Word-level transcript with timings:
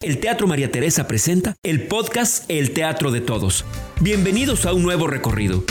El 0.00 0.20
Teatro 0.20 0.46
María 0.46 0.70
Teresa 0.70 1.08
presenta 1.08 1.56
el 1.64 1.88
podcast 1.88 2.48
El 2.48 2.70
Teatro 2.72 3.10
de 3.10 3.20
Todos. 3.20 3.64
Bienvenidos 4.00 4.64
a 4.64 4.72
un 4.72 4.84
nuevo 4.84 5.08
recorrido. 5.08 5.64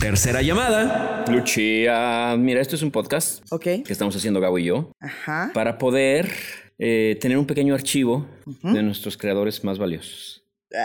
Tercera 0.00 0.42
llamada. 0.42 1.24
Lucía, 1.28 2.34
mira, 2.38 2.60
esto 2.60 2.76
es 2.76 2.82
un 2.82 2.90
podcast 2.90 3.42
Ok. 3.52 3.62
que 3.62 3.82
estamos 3.88 4.14
haciendo 4.16 4.40
Gabo 4.40 4.58
y 4.58 4.64
yo 4.64 4.92
Ajá. 5.00 5.50
para 5.52 5.76
poder 5.76 6.30
eh, 6.78 7.18
tener 7.20 7.36
un 7.36 7.46
pequeño 7.46 7.74
archivo 7.74 8.26
de 8.62 8.82
nuestros 8.82 9.16
creadores 9.16 9.62
más 9.64 9.78
valiosos. 9.78 10.44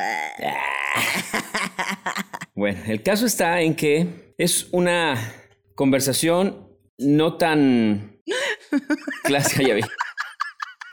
Bueno, 2.55 2.79
el 2.85 3.01
caso 3.01 3.25
está 3.25 3.61
en 3.61 3.73
que 3.73 4.35
es 4.37 4.67
una 4.71 5.15
conversación 5.73 6.62
no 6.99 7.37
tan 7.37 8.21
clásica, 9.23 9.63
ya 9.67 9.75
vi. 9.75 9.81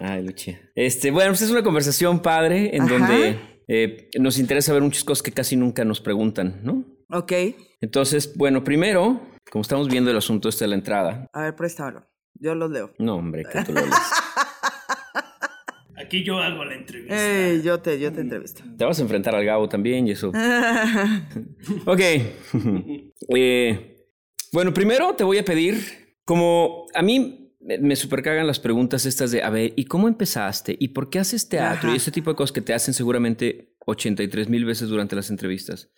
Ay, 0.00 0.24
Lucía. 0.24 0.60
Este, 0.74 1.10
bueno, 1.10 1.30
pues 1.30 1.42
es 1.42 1.50
una 1.50 1.62
conversación 1.62 2.20
padre 2.20 2.74
en 2.74 2.82
Ajá. 2.82 2.92
donde 2.92 3.38
eh, 3.68 4.08
nos 4.18 4.38
interesa 4.38 4.72
ver 4.72 4.82
muchas 4.82 5.04
cosas 5.04 5.22
que 5.22 5.32
casi 5.32 5.56
nunca 5.56 5.84
nos 5.84 6.00
preguntan, 6.00 6.60
¿no? 6.62 6.84
Ok. 7.10 7.32
Entonces, 7.80 8.34
bueno, 8.36 8.64
primero, 8.64 9.20
como 9.50 9.62
estamos 9.62 9.88
viendo 9.88 10.10
el 10.10 10.16
asunto 10.16 10.48
este 10.48 10.64
de 10.64 10.68
la 10.68 10.74
entrada. 10.76 11.28
A 11.32 11.42
ver, 11.42 11.56
préstamelo. 11.56 12.06
Yo 12.34 12.54
los 12.54 12.70
leo. 12.70 12.92
No, 12.98 13.16
hombre, 13.16 13.44
que 13.44 13.62
tú 13.64 13.72
lo 13.72 13.80
lees. 13.82 13.94
Aquí 15.96 16.24
yo 16.24 16.38
hago 16.38 16.64
la 16.64 16.74
entrevista. 16.74 17.14
Ey, 17.14 17.60
yo 17.62 17.78
te, 17.80 18.00
yo 18.00 18.10
te 18.12 18.22
entrevisto. 18.22 18.62
Te 18.78 18.84
vas 18.84 18.98
a 18.98 19.02
enfrentar 19.02 19.34
al 19.34 19.44
Gabo 19.44 19.68
también 19.68 20.08
y 20.08 20.12
eso. 20.12 20.32
Ok. 21.86 22.00
Eh, 23.36 23.89
bueno, 24.52 24.72
primero 24.74 25.14
te 25.14 25.24
voy 25.24 25.38
a 25.38 25.44
pedir, 25.44 26.16
como 26.24 26.86
a 26.94 27.02
mí 27.02 27.56
me, 27.60 27.94
supercagan 27.96 28.46
las 28.46 28.58
preguntas 28.58 29.06
estas 29.06 29.30
de, 29.30 29.42
a 29.42 29.50
ver, 29.50 29.72
¿y 29.76 29.84
cómo 29.84 30.08
empezaste? 30.08 30.76
¿Y 30.78 30.88
por 30.88 31.10
qué 31.10 31.18
haces 31.18 31.48
teatro? 31.48 31.88
Ajá. 31.88 31.92
Y 31.92 31.96
ese 31.96 32.10
tipo 32.10 32.30
de 32.30 32.36
cosas 32.36 32.52
que 32.52 32.62
te 32.62 32.74
hacen 32.74 32.94
seguramente 32.94 33.76
83 33.86 34.48
mil 34.48 34.64
veces 34.64 34.88
durante 34.88 35.16
las 35.16 35.30
entrevistas. 35.30 35.90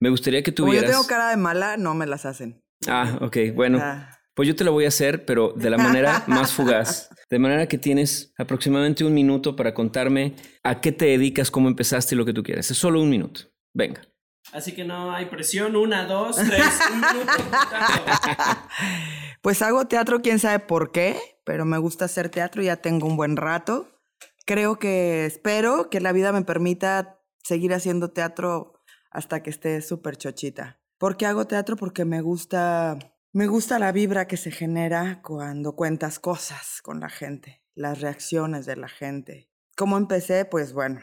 Me 0.00 0.10
gustaría 0.10 0.42
que 0.42 0.54
Como 0.54 0.72
yo 0.72 0.80
tuvieras... 0.80 0.90
tengo 0.90 1.06
cara 1.06 1.30
de 1.30 1.36
mala, 1.36 1.76
no 1.76 1.94
me 1.94 2.06
las 2.06 2.24
hacen. 2.24 2.62
Ah, 2.86 3.18
ok, 3.20 3.36
bueno. 3.54 3.78
Ah. 3.80 4.10
Pues 4.34 4.46
yo 4.46 4.54
te 4.54 4.62
lo 4.62 4.70
voy 4.70 4.84
a 4.84 4.88
hacer, 4.88 5.24
pero 5.24 5.52
de 5.56 5.68
la 5.68 5.78
manera 5.78 6.22
más 6.28 6.52
fugaz. 6.52 7.10
De 7.28 7.40
manera 7.40 7.66
que 7.66 7.76
tienes 7.76 8.32
aproximadamente 8.38 9.04
un 9.04 9.12
minuto 9.12 9.56
para 9.56 9.74
contarme 9.74 10.36
a 10.62 10.80
qué 10.80 10.92
te 10.92 11.06
dedicas, 11.06 11.50
cómo 11.50 11.68
empezaste 11.68 12.14
y 12.14 12.18
lo 12.18 12.24
que 12.24 12.32
tú 12.32 12.44
quieras. 12.44 12.70
Es 12.70 12.78
solo 12.78 13.02
un 13.02 13.10
minuto. 13.10 13.40
Venga. 13.74 14.02
Así 14.52 14.74
que 14.74 14.84
no 14.84 15.12
hay 15.12 15.26
presión. 15.26 15.76
Una, 15.76 16.06
dos, 16.06 16.36
tres, 16.36 16.64
un 16.92 17.00
contando. 17.00 17.48
Pues 19.40 19.62
hago 19.62 19.86
teatro, 19.86 20.20
quién 20.20 20.40
sabe 20.40 20.58
por 20.58 20.90
qué, 20.90 21.16
pero 21.44 21.64
me 21.64 21.78
gusta 21.78 22.06
hacer 22.06 22.28
teatro, 22.28 22.60
ya 22.60 22.76
tengo 22.76 23.06
un 23.06 23.16
buen 23.16 23.36
rato. 23.36 23.88
Creo 24.46 24.78
que 24.78 25.26
espero 25.26 25.90
que 25.90 26.00
la 26.00 26.12
vida 26.12 26.32
me 26.32 26.42
permita 26.42 27.20
seguir 27.44 27.72
haciendo 27.72 28.10
teatro 28.10 28.82
hasta 29.10 29.42
que 29.42 29.50
esté 29.50 29.80
súper 29.80 30.16
chochita. 30.16 30.80
¿Por 30.98 31.16
qué 31.16 31.26
hago 31.26 31.46
teatro? 31.46 31.76
Porque 31.76 32.04
me 32.04 32.20
gusta, 32.20 32.98
me 33.32 33.46
gusta 33.46 33.78
la 33.78 33.92
vibra 33.92 34.26
que 34.26 34.36
se 34.36 34.50
genera 34.50 35.22
cuando 35.22 35.76
cuentas 35.76 36.18
cosas 36.18 36.80
con 36.82 36.98
la 36.98 37.08
gente, 37.08 37.62
las 37.74 38.00
reacciones 38.00 38.66
de 38.66 38.76
la 38.76 38.88
gente. 38.88 39.48
¿Cómo 39.76 39.96
empecé? 39.96 40.44
Pues 40.44 40.72
bueno, 40.72 41.00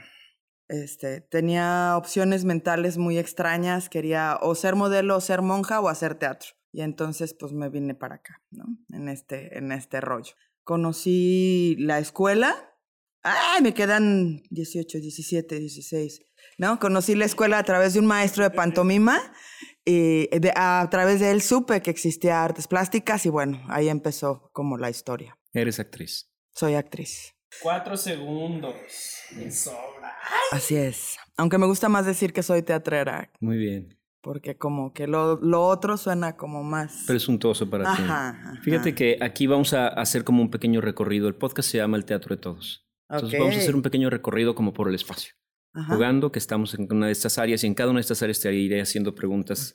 este, 0.67 1.21
tenía 1.21 1.95
opciones 1.97 2.45
mentales 2.45 2.97
muy 2.97 3.17
extrañas, 3.17 3.89
quería 3.89 4.37
o 4.41 4.55
ser 4.55 4.75
modelo, 4.75 5.17
o 5.17 5.21
ser 5.21 5.41
monja 5.41 5.79
o 5.79 5.89
hacer 5.89 6.15
teatro. 6.15 6.49
Y 6.71 6.81
entonces 6.81 7.33
pues 7.39 7.53
me 7.53 7.69
vine 7.69 7.95
para 7.95 8.15
acá, 8.15 8.41
¿no? 8.51 8.65
En 8.89 9.07
este, 9.09 9.57
en 9.57 9.71
este 9.71 10.01
rollo. 10.01 10.33
Conocí 10.63 11.75
la 11.79 11.99
escuela. 11.99 12.55
¡Ay! 13.23 13.61
Me 13.63 13.73
quedan 13.73 14.41
18, 14.49 14.99
17, 14.99 15.59
16. 15.59 16.21
¿No? 16.57 16.79
Conocí 16.79 17.15
la 17.15 17.25
escuela 17.25 17.57
a 17.59 17.63
través 17.63 17.93
de 17.93 17.99
un 17.99 18.05
maestro 18.05 18.43
de 18.43 18.51
pantomima. 18.51 19.19
Y 19.85 20.27
de- 20.37 20.51
a 20.55 20.87
través 20.89 21.19
de 21.19 21.31
él 21.31 21.41
supe 21.41 21.81
que 21.81 21.91
existía 21.91 22.43
artes 22.43 22.67
plásticas 22.67 23.25
y 23.25 23.29
bueno, 23.29 23.63
ahí 23.69 23.87
empezó 23.89 24.49
como 24.51 24.77
la 24.77 24.89
historia. 24.89 25.37
Eres 25.53 25.79
actriz. 25.79 26.31
Soy 26.53 26.73
actriz. 26.73 27.34
Cuatro 27.61 27.97
segundos. 27.97 28.75
Me 29.35 29.51
sobra. 29.51 30.15
Así 30.51 30.75
es. 30.75 31.17
Aunque 31.37 31.57
me 31.57 31.65
gusta 31.65 31.89
más 31.89 32.05
decir 32.05 32.33
que 32.33 32.43
soy 32.43 32.61
teatrera, 32.63 33.31
Muy 33.39 33.57
bien. 33.57 33.97
porque 34.21 34.57
como 34.57 34.93
que 34.93 35.07
lo, 35.07 35.37
lo 35.37 35.65
otro 35.65 35.97
suena 35.97 36.37
como 36.37 36.63
más... 36.63 37.03
Presuntuoso 37.07 37.69
para 37.69 37.95
ti. 37.95 38.01
Ajá. 38.03 38.53
Fíjate 38.61 38.95
que 38.95 39.17
aquí 39.21 39.47
vamos 39.47 39.73
a 39.73 39.87
hacer 39.87 40.23
como 40.23 40.41
un 40.41 40.51
pequeño 40.51 40.81
recorrido. 40.81 41.27
El 41.27 41.35
podcast 41.35 41.69
se 41.69 41.77
llama 41.77 41.97
El 41.97 42.05
Teatro 42.05 42.35
de 42.35 42.41
Todos. 42.41 42.87
Entonces 43.09 43.39
vamos 43.39 43.55
a 43.55 43.59
hacer 43.59 43.75
un 43.75 43.81
pequeño 43.81 44.09
recorrido 44.09 44.55
como 44.55 44.73
por 44.73 44.87
el 44.89 44.95
espacio. 44.95 45.33
Ajá. 45.73 45.93
Jugando, 45.93 46.31
que 46.31 46.39
estamos 46.39 46.73
en 46.73 46.87
una 46.91 47.07
de 47.07 47.11
estas 47.11 47.37
áreas 47.37 47.63
y 47.63 47.67
en 47.67 47.73
cada 47.73 47.89
una 47.89 47.97
de 47.97 48.01
estas 48.01 48.21
áreas 48.23 48.39
te 48.39 48.53
iré 48.53 48.81
haciendo 48.81 49.13
preguntas 49.13 49.73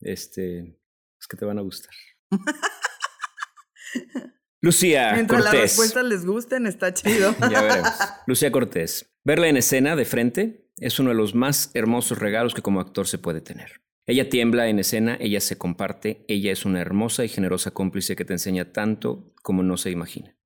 este, 0.00 0.78
pues, 1.16 1.26
que 1.28 1.36
te 1.36 1.44
van 1.44 1.58
a 1.58 1.62
gustar. 1.62 1.94
Lucía 4.64 5.12
Mientras 5.12 5.42
las 5.42 5.52
Cortés. 5.52 5.70
respuestas 5.70 6.04
les 6.04 6.24
gusten, 6.24 6.66
está 6.66 6.94
chido. 6.94 7.34
Ya 7.50 7.60
veremos. 7.60 7.90
Lucía 8.26 8.50
Cortés. 8.50 9.14
Verla 9.22 9.48
en 9.48 9.58
escena 9.58 9.94
de 9.94 10.06
frente 10.06 10.70
es 10.78 10.98
uno 10.98 11.10
de 11.10 11.16
los 11.16 11.34
más 11.34 11.70
hermosos 11.74 12.18
regalos 12.18 12.54
que 12.54 12.62
como 12.62 12.80
actor 12.80 13.06
se 13.06 13.18
puede 13.18 13.42
tener. 13.42 13.82
Ella 14.06 14.28
tiembla 14.28 14.68
en 14.68 14.78
escena, 14.78 15.16
ella 15.20 15.40
se 15.40 15.56
comparte, 15.58 16.24
ella 16.28 16.50
es 16.50 16.64
una 16.64 16.80
hermosa 16.80 17.24
y 17.24 17.28
generosa 17.28 17.72
cómplice 17.72 18.16
que 18.16 18.24
te 18.24 18.32
enseña 18.32 18.72
tanto 18.72 19.34
como 19.42 19.62
no 19.62 19.76
se 19.76 19.90
imagina. 19.90 20.36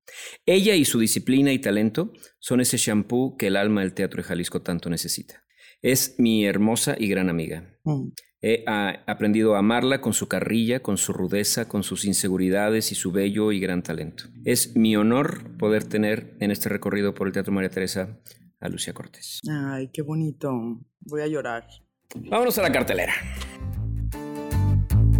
Ella 0.45 0.75
y 0.75 0.83
su 0.83 0.99
disciplina 0.99 1.53
y 1.53 1.59
talento 1.59 2.11
son 2.39 2.59
ese 2.59 2.77
shampoo 2.77 3.37
que 3.37 3.47
el 3.47 3.55
alma 3.55 3.81
del 3.81 3.93
teatro 3.93 4.21
de 4.21 4.27
Jalisco 4.27 4.61
tanto 4.61 4.89
necesita. 4.89 5.43
Es 5.81 6.15
mi 6.17 6.45
hermosa 6.45 6.95
y 6.97 7.07
gran 7.07 7.29
amiga. 7.29 7.77
Mm. 7.85 8.09
He 8.41 8.63
ah, 8.67 9.03
aprendido 9.05 9.55
a 9.55 9.59
amarla 9.59 9.99
con 9.99 10.13
su 10.13 10.29
carrilla, 10.29 10.79
con 10.79 10.95
su 10.95 11.11
rudeza, 11.11 11.67
con 11.67 11.83
sus 11.83 12.05
inseguridades 12.05 12.93
y 12.93 12.95
su 12.95 13.11
bello 13.11 13.51
y 13.51 13.59
gran 13.59 13.83
talento. 13.83 14.25
Es 14.45 14.77
mi 14.77 14.95
honor 14.95 15.57
poder 15.57 15.83
tener 15.83 16.37
en 16.39 16.49
este 16.49 16.69
recorrido 16.69 17.13
por 17.13 17.27
el 17.27 17.33
Teatro 17.33 17.51
María 17.51 17.69
Teresa 17.69 18.17
a 18.61 18.69
Lucía 18.69 18.93
Cortés. 18.93 19.41
Ay, 19.49 19.89
qué 19.91 20.03
bonito. 20.03 20.53
Voy 21.01 21.21
a 21.21 21.27
llorar. 21.27 21.67
Vámonos 22.15 22.57
a 22.57 22.61
la 22.61 22.71
cartelera. 22.71 23.13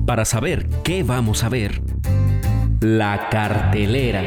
Para 0.05 0.23
saber 0.23 0.69
qué 0.85 1.03
vamos 1.03 1.43
a 1.43 1.49
ver, 1.49 1.81
la 2.79 3.27
cartelera. 3.29 4.23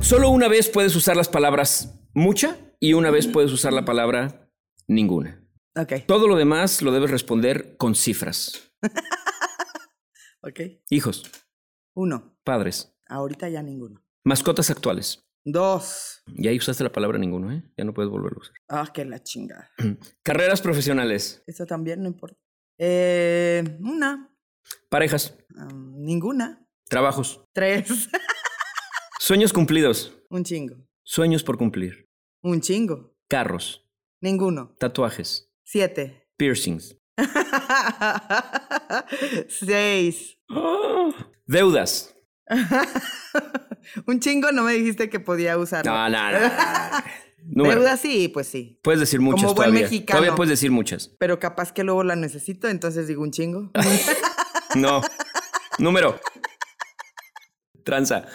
Solo 0.00 0.28
una 0.28 0.48
vez 0.48 0.68
puedes 0.68 0.94
usar 0.94 1.16
las 1.16 1.30
palabras 1.30 1.98
mucha 2.12 2.58
y 2.78 2.92
una 2.92 3.10
vez 3.10 3.26
puedes 3.26 3.50
usar 3.50 3.72
la 3.72 3.86
palabra 3.86 4.41
ninguna. 4.86 5.38
Ok, 5.76 6.04
Todo 6.06 6.28
lo 6.28 6.36
demás 6.36 6.82
lo 6.82 6.92
debes 6.92 7.10
responder 7.10 7.76
con 7.78 7.94
cifras. 7.94 8.72
ok. 10.42 10.60
Hijos, 10.90 11.22
Uno. 11.94 12.36
padres, 12.44 12.94
Ahorita 13.08 13.48
ya 13.48 13.62
ninguno. 13.62 14.02
mascotas 14.24 14.70
actuales. 14.70 15.24
Dos. 15.44 16.22
Ya 16.26 16.50
ahí 16.50 16.56
usaste 16.58 16.84
la 16.84 16.92
palabra 16.92 17.18
ninguno, 17.18 17.50
¿eh? 17.52 17.64
Ya 17.76 17.84
no 17.84 17.92
puedes 17.92 18.10
volverlo 18.10 18.38
a 18.38 18.42
usar. 18.42 18.54
Ah, 18.68 18.90
que 18.94 19.04
la 19.04 19.22
chingada. 19.22 19.70
Carreras 20.22 20.60
profesionales, 20.60 21.42
Eso 21.46 21.66
también 21.66 22.00
no 22.02 22.08
importa. 22.08 22.38
Eh, 22.78 23.62
una. 23.80 24.30
parejas, 24.88 25.36
ninguna. 25.96 26.66
trabajos, 26.88 27.42
Tres. 27.52 28.08
sueños 29.18 29.52
cumplidos, 29.52 30.12
Un 30.30 30.44
chingo. 30.44 30.76
sueños 31.02 31.42
por 31.42 31.58
cumplir, 31.58 32.08
Un 32.42 32.60
chingo. 32.60 33.14
carros, 33.28 33.84
Ninguno. 34.22 34.74
tatuajes, 34.78 35.52
Siete. 35.64 36.26
piercings, 36.38 36.96
Seis. 39.48 40.38
deudas. 41.46 42.14
Un 44.06 44.20
chingo 44.20 44.52
no 44.52 44.62
me 44.62 44.72
dijiste 44.74 45.10
que 45.10 45.20
podía 45.20 45.58
usar. 45.58 45.84
No, 45.84 46.08
no, 46.08 46.30
no. 46.32 46.38
Número. 47.44 47.80
Deuda 47.80 47.96
sí, 47.96 48.28
pues 48.28 48.46
sí. 48.46 48.78
Puedes 48.84 49.00
decir 49.00 49.20
muchas 49.20 49.42
Como 49.42 49.54
buen 49.56 49.66
todavía. 49.70 49.82
mexicano. 49.88 50.18
Todavía 50.20 50.36
puedes 50.36 50.50
decir 50.50 50.70
muchas. 50.70 51.08
Pero 51.18 51.40
capaz 51.40 51.72
que 51.72 51.82
luego 51.82 52.04
la 52.04 52.14
necesito, 52.14 52.68
entonces 52.68 53.08
digo 53.08 53.22
un 53.22 53.32
chingo. 53.32 53.70
No. 54.76 55.02
Número. 55.78 56.20
Tranza. 57.84 58.26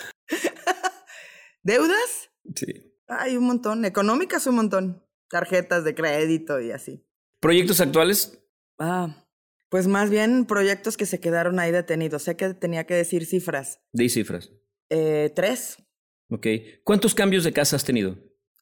¿Deudas? 1.64 2.30
Sí. 2.56 2.94
Hay 3.08 3.38
un 3.38 3.46
montón. 3.46 3.86
Económicas 3.86 4.46
un 4.48 4.56
montón. 4.56 5.04
Tarjetas 5.30 5.84
de 5.84 5.94
crédito 5.96 6.60
y 6.62 6.72
así. 6.72 7.06
Proyectos 7.40 7.80
actuales. 7.82 8.40
Ah, 8.80 9.26
pues 9.70 9.88
más 9.88 10.10
bien 10.10 10.46
proyectos 10.46 10.98
que 10.98 11.06
se 11.06 11.20
quedaron 11.20 11.60
ahí 11.60 11.72
detenidos. 11.72 12.24
Sé 12.24 12.36
que 12.38 12.54
tenía 12.54 12.86
que 12.86 12.94
decir 12.96 13.26
cifras. 13.26 13.82
De 13.92 14.08
cifras. 14.10 14.52
Eh, 14.90 15.32
tres, 15.36 15.78
Ok. 16.30 16.46
¿Cuántos 16.84 17.16
cambios 17.16 17.44
de 17.46 17.54
casa 17.54 17.76
has 17.76 17.84
tenido? 17.86 18.18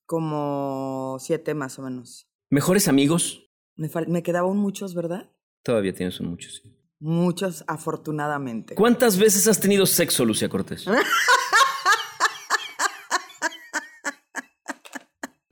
como 0.08 1.18
siete 1.20 1.56
más 1.56 1.80
o 1.80 1.82
menos. 1.82 2.30
¿Mejores 2.52 2.88
amigos? 2.88 3.50
Me, 3.76 3.90
me 4.08 4.22
quedaban 4.22 4.56
muchos, 4.56 4.94
¿verdad? 4.94 5.32
Todavía 5.64 5.94
tienes 5.94 6.22
muchos. 6.22 6.62
sí. 6.64 6.72
Muchos, 7.00 7.64
afortunadamente. 7.68 8.76
¿Cuántas 8.76 9.18
veces 9.18 9.48
has 9.48 9.60
tenido 9.60 9.86
sexo, 9.86 10.24
Lucia 10.24 10.48
Cortés? 10.48 10.86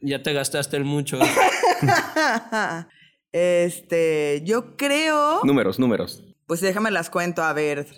Ya 0.06 0.22
te 0.22 0.34
gastaste 0.34 0.78
el 0.78 0.84
mucho. 0.84 1.18
este, 3.32 4.42
yo 4.46 4.76
creo. 4.76 5.42
números, 5.44 5.80
números. 5.80 6.24
Pues 6.46 6.60
déjame 6.62 6.92
las 6.92 7.10
cuento, 7.10 7.42
a 7.42 7.54
ver. 7.54 7.88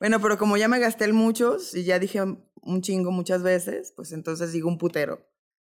bueno, 0.00 0.20
pero 0.20 0.38
como 0.38 0.56
ya 0.56 0.68
me 0.68 0.78
gasté 0.78 1.04
el 1.04 1.12
muchos 1.12 1.74
y 1.74 1.84
ya 1.84 1.98
dije 1.98 2.20
un 2.22 2.82
chingo 2.82 3.10
muchas 3.10 3.42
veces, 3.42 3.92
pues 3.96 4.12
entonces 4.12 4.52
digo 4.52 4.68
un 4.68 4.78
putero. 4.78 5.26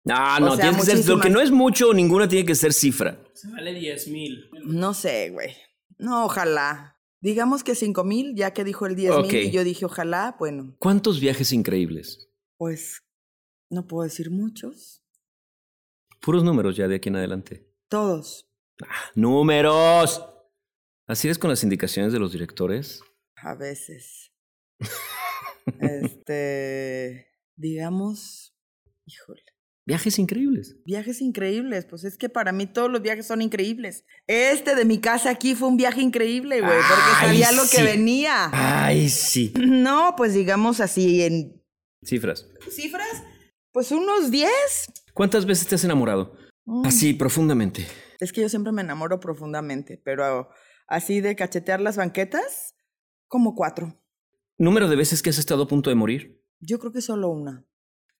Ah, 0.08 0.36
O 0.40 0.44
no, 0.44 0.56
sea, 0.56 0.66
tiene 0.70 0.78
que 0.84 0.84
ser, 0.96 1.08
lo 1.08 1.18
que 1.20 1.30
no 1.30 1.40
es 1.40 1.50
mucho, 1.50 1.92
ninguna 1.92 2.28
tiene 2.28 2.46
que 2.46 2.54
ser 2.54 2.72
cifra. 2.72 3.18
Se 3.34 3.50
vale 3.50 3.74
10 3.74 4.08
mil. 4.08 4.48
No 4.64 4.94
sé, 4.94 5.30
güey. 5.30 5.56
No, 5.98 6.26
ojalá. 6.26 6.96
Digamos 7.20 7.64
que 7.64 7.74
cinco 7.74 8.04
mil, 8.04 8.34
ya 8.36 8.52
que 8.52 8.62
dijo 8.62 8.86
el 8.86 8.94
diez 8.94 9.10
mil 9.16 9.24
Ok. 9.24 9.32
y 9.32 9.50
yo 9.50 9.64
dije 9.64 9.84
ojalá, 9.86 10.36
bueno, 10.38 10.76
¿Cuántos 10.78 11.18
viajes 11.18 11.52
increíbles? 11.52 12.28
pues 12.58 13.02
no 13.70 13.86
puedo 13.86 14.04
decir 14.04 14.30
muchos. 14.30 15.02
Puros 16.20 16.44
números 16.44 16.76
ya 16.76 16.88
de 16.88 16.96
aquí 16.96 17.08
en 17.08 17.16
adelante. 17.16 17.68
Todos. 17.88 18.48
¡Números! 19.14 20.24
¿Así 21.06 21.28
eres 21.28 21.38
con 21.38 21.50
las 21.50 21.62
indicaciones 21.62 22.12
de 22.12 22.18
los 22.18 22.32
directores? 22.32 23.00
A 23.36 23.54
veces. 23.54 24.32
este, 25.80 27.28
digamos, 27.56 28.54
híjole. 29.04 29.42
Viajes 29.86 30.18
increíbles. 30.18 30.76
Viajes 30.84 31.20
increíbles, 31.20 31.86
pues 31.86 32.02
es 32.02 32.18
que 32.18 32.28
para 32.28 32.50
mí 32.50 32.66
todos 32.66 32.90
los 32.90 33.02
viajes 33.02 33.24
son 33.24 33.40
increíbles. 33.40 34.04
Este 34.26 34.74
de 34.74 34.84
mi 34.84 34.98
casa 34.98 35.30
aquí 35.30 35.54
fue 35.54 35.68
un 35.68 35.76
viaje 35.76 36.00
increíble, 36.00 36.60
güey, 36.60 36.72
porque 36.76 37.12
Ay, 37.20 37.26
sabía 37.40 37.52
lo 37.52 37.62
que 37.70 37.84
venía. 37.84 38.50
Ay, 38.52 39.08
sí. 39.08 39.52
No, 39.60 40.14
pues 40.16 40.34
digamos 40.34 40.80
así 40.80 41.22
en 41.22 41.62
Cifras. 42.04 42.48
cifras, 42.68 43.22
pues 43.76 43.92
unos 43.92 44.30
10. 44.30 44.50
¿Cuántas 45.12 45.44
veces 45.44 45.66
te 45.66 45.74
has 45.74 45.84
enamorado? 45.84 46.34
Mm. 46.64 46.86
Así, 46.86 47.12
profundamente. 47.12 47.86
Es 48.20 48.32
que 48.32 48.40
yo 48.40 48.48
siempre 48.48 48.72
me 48.72 48.80
enamoro 48.80 49.20
profundamente, 49.20 50.00
pero 50.02 50.48
así 50.86 51.20
de 51.20 51.36
cachetear 51.36 51.82
las 51.82 51.98
banquetas, 51.98 52.74
como 53.28 53.54
cuatro. 53.54 54.02
¿Número 54.56 54.88
de 54.88 54.96
veces 54.96 55.20
que 55.20 55.28
has 55.28 55.36
estado 55.36 55.64
a 55.64 55.68
punto 55.68 55.90
de 55.90 55.96
morir? 55.96 56.42
Yo 56.58 56.78
creo 56.78 56.90
que 56.90 57.02
solo 57.02 57.28
una. 57.28 57.66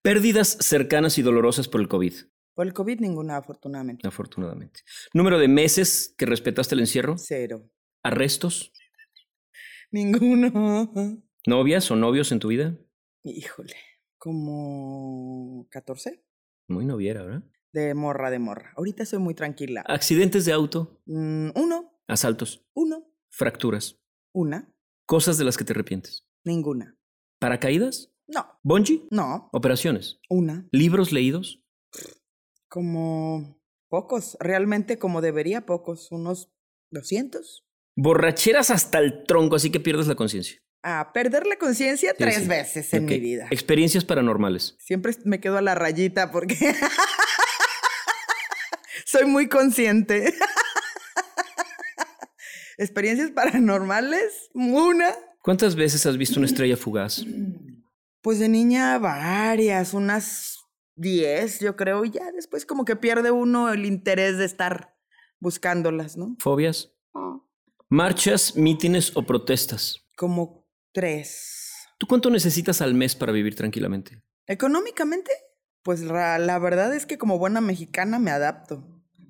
Pérdidas 0.03 0.59
cercanas 0.61 1.17
y 1.17 1.23
dolorosas 1.23 1.67
por 1.67 1.81
el 1.81 1.87
COVID, 1.87 2.13
Por 2.53 2.67
el 2.67 2.73
COVID 2.75 2.99
ninguna, 2.99 3.37
afortunadamente. 3.37 4.07
afortunadamente. 4.07 4.81
¿Número 5.15 5.39
de 5.39 5.47
meses 5.47 6.13
que 6.19 6.27
respetaste 6.27 6.75
el 6.75 6.81
encierro? 6.81 7.15
Cero. 7.17 7.67
¿Arrestos? 8.03 8.71
Ninguno. 9.89 10.93
¿Novias 11.47 11.89
o 11.89 11.95
novios 11.95 12.31
en 12.31 12.37
tu 12.37 12.49
vida? 12.49 12.77
Híjole. 13.23 13.73
Como 14.17 15.67
14 15.69 16.23
Muy 16.67 16.85
noviera, 16.85 17.23
¿verdad? 17.23 17.43
de 17.73 17.93
morra 17.93 18.31
de 18.31 18.39
morra. 18.39 18.73
Ahorita 18.75 19.05
soy 19.05 19.19
muy 19.19 19.35
tranquila. 19.35 19.83
Accidentes 19.87 20.45
de 20.45 20.53
auto, 20.53 20.99
Mm, 21.05 21.49
uno, 21.55 21.99
asaltos, 22.07 22.65
uno, 22.73 23.05
fracturas, 23.29 23.99
una, 24.33 24.73
cosas 25.05 25.37
de 25.37 25.43
las 25.43 25.57
que 25.57 25.63
te 25.63 25.73
arrepientes. 25.73 26.25
ninguna. 26.43 26.97
¿Paracaídas? 27.39 28.11
No, 28.27 28.45
¿Bungee? 28.63 29.07
no, 29.11 29.49
¿Operaciones? 29.53 30.19
una. 30.29 30.67
¿Libros 30.71 31.11
leídos? 31.11 31.61
Como 32.69 33.61
pocos, 33.89 34.37
realmente 34.39 34.97
como 34.97 35.21
debería, 35.21 35.65
pocos, 35.65 36.11
unos 36.11 36.51
200. 36.91 37.65
Borracheras 37.95 38.69
hasta 38.71 38.99
el 38.99 39.23
tronco, 39.25 39.55
así 39.55 39.71
que 39.71 39.79
pierdes 39.79 40.07
la 40.07 40.15
conciencia. 40.15 40.59
A 40.89 41.11
perder 41.11 41.45
la 41.45 41.57
conciencia 41.57 42.11
Sí, 42.11 42.15
tres 42.17 42.35
sí. 42.43 42.47
veces 42.47 42.93
en 42.93 43.03
mi 43.03 43.19
vida. 43.19 43.47
Experiencias 43.51 44.05
paranormales. 44.05 44.77
Siempre 44.79 45.13
me 45.25 45.41
quedo 45.41 45.57
a 45.57 45.61
la 45.61 45.75
rayita 45.75 46.31
porque 46.31 46.55
soy 49.05 49.25
muy 49.25 49.49
consciente. 49.49 50.33
Experiencias 52.77 53.31
paranormales, 53.31 54.49
una. 54.53 55.09
¿Cuántas 55.41 55.75
veces 55.75 56.05
has 56.05 56.15
visto 56.15 56.39
una 56.39 56.47
estrella 56.47 56.77
fugaz? 56.77 57.25
Pues 58.21 58.39
de 58.39 58.47
niña 58.47 58.97
varias, 58.97 59.93
unas 59.93 60.59
10 60.95 61.59
yo 61.59 61.75
creo, 61.75 62.05
y 62.05 62.11
ya 62.11 62.31
después 62.31 62.65
como 62.65 62.85
que 62.85 62.95
pierde 62.95 63.31
uno 63.31 63.73
el 63.73 63.85
interés 63.85 64.37
de 64.37 64.45
estar 64.45 64.95
buscándolas, 65.39 66.15
¿no? 66.15 66.37
¿Fobias? 66.39 66.93
¿Marchas, 67.89 68.55
mítines 68.55 69.11
o 69.17 69.23
protestas? 69.23 70.05
Como 70.15 70.65
tres. 70.93 71.73
¿Tú 71.97 72.07
cuánto 72.07 72.29
necesitas 72.29 72.81
al 72.81 72.93
mes 72.93 73.15
para 73.15 73.31
vivir 73.31 73.55
tranquilamente? 73.55 74.21
Económicamente, 74.45 75.31
pues 75.83 76.01
la, 76.01 76.37
la 76.39 76.59
verdad 76.59 76.93
es 76.95 77.05
que 77.05 77.17
como 77.17 77.37
buena 77.39 77.61
mexicana 77.61 78.19
me 78.19 78.31
adapto. 78.31 78.83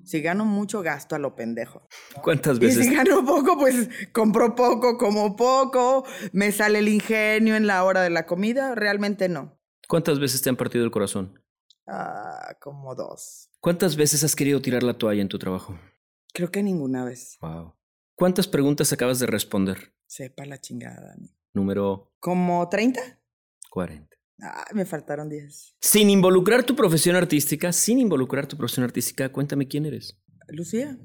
Si 0.04 0.22
gano 0.22 0.46
mucho, 0.46 0.80
gasto 0.80 1.14
a 1.16 1.18
lo 1.18 1.34
pendejo. 1.36 1.86
¿Cuántas 2.22 2.56
Y 2.56 2.60
veces? 2.60 2.86
si 2.86 2.94
gano 2.94 3.24
poco, 3.26 3.58
pues 3.58 3.90
compro 4.12 4.54
poco, 4.54 4.96
como 4.96 5.36
poco, 5.36 6.06
me 6.32 6.50
sale 6.50 6.78
el 6.78 6.88
ingenio 6.88 7.56
en 7.56 7.66
la 7.66 7.84
hora 7.84 8.00
de 8.02 8.08
la 8.10 8.24
comida. 8.24 8.74
Realmente 8.74 9.28
no. 9.28 9.60
¿Cuántas 9.86 10.18
veces 10.18 10.40
te 10.40 10.48
han 10.48 10.56
partido 10.56 10.84
el 10.84 10.90
corazón? 10.90 11.42
Ah, 11.86 12.56
como 12.60 12.94
dos. 12.94 13.50
¿Cuántas 13.60 13.96
veces 13.96 14.24
has 14.24 14.34
querido 14.36 14.62
tirar 14.62 14.82
la 14.82 14.96
toalla 14.96 15.20
en 15.20 15.28
tu 15.28 15.38
trabajo? 15.38 15.78
Creo 16.32 16.50
que 16.50 16.62
ninguna 16.62 17.04
vez. 17.04 17.36
Wow. 17.40 17.74
¿Cuántas 18.14 18.48
preguntas 18.48 18.92
acabas 18.92 19.18
de 19.18 19.26
responder? 19.26 19.94
Sepa 20.06 20.44
la 20.46 20.58
chingada, 20.60 21.08
Dani. 21.08 21.34
Número 21.54 22.12
¿Como 22.20 22.68
30? 22.68 23.00
40. 23.70 24.08
Ah, 24.42 24.64
me 24.72 24.84
faltaron 24.84 25.28
10. 25.28 25.76
Sin 25.80 26.10
involucrar 26.10 26.62
tu 26.64 26.76
profesión 26.76 27.16
artística, 27.16 27.72
sin 27.72 27.98
involucrar 27.98 28.46
tu 28.46 28.56
profesión 28.56 28.84
artística, 28.84 29.30
cuéntame 29.32 29.66
quién 29.66 29.86
eres. 29.86 30.18
Lucía. 30.48 30.96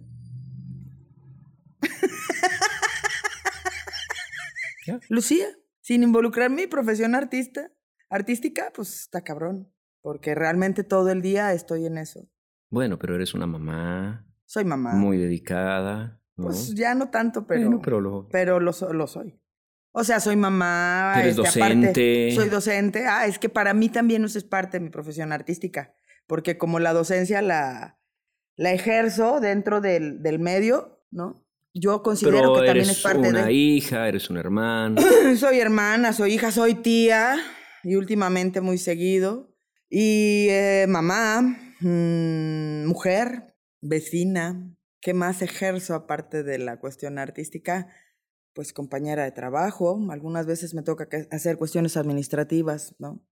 ¿Ya? 4.86 5.00
Lucía. 5.10 5.48
Sin 5.81 6.04
involucrar 6.04 6.50
mi 6.50 6.68
profesión 6.68 7.13
artista, 7.16 7.72
artística, 8.10 8.72
pues 8.74 9.01
está 9.01 9.22
cabrón. 9.22 9.69
Porque 10.01 10.36
realmente 10.36 10.84
todo 10.84 11.10
el 11.10 11.22
día 11.22 11.54
estoy 11.54 11.86
en 11.86 11.98
eso. 11.98 12.28
Bueno, 12.69 13.00
pero 13.00 13.16
eres 13.16 13.34
una 13.34 13.48
mamá 13.48 14.25
Soy 14.45 14.66
mamá. 14.66 14.94
muy 14.94 15.18
dedicada. 15.18 16.22
¿no? 16.36 16.45
Pues 16.45 16.74
ya 16.75 16.95
no 16.95 17.10
tanto, 17.10 17.45
pero, 17.48 17.62
Bueno, 17.62 17.81
pero 17.84 18.01
lo- 18.01 18.28
pero 18.30 18.59
lo, 18.59 18.73
so- 18.73 18.92
lo 18.94 19.07
soy. 19.07 19.40
O 19.95 20.04
sea, 20.04 20.19
soy 20.19 20.35
mamá. 20.35 21.14
Eres 21.18 21.38
este, 21.38 21.62
aparte, 21.62 21.76
docente. 21.76 22.31
soy 22.35 22.50
docente. 22.50 23.06
Ah, 23.06 23.28
es 23.28 23.38
que 23.38 23.47
para 23.47 23.76
mí 23.76 23.90
también 23.90 24.26
eso 24.26 24.40
es 24.40 24.44
parte 24.44 24.80
de 24.80 24.83
mi 24.83 24.90
profesión 24.90 25.31
artística. 25.31 25.94
Porque 26.26 26.57
como 26.57 26.80
la 26.80 26.94
docencia 26.94 27.44
la, 27.44 28.00
la 28.56 28.71
ejerzo 28.73 29.40
dentro 29.40 29.81
del, 29.81 30.23
del 30.23 30.40
medio, 30.40 31.06
¿no? 31.12 31.45
Yo 31.76 32.02
considero 32.02 32.38
pero 32.38 32.54
que 32.54 32.59
también 32.68 32.85
eres 32.85 32.97
es 32.97 33.04
parte 33.04 33.30
una 33.30 33.45
de. 33.45 33.54
hija, 33.54 34.07
eres 34.07 34.30
una 34.31 34.40
hermana. 34.40 35.02
soy 35.38 35.59
hermana, 35.59 36.12
soy 36.12 36.33
hija, 36.33 36.52
soy 36.52 36.76
tía. 36.76 37.38
Y 37.83 37.95
últimamente 37.95 38.62
muy 38.62 38.80
seguido. 38.80 39.56
Y 39.90 40.47
eh, 40.50 40.85
mamá, 40.88 41.42
mm, 41.81 42.85
mujer, 42.85 43.56
vecina. 43.81 44.76
¿Qué 45.02 45.14
más 45.14 45.42
ejerzo 45.42 45.94
aparte 45.94 46.42
de 46.42 46.57
la 46.57 46.80
cuestión 46.80 47.19
artística? 47.19 47.90
Pues 48.54 48.74
compañera 48.74 49.24
de 49.24 49.31
trabajo. 49.31 50.00
Algunas 50.10 50.45
veces 50.45 50.74
me 50.74 50.83
toca 50.83 51.07
hacer 51.31 51.57
cuestiones 51.57 51.98
administrativas, 51.98 52.95
¿no? 53.00 53.26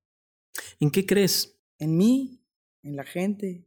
¿En 0.80 0.92
qué 0.92 1.06
crees? 1.06 1.60
En 1.78 1.98
mí, 1.98 2.44
en 2.84 2.96
la 2.96 3.04
gente, 3.04 3.66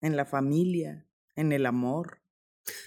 en 0.00 0.16
la 0.16 0.24
familia, 0.24 1.06
en 1.36 1.52
el 1.52 1.66
amor. 1.66 2.20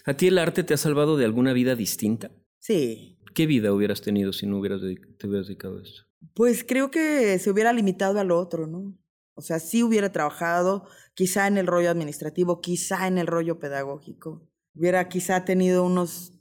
¿A 0.06 0.16
ti 0.16 0.28
el 0.28 0.38
arte 0.38 0.64
te 0.64 0.74
ha 0.74 0.78
salvado 0.78 1.18
de 1.18 1.26
alguna 1.26 1.54
vida 1.54 1.76
distinta? 1.76 2.32
Sí. 2.60 3.18
¿Qué 3.34 3.46
vida 3.46 3.74
hubieras 3.74 4.02
tenido 4.02 4.34
si 4.34 4.46
no 4.46 4.60
hubieras 4.60 4.82
te 4.82 5.28
hubieras 5.28 5.48
dedicado 5.48 5.80
a 5.80 5.84
esto? 5.84 6.02
Pues 6.34 6.64
creo 6.64 6.92
que 6.92 7.40
se 7.40 7.50
hubiera 7.50 7.74
limitado 7.74 8.20
al 8.20 8.32
otro, 8.32 8.68
¿no? 8.68 8.98
O 9.34 9.42
sea, 9.42 9.60
sí 9.60 9.82
hubiera 9.82 10.12
trabajado 10.12 10.86
quizá 11.14 11.48
en 11.48 11.58
el 11.58 11.66
rollo 11.66 11.90
administrativo, 11.90 12.62
quizá 12.62 13.08
en 13.08 13.18
el 13.18 13.28
rollo 13.28 13.60
pedagógico. 13.60 14.48
Hubiera 14.76 15.08
quizá 15.10 15.46
tenido 15.46 15.86
unos 15.86 16.34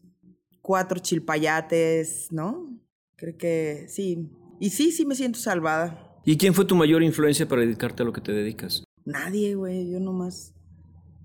cuatro 0.63 0.99
chilpayates, 0.99 2.29
¿no? 2.31 2.79
Creo 3.17 3.37
que 3.37 3.87
sí. 3.89 4.31
Y 4.61 4.71
sí, 4.71 4.93
sí 4.93 5.07
me 5.07 5.15
siento 5.15 5.39
salvada. 5.39 6.21
¿Y 6.25 6.37
quién 6.37 6.55
fue 6.55 6.65
tu 6.65 6.77
mayor 6.77 7.03
influencia 7.03 7.49
para 7.49 7.63
dedicarte 7.63 8.03
a 8.03 8.07
lo 8.07 8.13
que 8.13 8.21
te 8.21 8.33
dedicas? 8.33 8.85
Nadie, 9.05 9.55
güey, 9.55 9.91
yo 9.91 10.01
nomás 10.01 10.55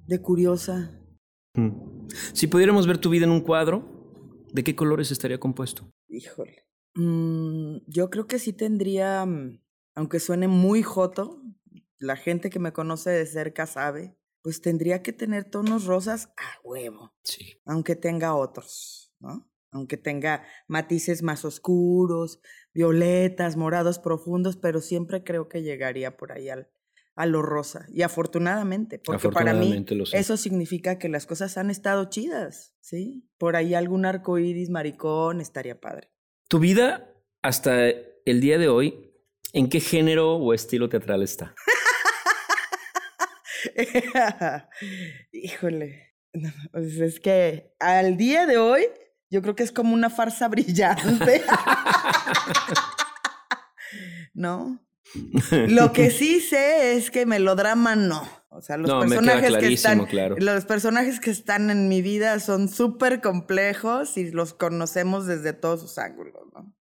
de 0.07 0.21
curiosa. 0.21 0.99
Mm. 1.53 2.07
Si 2.33 2.47
pudiéramos 2.47 2.87
ver 2.87 2.97
tu 2.97 3.09
vida 3.09 3.25
en 3.25 3.31
un 3.31 3.41
cuadro, 3.41 3.83
¿de 4.53 4.63
qué 4.63 4.75
colores 4.75 5.11
estaría 5.11 5.39
compuesto? 5.39 5.89
Híjole. 6.07 6.65
Mm, 6.95 7.77
yo 7.87 8.09
creo 8.09 8.25
que 8.27 8.39
sí 8.39 8.53
tendría, 8.53 9.25
mm, 9.25 9.59
aunque 9.95 10.19
suene 10.19 10.47
muy 10.47 10.81
joto, 10.81 11.41
la 11.99 12.15
gente 12.15 12.49
que 12.49 12.59
me 12.59 12.71
conoce 12.73 13.09
de 13.09 13.25
cerca 13.25 13.65
sabe, 13.65 14.17
pues 14.41 14.61
tendría 14.61 15.01
que 15.01 15.11
tener 15.11 15.49
tonos 15.49 15.85
rosas 15.85 16.29
a 16.37 16.59
huevo, 16.63 17.13
Sí. 17.23 17.55
aunque 17.65 17.95
tenga 17.95 18.35
otros, 18.35 19.04
¿no? 19.25 19.49
Aunque 19.71 19.97
tenga 19.97 20.43
matices 20.67 21.21
más 21.21 21.43
oscuros, 21.43 22.39
violetas, 22.73 23.57
morados 23.57 23.99
profundos, 23.99 24.55
pero 24.55 24.79
siempre 24.79 25.23
creo 25.23 25.49
que 25.49 25.63
llegaría 25.63 26.15
por 26.15 26.31
ahí 26.31 26.47
al, 26.47 26.69
a 27.15 27.25
lo 27.25 27.41
rosa. 27.41 27.85
Y 27.89 28.03
afortunadamente, 28.03 28.99
porque 28.99 29.29
para 29.29 29.53
mí 29.53 29.85
eso 30.13 30.37
significa 30.37 30.97
que 30.97 31.09
las 31.09 31.25
cosas 31.25 31.57
han 31.57 31.69
estado 31.69 32.09
chidas, 32.09 32.73
¿sí? 32.79 33.27
Por 33.37 33.55
ahí 33.55 33.73
algún 33.73 34.05
arco 34.05 34.37
iris 34.37 34.69
maricón 34.69 35.41
estaría 35.41 35.79
padre. 35.79 36.11
Tu 36.47 36.59
vida 36.59 37.13
hasta 37.41 37.89
el 37.89 38.41
día 38.41 38.57
de 38.57 38.67
hoy, 38.67 39.13
¿en 39.53 39.69
qué 39.69 39.79
género 39.79 40.35
o 40.35 40.53
estilo 40.53 40.89
teatral 40.89 41.23
está? 41.23 41.55
Híjole. 45.31 46.13
no, 46.33 46.49
pues 46.71 46.97
es 46.99 47.19
que 47.19 47.73
al 47.79 48.17
día 48.17 48.45
de 48.45 48.57
hoy, 48.57 48.85
yo 49.29 49.41
creo 49.41 49.55
que 49.55 49.63
es 49.63 49.71
como 49.71 49.93
una 49.93 50.09
farsa 50.09 50.47
brillante. 50.49 51.43
¿No? 54.33 54.81
Lo 55.51 55.93
que 55.93 56.11
sí 56.11 56.41
sé 56.41 56.93
es 56.97 57.09
que 57.11 57.25
melodrama 57.25 57.95
no. 57.95 58.27
O 58.49 58.61
sea, 58.61 58.77
los 58.77 58.89
No, 58.89 58.99
personajes 59.01 59.57
que 59.57 59.73
están. 59.73 60.05
claro. 60.05 60.35
Los 60.37 60.65
personajes 60.65 61.19
que 61.19 61.29
están 61.31 61.69
en 61.69 61.87
mi 61.89 62.01
vida 62.01 62.39
son 62.39 62.67
súper 62.69 63.21
complejos 63.21 64.17
y 64.17 64.31
los 64.31 64.53
conocemos 64.53 65.25
desde 65.25 65.53
todos 65.53 65.81
sus 65.81 65.97
ángulos, 65.97 66.43
¿no? 66.53 66.73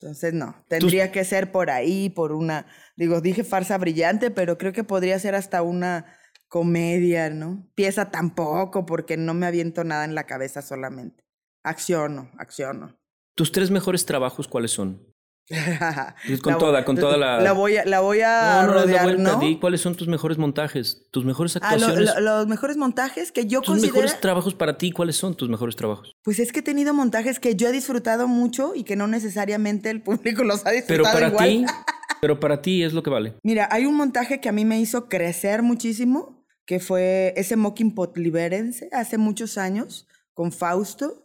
Entonces, 0.00 0.34
no, 0.34 0.62
tendría 0.68 1.10
que 1.12 1.24
ser 1.24 1.50
por 1.52 1.70
ahí, 1.70 2.10
por 2.10 2.32
una, 2.32 2.66
digo, 2.96 3.22
dije 3.22 3.42
farsa 3.44 3.78
brillante, 3.78 4.30
pero 4.30 4.58
creo 4.58 4.72
que 4.74 4.84
podría 4.84 5.18
ser 5.18 5.34
hasta 5.34 5.62
una 5.62 6.04
comedia, 6.48 7.30
¿no? 7.30 7.66
Pieza 7.74 8.10
tampoco, 8.10 8.84
porque 8.84 9.16
no 9.16 9.32
me 9.32 9.46
aviento 9.46 9.82
nada 9.84 10.04
en 10.04 10.14
la 10.14 10.24
cabeza 10.26 10.60
solamente. 10.60 11.23
Acciono, 11.64 12.30
acciono. 12.38 12.96
¿Tus 13.34 13.50
tres 13.50 13.70
mejores 13.70 14.04
trabajos 14.06 14.46
cuáles 14.48 14.70
son? 14.70 15.02
Pues 16.26 16.40
con 16.40 16.54
La 16.54 16.58
toda, 16.58 16.84
con 16.84 16.96
toda 16.96 17.16
la- 17.18 17.40
La 17.40 17.52
voy 17.52 17.76
a, 17.76 17.84
la 17.84 18.00
voy 18.00 18.20
a 18.22 18.62
no, 18.62 18.66
no, 18.68 18.72
rodear, 18.74 19.02
vuelta, 19.04 19.22
¿no? 19.34 19.38
di 19.40 19.58
cuáles 19.58 19.80
son 19.80 19.94
tus 19.94 20.08
mejores 20.08 20.38
montajes, 20.38 21.08
tus 21.10 21.24
mejores 21.24 21.56
Ah, 21.56 21.76
lo- 21.76 21.86
actuaciones. 21.86 22.14
lo- 22.14 22.20
los 22.20 22.46
mejores 22.46 22.76
montajes 22.76 23.30
que 23.32 23.46
yo 23.46 23.60
tus 23.60 23.74
considero... 23.74 23.94
mejores 23.94 24.20
trabajos 24.20 24.54
para 24.54 24.78
ti, 24.78 24.90
¿cuáles 24.92 25.16
son 25.16 25.34
tus 25.34 25.48
mejores 25.50 25.76
trabajos? 25.76 26.12
Pues 26.22 26.38
es 26.38 26.52
que 26.52 26.60
he 26.60 26.62
tenido 26.62 26.94
montajes 26.94 27.40
que 27.40 27.56
yo 27.56 27.68
he 27.68 27.72
disfrutado 27.72 28.26
mucho 28.28 28.74
y 28.74 28.84
que 28.84 28.96
no 28.96 29.06
necesariamente 29.06 29.90
el 29.90 30.02
público 30.02 30.44
los 30.44 30.60
ha 30.60 30.70
Pero 30.70 30.76
disfrutado 31.04 31.12
para 31.14 31.28
igual. 31.28 31.48
ti, 31.48 31.64
pero 32.22 32.40
para 32.40 32.62
ti 32.62 32.82
es 32.82 32.92
lo 32.94 33.02
que 33.02 33.10
vale. 33.10 33.34
Mira, 33.42 33.68
hay 33.70 33.84
un 33.84 33.96
montaje 33.96 34.40
que 34.40 34.48
a 34.48 34.52
mí 34.52 34.64
me 34.64 34.80
hizo 34.80 35.08
crecer 35.08 35.62
muchísimo, 35.62 36.46
que 36.66 36.80
fue 36.80 37.34
ese 37.36 37.56
Mocking 37.56 37.94
Pot 37.94 38.16
Liberense 38.16 38.88
hace 38.92 39.18
muchos 39.18 39.58
años 39.58 40.06
con 40.32 40.52
Fausto, 40.52 41.23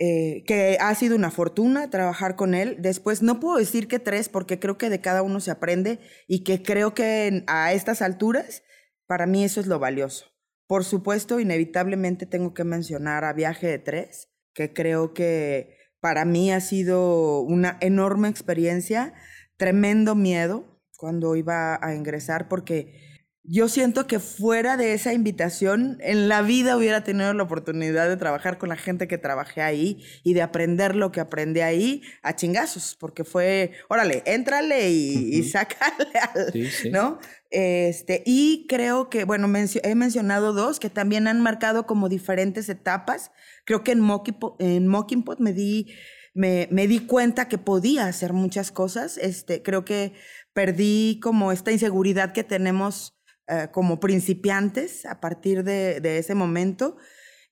eh, 0.00 0.44
que 0.46 0.78
ha 0.80 0.94
sido 0.94 1.16
una 1.16 1.32
fortuna 1.32 1.90
trabajar 1.90 2.36
con 2.36 2.54
él. 2.54 2.76
Después, 2.78 3.20
no 3.20 3.40
puedo 3.40 3.58
decir 3.58 3.88
que 3.88 3.98
tres, 3.98 4.28
porque 4.28 4.60
creo 4.60 4.78
que 4.78 4.90
de 4.90 5.00
cada 5.00 5.22
uno 5.22 5.40
se 5.40 5.50
aprende 5.50 5.98
y 6.28 6.44
que 6.44 6.62
creo 6.62 6.94
que 6.94 7.42
a 7.48 7.72
estas 7.72 8.00
alturas, 8.00 8.62
para 9.06 9.26
mí 9.26 9.42
eso 9.42 9.60
es 9.60 9.66
lo 9.66 9.78
valioso. 9.78 10.26
Por 10.68 10.84
supuesto, 10.84 11.40
inevitablemente 11.40 12.26
tengo 12.26 12.54
que 12.54 12.62
mencionar 12.62 13.24
a 13.24 13.32
Viaje 13.32 13.66
de 13.66 13.78
Tres, 13.78 14.28
que 14.52 14.72
creo 14.72 15.14
que 15.14 15.76
para 16.00 16.24
mí 16.24 16.52
ha 16.52 16.60
sido 16.60 17.40
una 17.40 17.76
enorme 17.80 18.28
experiencia, 18.28 19.14
tremendo 19.56 20.14
miedo 20.14 20.80
cuando 20.96 21.34
iba 21.34 21.78
a 21.82 21.94
ingresar, 21.94 22.48
porque 22.48 23.07
yo 23.50 23.68
siento 23.68 24.06
que 24.06 24.18
fuera 24.18 24.76
de 24.76 24.92
esa 24.92 25.14
invitación, 25.14 25.96
en 26.02 26.28
la 26.28 26.42
vida 26.42 26.76
hubiera 26.76 27.02
tenido 27.02 27.32
la 27.32 27.42
oportunidad 27.44 28.06
de 28.06 28.18
trabajar 28.18 28.58
con 28.58 28.68
la 28.68 28.76
gente 28.76 29.08
que 29.08 29.16
trabajé 29.16 29.62
ahí 29.62 30.02
y 30.22 30.34
de 30.34 30.42
aprender 30.42 30.94
lo 30.94 31.12
que 31.12 31.20
aprendí 31.20 31.60
ahí 31.60 32.02
a 32.22 32.36
chingazos, 32.36 32.94
porque 33.00 33.24
fue, 33.24 33.72
órale, 33.88 34.22
éntrale 34.26 34.90
y, 34.90 35.36
y 35.36 35.40
Ujú. 35.40 35.48
sácale 35.50 36.08
al, 36.34 36.52
Sí, 36.52 36.70
sí. 36.70 36.90
¿no? 36.90 37.18
Este, 37.50 38.22
y 38.26 38.66
creo 38.68 39.08
que, 39.08 39.24
bueno, 39.24 39.48
mencio- 39.48 39.80
he 39.82 39.94
mencionado 39.94 40.52
dos 40.52 40.78
que 40.78 40.90
también 40.90 41.26
han 41.26 41.40
marcado 41.40 41.86
como 41.86 42.10
diferentes 42.10 42.68
etapas. 42.68 43.30
Creo 43.64 43.82
que 43.82 43.92
en 43.92 44.00
Mocking 44.00 44.34
Pot, 44.38 44.60
en 44.60 44.86
Mocking 44.86 45.22
Pot 45.22 45.40
me 45.40 45.54
di, 45.54 45.86
me, 46.34 46.68
me 46.70 46.86
di 46.86 47.00
cuenta 47.00 47.48
que 47.48 47.56
podía 47.56 48.06
hacer 48.06 48.34
muchas 48.34 48.70
cosas. 48.70 49.16
Este, 49.16 49.62
creo 49.62 49.86
que 49.86 50.12
perdí 50.52 51.18
como 51.22 51.50
esta 51.50 51.72
inseguridad 51.72 52.32
que 52.32 52.44
tenemos 52.44 53.14
eh, 53.48 53.68
como 53.72 54.00
principiantes 54.00 55.06
a 55.06 55.20
partir 55.20 55.64
de, 55.64 56.00
de 56.00 56.18
ese 56.18 56.34
momento 56.34 56.96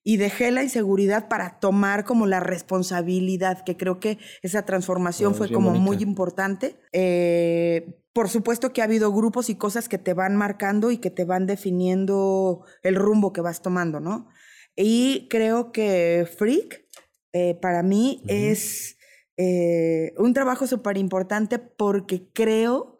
y 0.08 0.18
dejé 0.18 0.52
la 0.52 0.62
inseguridad 0.62 1.26
para 1.26 1.58
tomar 1.58 2.04
como 2.04 2.26
la 2.26 2.38
responsabilidad, 2.38 3.64
que 3.64 3.76
creo 3.76 3.98
que 3.98 4.18
esa 4.42 4.64
transformación 4.64 5.32
Oh, 5.32 5.34
fue 5.34 5.50
como 5.50 5.70
muy 5.70 5.96
bonita. 5.96 6.02
importante. 6.04 6.76
Eh, 6.92 7.98
por 8.12 8.28
supuesto 8.28 8.72
que 8.72 8.82
ha 8.82 8.84
habido 8.84 9.12
grupos 9.12 9.50
y 9.50 9.56
cosas 9.56 9.88
que 9.88 9.98
te 9.98 10.14
van 10.14 10.36
marcando 10.36 10.92
y 10.92 10.98
que 10.98 11.10
te 11.10 11.24
van 11.24 11.46
definiendo 11.46 12.64
el 12.84 12.94
rumbo 12.94 13.32
que 13.32 13.40
vas 13.40 13.62
tomando, 13.62 13.98
¿no? 13.98 14.28
Y 14.76 15.26
creo 15.28 15.72
que 15.72 16.24
Freak, 16.38 16.86
eh, 17.32 17.58
para 17.60 17.82
mí, 17.82 18.20
Ujú. 18.22 18.32
es 18.32 18.96
eh, 19.36 20.14
un 20.18 20.32
trabajo 20.34 20.66
súper 20.66 20.98
importante 20.98 21.58
porque 21.58 22.28
creo 22.32 22.95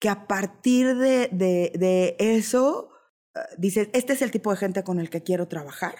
que 0.00 0.08
a 0.08 0.26
partir 0.26 0.96
de, 0.96 1.28
de- 1.32 2.16
eso, 2.18 2.90
eh, 3.34 3.40
dices, 3.58 3.88
este 3.92 4.12
es 4.12 4.22
el 4.22 4.30
tipo 4.30 4.50
de 4.50 4.56
gente 4.58 4.84
con 4.84 5.00
el 5.00 5.10
que 5.10 5.22
quiero 5.22 5.48
trabajar. 5.48 5.94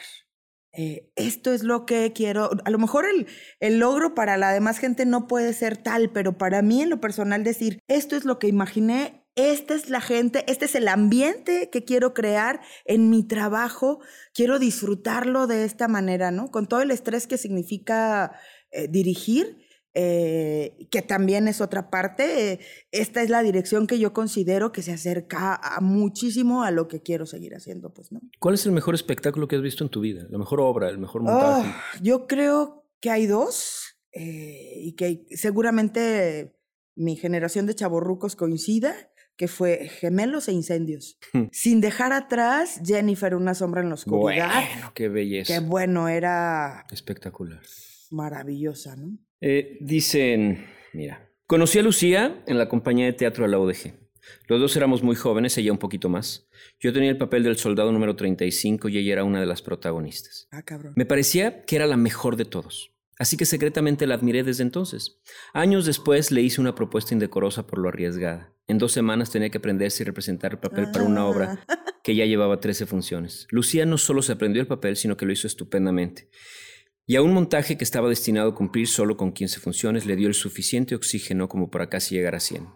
Eh, 0.73 1.11
esto 1.17 1.53
es 1.53 1.63
lo 1.65 1.87
que 1.87 2.13
quiero. 2.13 2.51
A 2.65 2.71
lo 2.71 2.79
mejor 2.79 3.07
el, 3.07 3.27
el 3.59 3.79
logro 3.79 4.15
para 4.15 4.37
la 4.37 4.53
demás 4.53 4.79
gente 4.79 5.07
no 5.07 5.27
puede 5.27 5.53
ser 5.55 5.77
tal, 5.77 6.11
pero 6.11 6.39
para 6.39 6.63
mí 6.63 6.83
en 6.83 6.91
lo 6.91 7.01
personal 7.01 7.43
decir, 7.43 7.81
esto 7.89 8.17
es 8.17 8.25
lo 8.25 8.39
que 8.39 8.49
imaginé, 8.49 9.25
esta 9.35 9.75
es 9.75 9.89
la 9.89 10.01
gente, 10.01 10.45
este 10.47 10.67
es 10.67 10.75
el 10.75 10.89
ambiente 10.89 11.71
que 11.71 11.85
quiero 11.85 12.13
crear 12.13 12.61
en 12.85 13.09
mi 13.09 13.27
trabajo, 13.27 14.01
quiero 14.35 14.59
disfrutarlo 14.59 15.47
de 15.47 15.65
esta 15.65 15.89
manera, 15.89 16.31
¿no? 16.31 16.51
Con 16.51 16.67
todo 16.67 16.83
el 16.83 16.91
estrés 16.91 17.27
que 17.27 17.39
significa 17.39 18.33
eh, 18.71 18.89
dirigir, 18.89 19.57
eh, 19.95 20.87
que 20.91 21.03
también 21.03 21.49
es 21.49 21.61
otra 21.61 21.91
parte, 21.91 22.53
eh, 22.53 22.61
esta 22.93 23.23
es 23.23 23.31
la 23.31 23.43
dirección 23.43 23.87
que 23.87 23.99
yo 23.99 24.13
considero 24.13 24.71
que 24.71 24.83
se 24.83 24.93
acerca 24.93 25.55
a 25.55 25.81
muchísimo 25.81 26.63
a 26.63 26.71
lo 26.71 26.89
que 26.89 27.03
quiero 27.03 27.27
seguir 27.27 27.55
haciendo, 27.55 27.93
pues, 27.93 28.13
¿no? 28.13 28.21
¿Cuál 28.39 28.55
es 28.55 28.67
el 28.67 28.73
mejor 28.73 28.95
espectáculo 28.95 29.49
que 29.49 29.57
has 29.57 29.63
visto 29.63 29.83
en 29.85 29.91
tu 29.91 30.01
vida? 30.01 30.27
La 30.31 30.39
mejor 30.39 30.61
obra, 30.61 30.89
el 30.89 30.99
mejor 30.99 31.23
montaje. 31.23 31.69
Oh, 31.69 32.03
yo 32.03 32.27
creo 32.27 32.87
que 33.01 33.11
hay 33.11 33.27
dos 33.27 33.97
eh, 34.13 34.75
y 34.77 34.93
que 34.93 35.27
seguramente 35.31 36.55
mi 36.95 37.17
generación 37.17 37.67
de 37.67 37.75
chavorrucos 37.75 38.37
coincida, 38.37 38.95
que 39.37 39.49
fue 39.49 39.89
Gemelos 39.89 40.49
e 40.49 40.53
Incendios. 40.53 41.17
Hmm. 41.33 41.45
Sin 41.53 41.81
dejar 41.81 42.13
atrás 42.13 42.81
Jennifer, 42.85 43.35
Una 43.37 43.55
sombra 43.55 43.83
en 43.83 43.89
la 43.89 43.95
oscuridad. 43.95 44.51
Bueno, 44.53 44.93
qué 44.95 45.09
belleza. 45.09 45.55
Qué 45.55 45.61
bueno, 45.61 46.09
era 46.09 46.85
Espectacular. 46.91 47.63
maravillosa, 48.11 48.97
¿no? 48.97 49.17
Eh, 49.41 49.79
dicen, 49.81 50.67
mira, 50.93 51.31
conocí 51.47 51.79
a 51.79 51.83
Lucía 51.83 52.43
en 52.47 52.59
la 52.59 52.69
compañía 52.69 53.07
de 53.07 53.13
teatro 53.13 53.45
de 53.45 53.51
la 53.51 53.59
UDG. 53.59 53.95
Los 54.47 54.61
dos 54.61 54.77
éramos 54.77 55.03
muy 55.03 55.17
jóvenes, 55.17 55.57
ella 55.57 55.73
un 55.73 55.79
poquito 55.79 56.09
más. 56.09 56.49
Yo 56.81 56.93
tenía 56.93 57.11
el 57.11 57.17
papel 57.19 57.43
del 57.45 57.57
soldado 57.57 57.93
número 57.93 58.15
35 58.17 58.89
y 58.89 58.99
ella 58.99 59.13
era 59.15 59.25
una 59.25 59.41
de 59.41 59.47
las 59.47 59.63
protagonistas. 59.63 60.49
Ah, 60.51 60.63
cabrón. 60.63 60.93
Me 60.97 61.07
parecía 61.07 61.65
que 61.65 61.77
era 61.77 61.87
la 61.87 61.97
mejor 61.97 62.37
de 62.37 62.45
todos. 62.45 62.93
Así 63.19 63.37
que 63.37 63.47
secretamente 63.47 64.07
la 64.07 64.15
admiré 64.15 64.45
desde 64.45 64.63
entonces. 64.63 65.19
Años 65.53 65.87
después 65.87 66.31
le 66.31 66.41
hice 66.43 66.61
una 66.61 66.75
propuesta 66.75 67.15
indecorosa 67.15 67.67
por 67.67 67.79
lo 67.81 67.89
arriesgada. 67.89 68.55
En 68.69 68.79
dos 68.79 68.93
semanas 68.93 69.31
tenía 69.31 69.51
que 69.51 69.59
aprenderse 69.59 70.03
y 70.03 70.07
representar 70.07 70.53
el 70.53 70.59
papel 70.59 70.91
para 70.93 71.05
una 71.05 71.27
obra 71.27 71.65
Ah. 71.67 71.85
que 72.05 72.15
ya 72.15 72.27
llevaba 72.27 72.61
13 72.61 72.87
funciones. 72.87 73.47
Lucía 73.51 73.87
no 73.87 73.99
solo 73.99 74.23
se 74.23 74.33
aprendió 74.33 74.61
el 74.63 74.69
papel, 74.69 74.95
sino 74.97 75.17
que 75.17 75.27
lo 75.27 75.33
hizo 75.33 75.47
estupendamente. 75.47 76.29
Y 77.11 77.17
a 77.17 77.23
un 77.23 77.33
montaje 77.33 77.79
que 77.79 77.85
estaba 77.85 78.07
destinado 78.11 78.51
a 78.51 78.55
cumplir 78.55 78.87
solo 78.87 79.17
con 79.17 79.33
15 79.33 79.61
funciones 79.61 80.05
le 80.05 80.15
dio 80.15 80.29
el 80.29 80.35
suficiente 80.35 80.95
oxígeno 80.95 81.49
como 81.49 81.71
para 81.71 81.89
casi 81.89 82.15
llegar 82.15 82.35
a 82.35 82.41
100. 82.41 82.69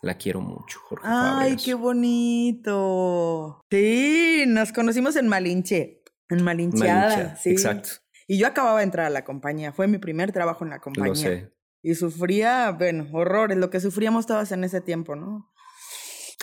La 0.00 0.14
quiero 0.14 0.40
mucho, 0.40 0.78
Jorge 0.84 1.04
Ay, 1.08 1.12
Fábregas. 1.32 1.64
qué 1.64 1.74
bonito. 1.74 3.60
Sí, 3.68 4.44
nos 4.46 4.72
conocimos 4.72 5.16
en 5.16 5.26
Malinche. 5.26 6.04
En 6.28 6.44
Malincheada. 6.44 7.08
Malincha, 7.16 7.36
sí. 7.36 7.50
Exacto, 7.50 7.90
Y 8.28 8.38
yo 8.38 8.46
acababa 8.46 8.78
de 8.78 8.84
entrar 8.84 9.06
a 9.06 9.10
la 9.10 9.24
compañía. 9.24 9.72
Fue 9.72 9.88
mi 9.88 9.98
primer 9.98 10.30
trabajo 10.30 10.62
en 10.62 10.70
la 10.70 10.78
compañía. 10.78 11.08
lo 11.08 11.16
sé. 11.16 11.52
Y 11.82 11.96
sufría, 11.96 12.70
bueno, 12.70 13.08
horrores, 13.12 13.58
lo 13.58 13.70
que 13.70 13.80
sufríamos 13.80 14.24
todas 14.24 14.52
en 14.52 14.62
ese 14.62 14.80
tiempo, 14.80 15.16
¿no? 15.16 15.52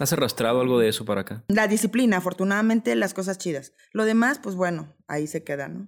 ¿Has 0.01 0.11
arrastrado 0.11 0.59
algo 0.59 0.79
de 0.79 0.89
eso 0.89 1.05
para 1.05 1.21
acá? 1.21 1.45
La 1.47 1.69
disciplina, 1.69 2.17
afortunadamente, 2.17 2.93
las 2.97 3.13
cosas 3.13 3.37
chidas. 3.37 3.71
Lo 3.93 4.03
demás, 4.03 4.37
pues 4.37 4.55
bueno, 4.55 4.97
ahí 5.07 5.27
se 5.27 5.45
queda, 5.45 5.69
¿no? 5.69 5.87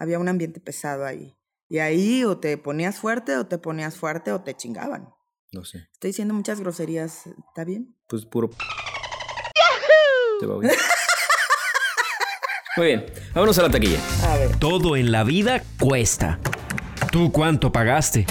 Había 0.00 0.18
un 0.18 0.28
ambiente 0.28 0.60
pesado 0.60 1.04
ahí. 1.04 1.36
Y 1.68 1.78
ahí 1.78 2.24
o 2.24 2.38
te 2.38 2.56
ponías 2.56 2.98
fuerte 2.98 3.36
o 3.36 3.46
te 3.46 3.58
ponías 3.58 3.96
fuerte 3.96 4.32
o 4.32 4.40
te 4.40 4.56
chingaban. 4.56 5.10
No 5.52 5.62
sé. 5.66 5.90
Estoy 5.92 6.08
diciendo 6.08 6.32
muchas 6.32 6.58
groserías, 6.58 7.26
¿está 7.26 7.64
bien? 7.64 7.98
Pues 8.08 8.24
puro... 8.24 8.48
Te 10.40 10.46
va 10.46 10.58
bien. 10.58 10.72
Muy 12.78 12.86
bien, 12.86 13.06
vámonos 13.34 13.58
a 13.58 13.62
la 13.62 13.70
taquilla. 13.70 13.98
A 14.24 14.38
ver. 14.38 14.58
Todo 14.58 14.96
en 14.96 15.12
la 15.12 15.22
vida 15.22 15.62
cuesta. 15.78 16.40
¿Tú 17.12 17.30
cuánto 17.30 17.70
pagaste? 17.70 18.24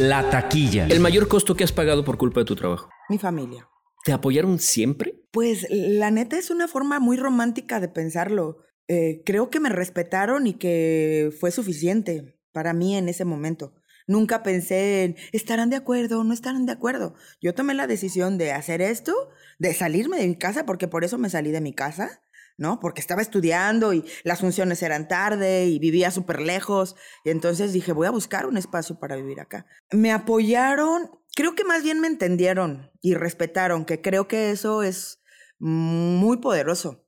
La 0.00 0.30
taquilla. 0.30 0.88
El 0.88 0.98
mayor 0.98 1.28
costo 1.28 1.54
que 1.54 1.62
has 1.62 1.70
pagado 1.70 2.04
por 2.04 2.18
culpa 2.18 2.40
de 2.40 2.46
tu 2.46 2.56
trabajo. 2.56 2.90
Mi 3.08 3.18
familia. 3.18 3.68
¿Te 4.04 4.12
apoyaron 4.12 4.58
siempre? 4.58 5.22
Pues 5.30 5.64
la 5.70 6.10
neta 6.10 6.36
es 6.38 6.50
una 6.50 6.66
forma 6.66 6.98
muy 6.98 7.16
romántica 7.16 7.78
de 7.78 7.88
pensarlo. 7.88 8.64
Eh, 8.88 9.22
creo 9.24 9.50
que 9.50 9.60
me 9.60 9.70
respetaron 9.70 10.46
y 10.46 10.54
que 10.54 11.32
fue 11.40 11.50
suficiente 11.50 12.38
para 12.52 12.72
mí 12.72 12.96
en 12.96 13.08
ese 13.08 13.24
momento. 13.24 13.74
Nunca 14.06 14.42
pensé 14.42 15.04
en, 15.04 15.16
¿estarán 15.32 15.70
de 15.70 15.76
acuerdo 15.76 16.24
no 16.24 16.34
estarán 16.34 16.66
de 16.66 16.72
acuerdo? 16.72 17.14
Yo 17.40 17.54
tomé 17.54 17.74
la 17.74 17.86
decisión 17.86 18.36
de 18.36 18.52
hacer 18.52 18.82
esto, 18.82 19.14
de 19.58 19.72
salirme 19.72 20.18
de 20.18 20.28
mi 20.28 20.36
casa, 20.36 20.66
porque 20.66 20.88
por 20.88 21.04
eso 21.04 21.16
me 21.16 21.30
salí 21.30 21.52
de 21.52 21.62
mi 21.62 21.72
casa, 21.72 22.22
¿no? 22.58 22.80
Porque 22.80 23.00
estaba 23.00 23.22
estudiando 23.22 23.94
y 23.94 24.04
las 24.22 24.40
funciones 24.40 24.82
eran 24.82 25.08
tarde 25.08 25.66
y 25.66 25.78
vivía 25.78 26.10
súper 26.10 26.40
lejos. 26.40 26.96
Y 27.24 27.30
entonces 27.30 27.72
dije, 27.72 27.92
voy 27.92 28.06
a 28.06 28.10
buscar 28.10 28.46
un 28.46 28.58
espacio 28.58 28.98
para 28.98 29.16
vivir 29.16 29.40
acá. 29.40 29.66
Me 29.90 30.12
apoyaron, 30.12 31.10
creo 31.34 31.54
que 31.54 31.64
más 31.64 31.82
bien 31.82 32.00
me 32.00 32.08
entendieron 32.08 32.90
y 33.00 33.14
respetaron, 33.14 33.86
que 33.86 34.02
creo 34.02 34.28
que 34.28 34.50
eso 34.50 34.82
es 34.82 35.22
muy 35.58 36.36
poderoso. 36.38 37.03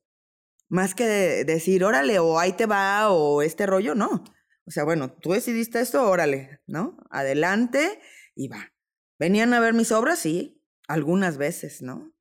Más 0.69 0.95
que 0.95 1.05
de- 1.05 1.45
decir, 1.45 1.83
órale, 1.83 2.19
o 2.19 2.39
ahí 2.39 2.53
te 2.53 2.65
va, 2.65 3.09
o 3.11 3.41
este 3.41 3.65
rollo, 3.65 3.95
no. 3.95 4.23
O 4.65 4.71
sea, 4.71 4.83
bueno, 4.83 5.11
tú 5.13 5.31
decidiste 5.31 5.79
esto, 5.79 6.09
órale, 6.09 6.59
¿no? 6.67 6.97
Adelante 7.09 7.99
y 8.35 8.49
va. 8.49 8.73
¿Venían 9.19 9.53
a 9.53 9.59
ver 9.61 9.73
mis 9.73 9.91
obras? 9.91 10.19
Sí, 10.19 10.61
algunas 10.87 11.37
veces, 11.37 11.81
¿no? 11.81 12.13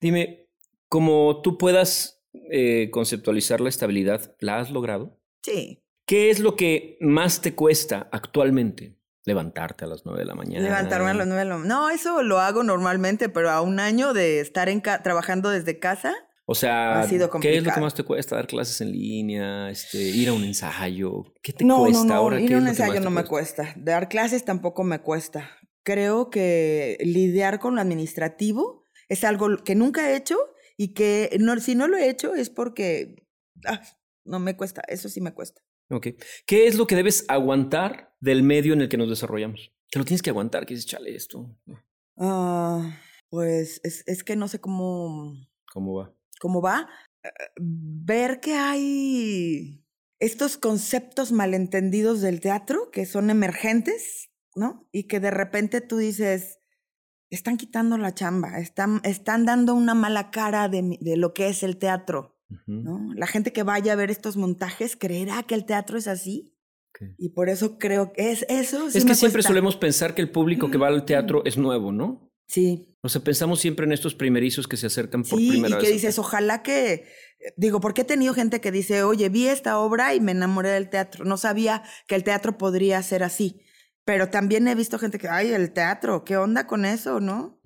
Dime, 0.00 0.48
como 0.88 1.42
tú 1.42 1.58
puedas 1.58 2.22
eh, 2.50 2.88
conceptualizar 2.90 3.60
la 3.60 3.68
estabilidad, 3.68 4.34
¿la 4.40 4.58
has 4.58 4.70
logrado? 4.70 5.20
Sí. 5.42 5.82
¿Qué 6.06 6.30
es 6.30 6.38
lo 6.40 6.56
que 6.56 6.96
más 7.00 7.40
te 7.40 7.54
cuesta 7.54 8.08
actualmente? 8.12 8.96
Levantarte 9.24 9.84
a 9.84 9.88
las 9.88 10.04
9 10.04 10.20
de 10.20 10.24
la 10.26 10.34
mañana. 10.36 10.64
Levantarme 10.64 11.10
a 11.10 11.14
las 11.14 11.26
nueve 11.26 11.42
de 11.42 11.48
la 11.48 11.58
No, 11.58 11.90
eso 11.90 12.22
lo 12.22 12.38
hago 12.38 12.62
normalmente, 12.62 13.28
pero 13.28 13.50
a 13.50 13.60
un 13.60 13.80
año 13.80 14.12
de 14.14 14.38
estar 14.40 14.68
en 14.68 14.80
ca- 14.80 15.02
trabajando 15.02 15.50
desde 15.50 15.78
casa, 15.80 16.14
O 16.48 16.54
sea, 16.54 17.00
Ha 17.00 17.08
sido 17.08 17.28
¿qué 17.40 17.56
es 17.56 17.64
lo 17.64 17.72
que 17.72 17.80
más 17.80 17.94
te 17.94 18.04
cuesta? 18.04 18.36
¿Dar 18.36 18.46
clases 18.46 18.80
en 18.80 18.92
línea? 18.92 19.68
Este, 19.68 19.98
¿Ir 19.98 20.28
a 20.28 20.32
un 20.32 20.44
ensayo? 20.44 21.24
¿Qué 21.42 21.52
te 21.52 21.64
no, 21.64 21.80
cuesta 21.80 21.98
no, 21.98 22.04
no, 22.04 22.14
ahora? 22.14 22.40
ir 22.40 22.48
¿Qué 22.48 22.54
a 22.54 22.58
un 22.58 22.68
ensayo 22.68 23.00
no 23.00 23.10
me 23.10 23.24
cuesta. 23.24 23.74
Dar 23.76 24.08
clases 24.08 24.44
tampoco 24.44 24.84
me 24.84 25.00
cuesta. 25.00 25.50
Creo 25.82 26.30
que 26.30 26.98
lidiar 27.00 27.58
con 27.58 27.74
lo 27.74 27.80
administrativo 27.80 28.84
es 29.08 29.24
algo 29.24 29.56
que 29.64 29.74
nunca 29.74 30.08
he 30.08 30.16
hecho 30.16 30.38
y 30.76 30.94
que 30.94 31.36
no, 31.40 31.58
si 31.58 31.74
no 31.74 31.88
lo 31.88 31.96
he 31.96 32.08
hecho 32.08 32.34
es 32.34 32.48
porque 32.48 33.16
ah, 33.66 33.82
no 34.24 34.38
me 34.38 34.56
cuesta. 34.56 34.82
Eso 34.86 35.08
sí 35.08 35.20
me 35.20 35.34
cuesta. 35.34 35.62
Ok. 35.90 36.08
¿Qué 36.46 36.68
es 36.68 36.76
lo 36.76 36.86
que 36.86 36.94
debes 36.94 37.24
aguantar 37.26 38.14
del 38.20 38.44
medio 38.44 38.72
en 38.72 38.82
el 38.82 38.88
que 38.88 38.96
nos 38.96 39.08
desarrollamos? 39.08 39.72
Que 39.90 39.98
lo 39.98 40.04
tienes 40.04 40.22
que 40.22 40.30
aguantar, 40.30 40.64
que 40.64 40.74
dices, 40.74 40.88
chale, 40.88 41.12
esto. 41.14 41.56
Ah, 42.16 43.00
pues 43.30 43.80
es, 43.82 44.04
es 44.06 44.22
que 44.22 44.36
no 44.36 44.46
sé 44.46 44.60
cómo, 44.60 45.34
¿Cómo 45.76 45.94
va? 45.94 46.15
Cómo 46.40 46.60
va. 46.60 46.88
Eh, 47.22 47.28
Ver 47.58 48.40
que 48.40 48.54
hay 48.54 49.84
estos 50.18 50.56
conceptos 50.56 51.32
malentendidos 51.32 52.20
del 52.20 52.40
teatro 52.40 52.90
que 52.90 53.06
son 53.06 53.30
emergentes, 53.30 54.30
¿no? 54.54 54.88
Y 54.92 55.04
que 55.04 55.20
de 55.20 55.30
repente 55.30 55.80
tú 55.80 55.98
dices, 55.98 56.60
están 57.30 57.56
quitando 57.56 57.98
la 57.98 58.14
chamba, 58.14 58.58
están, 58.58 59.00
están 59.04 59.44
dando 59.44 59.74
una 59.74 59.94
mala 59.94 60.30
cara 60.30 60.68
de, 60.68 60.98
de 61.00 61.16
lo 61.16 61.34
que 61.34 61.48
es 61.48 61.62
el 61.62 61.76
teatro. 61.76 62.36
¿no? 62.66 63.12
La 63.14 63.26
gente 63.26 63.52
que 63.52 63.64
vaya 63.64 63.92
a 63.92 63.96
ver 63.96 64.10
estos 64.10 64.36
montajes 64.36 64.96
creerá 64.96 65.42
que 65.42 65.54
el 65.56 65.64
teatro 65.64 65.98
es 65.98 66.06
así. 66.06 66.52
Y 67.18 67.30
por 67.30 67.50
eso 67.50 67.76
creo 67.76 68.12
que 68.12 68.30
es 68.30 68.46
eso. 68.48 68.88
sí 68.90 68.98
es 68.98 69.04
que 69.04 69.10
me 69.10 69.14
siempre 69.16 69.38
cuesta. 69.40 69.48
solemos 69.48 69.76
pensar 69.76 70.14
que 70.14 70.22
el 70.22 70.30
público 70.30 70.70
que 70.70 70.78
va 70.78 70.88
al 70.88 71.04
teatro 71.04 71.44
es 71.44 71.58
nuevo, 71.58 71.92
¿no? 71.92 72.25
Sí, 72.48 72.94
O 73.02 73.08
sea, 73.08 73.22
pensamos 73.22 73.60
siempre 73.60 73.86
en 73.86 73.92
estos 73.92 74.14
primerizos 74.14 74.68
que 74.68 74.76
se 74.76 74.86
acercan 74.86 75.22
por 75.24 75.38
Sí, 75.38 75.48
primera 75.50 75.74
y 75.76 75.78
vez. 75.78 75.84
que 75.84 75.92
dices, 75.92 76.18
ojalá 76.18 76.62
que, 76.62 77.06
digo, 77.56 77.80
porque 77.80 78.02
he 78.02 78.04
tenido 78.04 78.34
gente 78.34 78.60
que 78.60 78.70
dice, 78.70 79.02
oye, 79.02 79.28
vi 79.28 79.48
esta 79.48 79.78
obra 79.78 80.14
y 80.14 80.20
me 80.20 80.32
enamoré 80.32 80.70
del 80.70 80.88
teatro. 80.88 81.24
No 81.24 81.36
sabía 81.36 81.82
que 82.06 82.14
el 82.14 82.22
teatro 82.24 82.56
podría 82.56 83.02
ser 83.02 83.22
así. 83.24 83.62
Pero 84.04 84.28
también 84.28 84.68
he 84.68 84.74
visto 84.76 84.98
gente 85.00 85.18
que, 85.18 85.28
ay, 85.28 85.52
el 85.52 85.72
teatro, 85.72 86.24
¿qué 86.24 86.36
onda 86.36 86.68
con 86.68 86.84
eso, 86.84 87.18
no? 87.18 87.60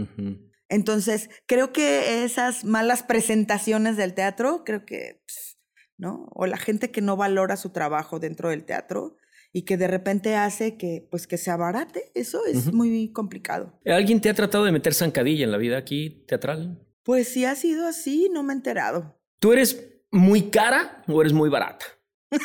Entonces, 0.70 1.28
creo 1.46 1.72
que 1.72 2.24
esas 2.24 2.64
malas 2.64 3.02
presentaciones 3.02 3.96
del 3.98 4.14
teatro, 4.14 4.62
creo 4.64 4.86
que, 4.86 5.22
pss, 5.26 5.58
¿no? 5.98 6.28
O 6.32 6.46
la 6.46 6.56
gente 6.56 6.90
que 6.90 7.02
no 7.02 7.16
valora 7.16 7.56
su 7.56 7.70
trabajo 7.70 8.18
dentro 8.18 8.48
del 8.48 8.64
teatro 8.64 9.16
y 9.52 9.62
que 9.62 9.76
de 9.76 9.88
repente 9.88 10.36
hace 10.36 10.76
que, 10.76 11.06
pues, 11.10 11.26
que 11.26 11.38
se 11.38 11.50
abarate, 11.50 12.10
eso 12.14 12.44
es 12.46 12.72
muy 12.72 13.12
complicado. 13.12 13.78
¿Alguien 13.84 14.20
te 14.20 14.30
ha 14.30 14.34
tratado 14.34 14.64
de 14.64 14.72
meter 14.72 14.94
zancadilla 14.94 15.44
en 15.44 15.50
la 15.50 15.58
vida 15.58 15.76
aquí 15.78 16.24
teatral? 16.28 16.86
Pues 17.02 17.28
si 17.28 17.44
ha 17.44 17.54
sido 17.54 17.86
así, 17.86 18.28
no 18.32 18.42
me 18.42 18.52
he 18.52 18.56
enterado. 18.56 19.18
¿Tú 19.40 19.52
eres 19.52 19.84
muy 20.10 20.50
cara 20.50 21.02
o 21.08 21.20
eres 21.20 21.32
muy 21.32 21.48
barata? 21.48 21.86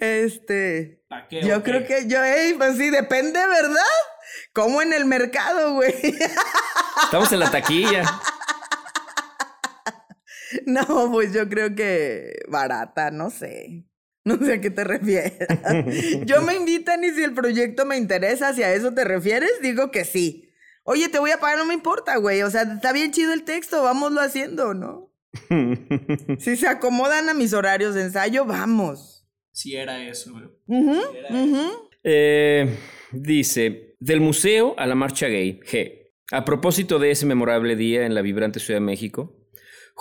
Este, 0.00 1.04
¿Pa' 1.08 1.28
qué, 1.28 1.42
yo 1.42 1.62
creo 1.62 1.86
que 1.86 2.08
yo, 2.08 2.22
ey, 2.22 2.54
pues 2.54 2.76
sí, 2.76 2.90
depende, 2.90 3.38
¿verdad? 3.46 3.82
Como 4.52 4.82
en 4.82 4.92
el 4.92 5.04
mercado, 5.04 5.74
güey. 5.74 5.94
Estamos 7.04 7.30
en 7.32 7.38
la 7.38 7.50
taquilla. 7.50 8.02
No, 10.66 11.10
pues 11.10 11.32
yo 11.32 11.48
creo 11.48 11.74
que 11.74 12.40
barata, 12.48 13.10
no 13.10 13.30
sé. 13.30 13.84
No 14.24 14.36
sé 14.38 14.54
a 14.54 14.60
qué 14.60 14.70
te 14.70 14.84
refieres. 14.84 15.32
Yo 16.26 16.42
me 16.42 16.54
invitan 16.54 17.02
y 17.02 17.10
si 17.10 17.24
el 17.24 17.34
proyecto 17.34 17.84
me 17.84 17.96
interesa, 17.96 18.54
si 18.54 18.62
a 18.62 18.72
eso 18.72 18.94
te 18.94 19.02
refieres, 19.04 19.50
digo 19.60 19.90
que 19.90 20.04
sí. 20.04 20.48
Oye, 20.84 21.08
te 21.08 21.18
voy 21.18 21.32
a 21.32 21.38
pagar, 21.38 21.58
no 21.58 21.66
me 21.66 21.74
importa, 21.74 22.16
güey. 22.18 22.42
O 22.42 22.50
sea, 22.50 22.62
está 22.62 22.92
bien 22.92 23.10
chido 23.10 23.32
el 23.32 23.42
texto, 23.42 23.82
vámoslo 23.82 24.20
haciendo, 24.20 24.74
¿no? 24.74 25.12
Si 26.38 26.56
se 26.56 26.68
acomodan 26.68 27.28
a 27.28 27.34
mis 27.34 27.52
horarios 27.52 27.94
de 27.94 28.02
ensayo, 28.02 28.44
vamos. 28.44 29.26
Si 29.50 29.74
era 29.74 30.04
eso, 30.06 30.32
güey. 30.32 30.44
Si 30.68 31.16
era. 31.16 31.28
Eh, 32.04 32.78
dice, 33.12 33.96
del 33.98 34.20
museo 34.20 34.74
a 34.78 34.86
la 34.86 34.94
marcha 34.94 35.26
gay, 35.26 35.60
G. 35.60 36.12
A 36.30 36.44
propósito 36.44 36.98
de 36.98 37.10
ese 37.10 37.26
memorable 37.26 37.76
día 37.76 38.06
en 38.06 38.14
la 38.14 38.22
vibrante 38.22 38.60
Ciudad 38.60 38.80
de 38.80 38.86
México, 38.86 39.41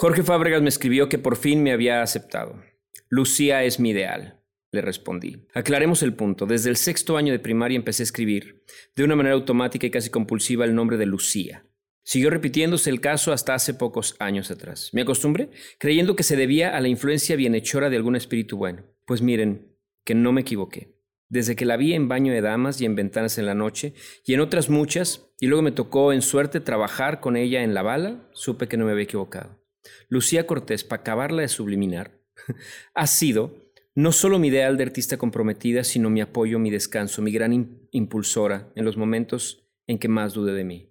Jorge 0.01 0.23
Fábregas 0.23 0.63
me 0.63 0.69
escribió 0.69 1.09
que 1.09 1.19
por 1.19 1.35
fin 1.35 1.61
me 1.61 1.71
había 1.71 2.01
aceptado. 2.01 2.59
Lucía 3.07 3.63
es 3.63 3.79
mi 3.79 3.91
ideal, 3.91 4.41
le 4.71 4.81
respondí. 4.81 5.45
Aclaremos 5.53 6.01
el 6.01 6.15
punto. 6.15 6.47
Desde 6.47 6.71
el 6.71 6.77
sexto 6.77 7.17
año 7.17 7.31
de 7.31 7.37
primaria 7.37 7.75
empecé 7.75 8.01
a 8.01 8.05
escribir, 8.05 8.63
de 8.95 9.03
una 9.03 9.15
manera 9.15 9.35
automática 9.35 9.85
y 9.85 9.91
casi 9.91 10.09
compulsiva, 10.09 10.65
el 10.65 10.73
nombre 10.73 10.97
de 10.97 11.05
Lucía. 11.05 11.67
Siguió 12.01 12.31
repitiéndose 12.31 12.89
el 12.89 12.99
caso 12.99 13.31
hasta 13.31 13.53
hace 13.53 13.75
pocos 13.75 14.15
años 14.17 14.49
atrás. 14.49 14.89
Me 14.91 15.03
acostumbré, 15.03 15.51
creyendo 15.77 16.15
que 16.15 16.23
se 16.23 16.35
debía 16.35 16.75
a 16.75 16.81
la 16.81 16.87
influencia 16.87 17.35
bienhechora 17.35 17.91
de 17.91 17.97
algún 17.97 18.15
espíritu 18.15 18.57
bueno. 18.57 18.81
Pues 19.05 19.21
miren, 19.21 19.77
que 20.03 20.15
no 20.15 20.31
me 20.31 20.41
equivoqué. 20.41 20.95
Desde 21.29 21.55
que 21.55 21.65
la 21.65 21.77
vi 21.77 21.93
en 21.93 22.07
baño 22.07 22.33
de 22.33 22.41
damas 22.41 22.81
y 22.81 22.85
en 22.85 22.95
ventanas 22.95 23.37
en 23.37 23.45
la 23.45 23.53
noche, 23.53 23.93
y 24.25 24.33
en 24.33 24.39
otras 24.39 24.67
muchas, 24.67 25.29
y 25.39 25.45
luego 25.45 25.61
me 25.61 25.71
tocó 25.71 26.11
en 26.11 26.23
suerte 26.23 26.59
trabajar 26.59 27.19
con 27.19 27.37
ella 27.37 27.61
en 27.61 27.75
la 27.75 27.83
bala, 27.83 28.27
supe 28.33 28.67
que 28.67 28.77
no 28.77 28.85
me 28.85 28.93
había 28.93 29.03
equivocado. 29.03 29.60
Lucía 30.09 30.45
Cortés, 30.47 30.83
para 30.83 31.01
acabarla 31.01 31.41
de 31.41 31.47
subliminar, 31.47 32.19
ha 32.93 33.07
sido 33.07 33.55
no 33.93 34.11
solo 34.11 34.39
mi 34.39 34.47
ideal 34.47 34.77
de 34.77 34.83
artista 34.83 35.17
comprometida, 35.17 35.83
sino 35.83 36.09
mi 36.09 36.21
apoyo, 36.21 36.59
mi 36.59 36.69
descanso, 36.71 37.21
mi 37.21 37.31
gran 37.31 37.51
im- 37.51 37.87
impulsora 37.91 38.71
en 38.75 38.85
los 38.85 38.95
momentos 38.97 39.67
en 39.87 39.99
que 39.99 40.07
más 40.07 40.33
dude 40.33 40.53
de 40.53 40.63
mí. 40.63 40.87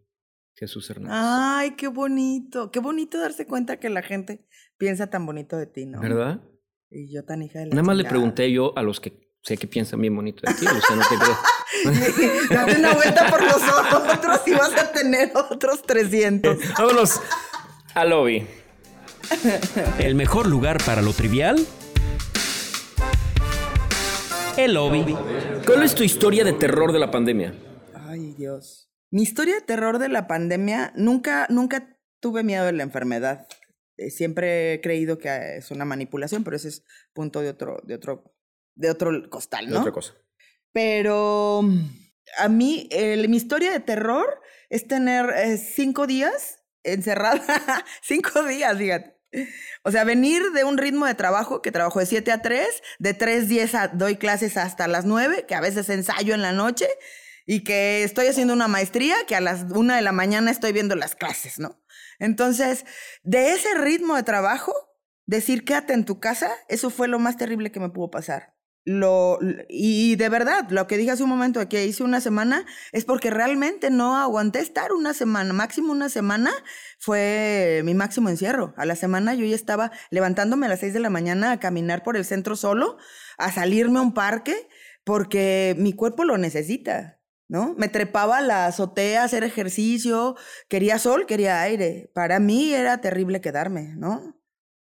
Jesús 0.54 0.90
Hernández. 0.90 1.16
Ay, 1.18 1.70
qué 1.76 1.88
bonito. 1.88 2.70
Qué 2.70 2.80
bonito 2.80 3.18
darse 3.18 3.46
cuenta 3.46 3.78
que 3.78 3.88
la 3.88 4.02
gente 4.02 4.46
piensa 4.76 5.08
tan 5.08 5.24
bonito 5.24 5.56
de 5.56 5.66
ti, 5.66 5.86
¿no? 5.86 6.00
¿Verdad? 6.00 6.42
Y 6.90 7.10
yo 7.10 7.24
tan 7.24 7.42
hija 7.42 7.60
de 7.60 7.66
la 7.66 7.70
Nada 7.70 7.82
más 7.82 7.96
le 7.96 8.04
pregunté 8.04 8.52
yo 8.52 8.76
a 8.76 8.82
los 8.82 9.00
que 9.00 9.30
sé 9.42 9.56
que 9.56 9.66
piensan 9.66 10.02
bien 10.02 10.14
bonito 10.14 10.42
de 10.46 10.52
ti, 10.52 10.66
o 10.66 10.80
sea, 10.82 10.96
no 10.96 11.02
te 11.08 11.16
creas. 11.16 12.48
Date 12.50 12.78
una 12.78 12.92
vuelta 12.94 13.30
por 13.30 13.42
los 13.42 13.62
otros 13.62 14.40
y 14.46 14.50
vas 14.50 14.74
a 14.76 14.92
tener 14.92 15.32
otros 15.34 15.80
300. 15.82 16.58
Vámonos 16.78 17.20
al 17.94 18.10
lobby. 18.10 18.46
El 19.98 20.14
mejor 20.14 20.46
lugar 20.46 20.78
para 20.84 21.02
lo 21.02 21.12
trivial. 21.12 21.64
El 24.56 24.74
lobby. 24.74 25.16
¿Cuál 25.64 25.82
es 25.84 25.94
tu 25.94 26.02
historia 26.02 26.44
de 26.44 26.52
terror 26.52 26.92
de 26.92 26.98
la 26.98 27.10
pandemia? 27.10 27.54
Ay, 27.94 28.34
Dios. 28.36 28.90
Mi 29.10 29.22
historia 29.22 29.54
de 29.54 29.60
terror 29.62 29.98
de 29.98 30.08
la 30.08 30.26
pandemia, 30.26 30.92
nunca, 30.96 31.46
nunca 31.48 31.96
tuve 32.20 32.42
miedo 32.42 32.64
de 32.66 32.72
la 32.72 32.82
enfermedad. 32.82 33.46
Eh, 33.96 34.10
siempre 34.10 34.74
he 34.74 34.80
creído 34.80 35.18
que 35.18 35.56
es 35.56 35.70
una 35.70 35.84
manipulación, 35.84 36.44
pero 36.44 36.56
ese 36.56 36.68
es 36.68 36.84
punto 37.12 37.40
de 37.40 37.48
otro, 37.50 37.80
de 37.84 37.94
otro, 37.94 38.34
de 38.76 38.90
otro 38.90 39.10
costal, 39.30 39.66
De 39.66 39.72
¿no? 39.72 39.80
Otra 39.80 39.92
cosa. 39.92 40.14
Pero 40.72 41.62
a 42.38 42.48
mí, 42.48 42.88
el- 42.92 43.28
mi 43.28 43.36
historia 43.36 43.72
de 43.72 43.80
terror 43.80 44.40
es 44.68 44.86
tener 44.86 45.30
eh, 45.36 45.56
cinco 45.56 46.06
días 46.06 46.62
encerrada. 46.84 47.42
cinco 48.02 48.42
días, 48.44 48.76
fíjate. 48.76 49.19
O 49.84 49.90
sea, 49.90 50.04
venir 50.04 50.42
de 50.52 50.64
un 50.64 50.78
ritmo 50.78 51.06
de 51.06 51.14
trabajo 51.14 51.62
que 51.62 51.72
trabajo 51.72 52.00
de 52.00 52.06
7 52.06 52.32
a 52.32 52.42
3, 52.42 52.66
de 52.98 53.14
3 53.14 53.48
10 53.48 53.74
a, 53.74 53.88
doy 53.88 54.16
clases 54.16 54.56
hasta 54.56 54.88
las 54.88 55.04
9, 55.04 55.46
que 55.46 55.54
a 55.54 55.60
veces 55.60 55.88
ensayo 55.88 56.34
en 56.34 56.42
la 56.42 56.52
noche, 56.52 56.88
y 57.46 57.64
que 57.64 58.04
estoy 58.04 58.26
haciendo 58.26 58.52
una 58.52 58.68
maestría, 58.68 59.16
que 59.26 59.36
a 59.36 59.40
las 59.40 59.64
1 59.70 59.94
de 59.94 60.02
la 60.02 60.12
mañana 60.12 60.50
estoy 60.50 60.72
viendo 60.72 60.94
las 60.96 61.14
clases, 61.14 61.58
¿no? 61.58 61.80
Entonces, 62.18 62.84
de 63.22 63.52
ese 63.52 63.74
ritmo 63.74 64.16
de 64.16 64.22
trabajo, 64.22 64.74
decir 65.26 65.64
quédate 65.64 65.94
en 65.94 66.04
tu 66.04 66.20
casa, 66.20 66.50
eso 66.68 66.90
fue 66.90 67.08
lo 67.08 67.18
más 67.18 67.36
terrible 67.36 67.72
que 67.72 67.80
me 67.80 67.90
pudo 67.90 68.10
pasar. 68.10 68.54
Lo, 68.86 69.38
y 69.68 70.16
de 70.16 70.28
verdad, 70.30 70.70
lo 70.70 70.86
que 70.86 70.96
dije 70.96 71.10
hace 71.10 71.22
un 71.22 71.28
momento 71.28 71.68
que 71.68 71.84
hice 71.84 72.02
una 72.02 72.20
semana 72.20 72.64
es 72.92 73.04
porque 73.04 73.30
realmente 73.30 73.90
no 73.90 74.16
aguanté 74.16 74.60
estar 74.60 74.92
una 74.92 75.12
semana, 75.12 75.52
máximo 75.52 75.92
una 75.92 76.08
semana 76.08 76.50
fue 76.98 77.82
mi 77.84 77.92
máximo 77.92 78.30
encierro. 78.30 78.72
A 78.78 78.86
la 78.86 78.96
semana 78.96 79.34
yo 79.34 79.44
ya 79.44 79.54
estaba 79.54 79.92
levantándome 80.10 80.64
a 80.64 80.70
las 80.70 80.80
6 80.80 80.94
de 80.94 81.00
la 81.00 81.10
mañana 81.10 81.52
a 81.52 81.60
caminar 81.60 82.02
por 82.02 82.16
el 82.16 82.24
centro 82.24 82.56
solo, 82.56 82.96
a 83.36 83.52
salirme 83.52 83.98
a 83.98 84.02
un 84.02 84.14
parque, 84.14 84.68
porque 85.04 85.74
mi 85.78 85.92
cuerpo 85.92 86.24
lo 86.24 86.38
necesita, 86.38 87.20
¿no? 87.48 87.74
Me 87.76 87.88
trepaba 87.88 88.38
a 88.38 88.42
la 88.42 88.66
azotea 88.66 89.22
a 89.22 89.24
hacer 89.24 89.44
ejercicio, 89.44 90.36
quería 90.68 90.98
sol, 90.98 91.26
quería 91.26 91.60
aire. 91.60 92.10
Para 92.14 92.40
mí 92.40 92.72
era 92.72 93.02
terrible 93.02 93.42
quedarme, 93.42 93.94
¿no? 93.96 94.40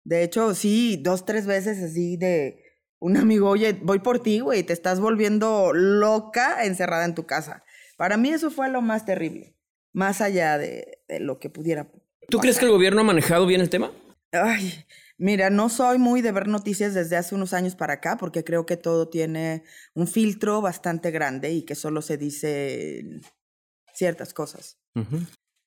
De 0.04 0.22
hecho, 0.22 0.54
sí, 0.54 1.00
dos, 1.02 1.26
tres 1.26 1.46
veces 1.46 1.82
así 1.82 2.16
de 2.16 2.63
un 3.04 3.18
amigo, 3.18 3.50
oye, 3.50 3.78
voy 3.82 3.98
por 3.98 4.20
ti, 4.20 4.40
güey, 4.40 4.62
te 4.62 4.72
estás 4.72 4.98
volviendo 4.98 5.74
loca 5.74 6.64
encerrada 6.64 7.04
en 7.04 7.14
tu 7.14 7.26
casa. 7.26 7.62
Para 7.98 8.16
mí 8.16 8.30
eso 8.30 8.50
fue 8.50 8.70
lo 8.70 8.80
más 8.80 9.04
terrible, 9.04 9.58
más 9.92 10.22
allá 10.22 10.56
de, 10.56 11.02
de 11.06 11.20
lo 11.20 11.38
que 11.38 11.50
pudiera. 11.50 11.92
¿Tú 12.30 12.38
crees 12.38 12.58
que 12.58 12.64
el 12.64 12.70
gobierno 12.70 13.02
ha 13.02 13.04
manejado 13.04 13.44
bien 13.44 13.60
el 13.60 13.68
tema? 13.68 13.92
Ay, 14.32 14.86
mira, 15.18 15.50
no 15.50 15.68
soy 15.68 15.98
muy 15.98 16.22
de 16.22 16.32
ver 16.32 16.48
noticias 16.48 16.94
desde 16.94 17.16
hace 17.16 17.34
unos 17.34 17.52
años 17.52 17.76
para 17.76 17.92
acá, 17.92 18.16
porque 18.16 18.42
creo 18.42 18.64
que 18.64 18.78
todo 18.78 19.10
tiene 19.10 19.64
un 19.92 20.06
filtro 20.06 20.62
bastante 20.62 21.10
grande 21.10 21.52
y 21.52 21.66
que 21.66 21.74
solo 21.74 22.00
se 22.00 22.16
dice 22.16 23.04
ciertas 23.92 24.32
cosas. 24.32 24.78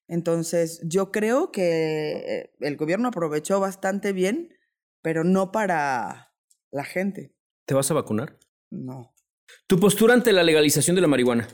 Entonces, 0.08 0.82
yo 0.84 1.12
creo 1.12 1.52
que 1.52 2.52
el 2.62 2.78
gobierno 2.78 3.10
aprovechó 3.10 3.60
bastante 3.60 4.12
bien, 4.12 4.56
pero 5.04 5.24
no 5.24 5.52
para 5.52 6.27
la 6.72 6.84
gente, 6.86 7.34
¿Te 7.66 7.74
vas 7.74 7.90
a 7.92 7.94
vacunar? 7.94 8.38
no. 8.72 9.14
¿Tu 9.66 9.80
postura 9.80 10.14
ante 10.14 10.34
la 10.34 10.44
legalización 10.44 10.96
de 10.96 11.02
la 11.02 11.08
marihuana? 11.08 11.48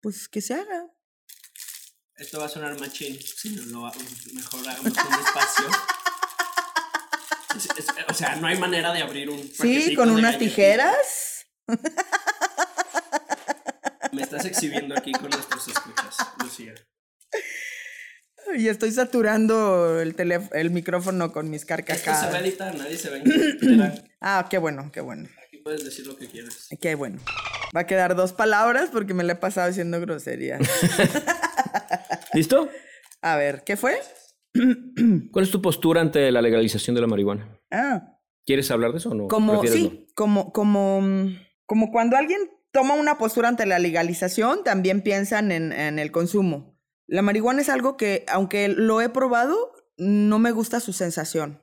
Pues 0.00 0.28
que 0.28 0.40
se 0.40 0.54
haga. 0.54 0.86
Esto 2.16 2.38
va 2.38 2.46
a 2.46 2.48
sonar 2.48 2.78
machín, 2.78 3.18
si 3.20 3.50
no 3.56 3.64
lo 3.64 3.92
mejor 4.34 4.60
hagamos 4.68 4.86
un 4.86 5.14
espacio. 5.26 5.66
Es- 7.56 7.68
es- 7.78 7.86
o 8.08 8.14
sea, 8.14 8.36
no 8.36 8.46
hay 8.46 8.56
manera 8.58 8.92
de 8.92 9.02
abrir 9.02 9.30
un. 9.30 9.48
Sí, 9.52 9.94
con 9.96 10.10
unas 10.10 10.38
tijeras. 10.38 11.46
Me 14.12 14.22
estás 14.22 14.44
exhibiendo 14.44 14.96
aquí 14.96 15.10
con 15.12 15.30
nuestros 15.30 15.66
escuchas, 15.68 16.16
Lucía. 16.38 16.74
Y 18.56 18.68
estoy 18.68 18.90
saturando 18.92 20.00
el, 20.00 20.14
teléf- 20.16 20.50
el 20.52 20.70
micrófono 20.70 21.32
con 21.32 21.50
mis 21.50 21.62
Esto 21.62 21.74
se 21.74 21.74
va 21.74 21.82
a 21.82 21.84
carcajadas. 21.84 22.40
editar, 22.42 22.74
nadie 22.76 22.96
se 22.96 23.10
va 23.10 23.16
a 23.16 23.18
enterar. 23.20 24.04
Ah, 24.26 24.46
qué 24.48 24.56
bueno, 24.58 24.90
qué 24.90 25.02
bueno. 25.02 25.28
Aquí 25.46 25.58
puedes 25.58 25.84
decir 25.84 26.06
lo 26.06 26.16
que 26.16 26.26
quieras. 26.28 26.68
Qué 26.80 26.94
bueno. 26.94 27.18
Va 27.76 27.80
a 27.80 27.86
quedar 27.86 28.16
dos 28.16 28.32
palabras 28.32 28.88
porque 28.90 29.12
me 29.12 29.22
la 29.22 29.34
he 29.34 29.36
pasado 29.36 29.68
diciendo 29.68 30.00
grosería. 30.00 30.58
¿Listo? 32.32 32.68
A 33.22 33.36
ver, 33.36 33.64
¿qué 33.64 33.76
fue? 33.76 33.98
¿Cuál 35.32 35.44
es 35.44 35.50
tu 35.50 35.60
postura 35.60 36.00
ante 36.00 36.30
la 36.32 36.40
legalización 36.42 36.94
de 36.94 37.00
la 37.02 37.06
marihuana? 37.06 37.58
Ah, 37.70 38.16
¿Quieres 38.46 38.70
hablar 38.70 38.92
de 38.92 38.98
eso 38.98 39.10
o 39.10 39.14
no? 39.14 39.28
como, 39.28 39.60
¿Prefieres 39.60 39.90
sí, 39.90 40.06
como, 40.14 40.52
como, 40.52 41.02
como 41.66 41.90
cuando 41.90 42.16
alguien 42.16 42.40
toma 42.72 42.94
una 42.94 43.16
postura 43.18 43.48
ante 43.48 43.64
la 43.66 43.78
legalización, 43.78 44.64
también 44.64 45.00
piensan 45.02 45.50
en, 45.52 45.72
en 45.72 45.98
el 45.98 46.10
consumo. 46.10 46.73
La 47.06 47.22
marihuana 47.22 47.62
es 47.62 47.68
algo 47.68 47.96
que, 47.96 48.24
aunque 48.28 48.68
lo 48.68 49.00
he 49.00 49.08
probado, 49.08 49.72
no 49.96 50.38
me 50.38 50.52
gusta 50.52 50.80
su 50.80 50.92
sensación. 50.92 51.62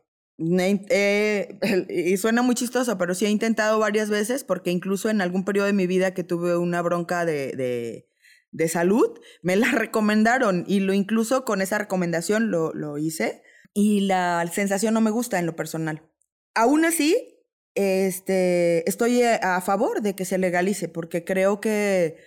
Eh, 0.90 1.60
y 1.90 2.18
suena 2.18 2.42
muy 2.42 2.56
chistoso, 2.56 2.98
pero 2.98 3.14
sí 3.16 3.26
he 3.26 3.30
intentado 3.30 3.80
varias 3.80 4.10
veces 4.10 4.44
porque 4.44 4.72
incluso 4.72 5.10
en 5.10 5.22
algún 5.22 5.46
periodo 5.46 5.68
de 5.68 5.74
mi 5.74 5.88
vida 5.88 6.14
que 6.14 6.24
tuve 6.24 6.58
una 6.58 6.82
bronca 6.82 7.26
de, 7.26 7.52
de, 7.56 8.08
de 8.52 8.68
salud, 8.68 9.20
me 9.44 9.56
la 9.56 9.72
recomendaron 9.72 10.64
y 10.68 10.80
lo 10.80 10.94
incluso 10.94 11.46
con 11.46 11.62
esa 11.62 11.78
recomendación 11.78 12.52
lo, 12.52 12.74
lo 12.74 12.98
hice 12.98 13.44
y 13.74 14.02
la 14.02 14.46
sensación 14.52 14.94
no 14.94 15.02
me 15.02 15.12
gusta 15.12 15.40
en 15.40 15.46
lo 15.46 15.56
personal. 15.56 16.10
Aún 16.56 16.84
así, 16.86 17.38
este, 17.76 18.88
estoy 18.90 19.22
eh, 19.22 19.40
a 19.42 19.62
favor 19.62 20.02
de 20.02 20.16
que 20.16 20.26
se 20.26 20.38
legalice 20.38 20.90
porque 20.90 21.24
creo 21.24 21.62
que- 21.62 22.18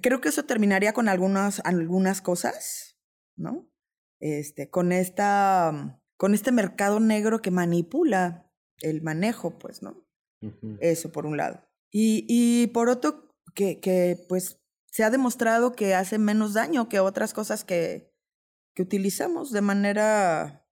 creo 0.00 0.20
que 0.20 0.28
eso 0.28 0.44
terminaría 0.44 0.92
con 0.92 1.08
algunas, 1.08 1.60
algunas 1.64 2.20
cosas, 2.20 2.98
¿no? 3.36 3.68
Este, 4.20 4.70
con 4.70 4.92
esta, 4.92 6.00
con 6.16 6.34
este 6.34 6.52
mercado 6.52 7.00
negro 7.00 7.42
que 7.42 7.50
manipula 7.50 8.50
el 8.80 9.02
manejo, 9.02 9.58
pues, 9.58 9.82
¿no? 9.82 10.04
Eso 10.80 11.10
por 11.10 11.24
un 11.24 11.38
lado. 11.38 11.66
Y, 11.90 12.26
y 12.28 12.66
por 12.68 12.90
otro, 12.90 13.34
que, 13.54 13.80
que 13.80 14.18
pues 14.28 14.60
se 14.90 15.04
ha 15.04 15.10
demostrado 15.10 15.72
que 15.72 15.94
hace 15.94 16.18
menos 16.18 16.54
daño 16.54 16.88
que 16.88 17.00
otras 17.00 17.32
cosas 17.32 17.64
que, 17.64 18.12
que 18.74 18.82
utilizamos 18.82 19.52
de 19.52 19.60
manera 19.60 20.66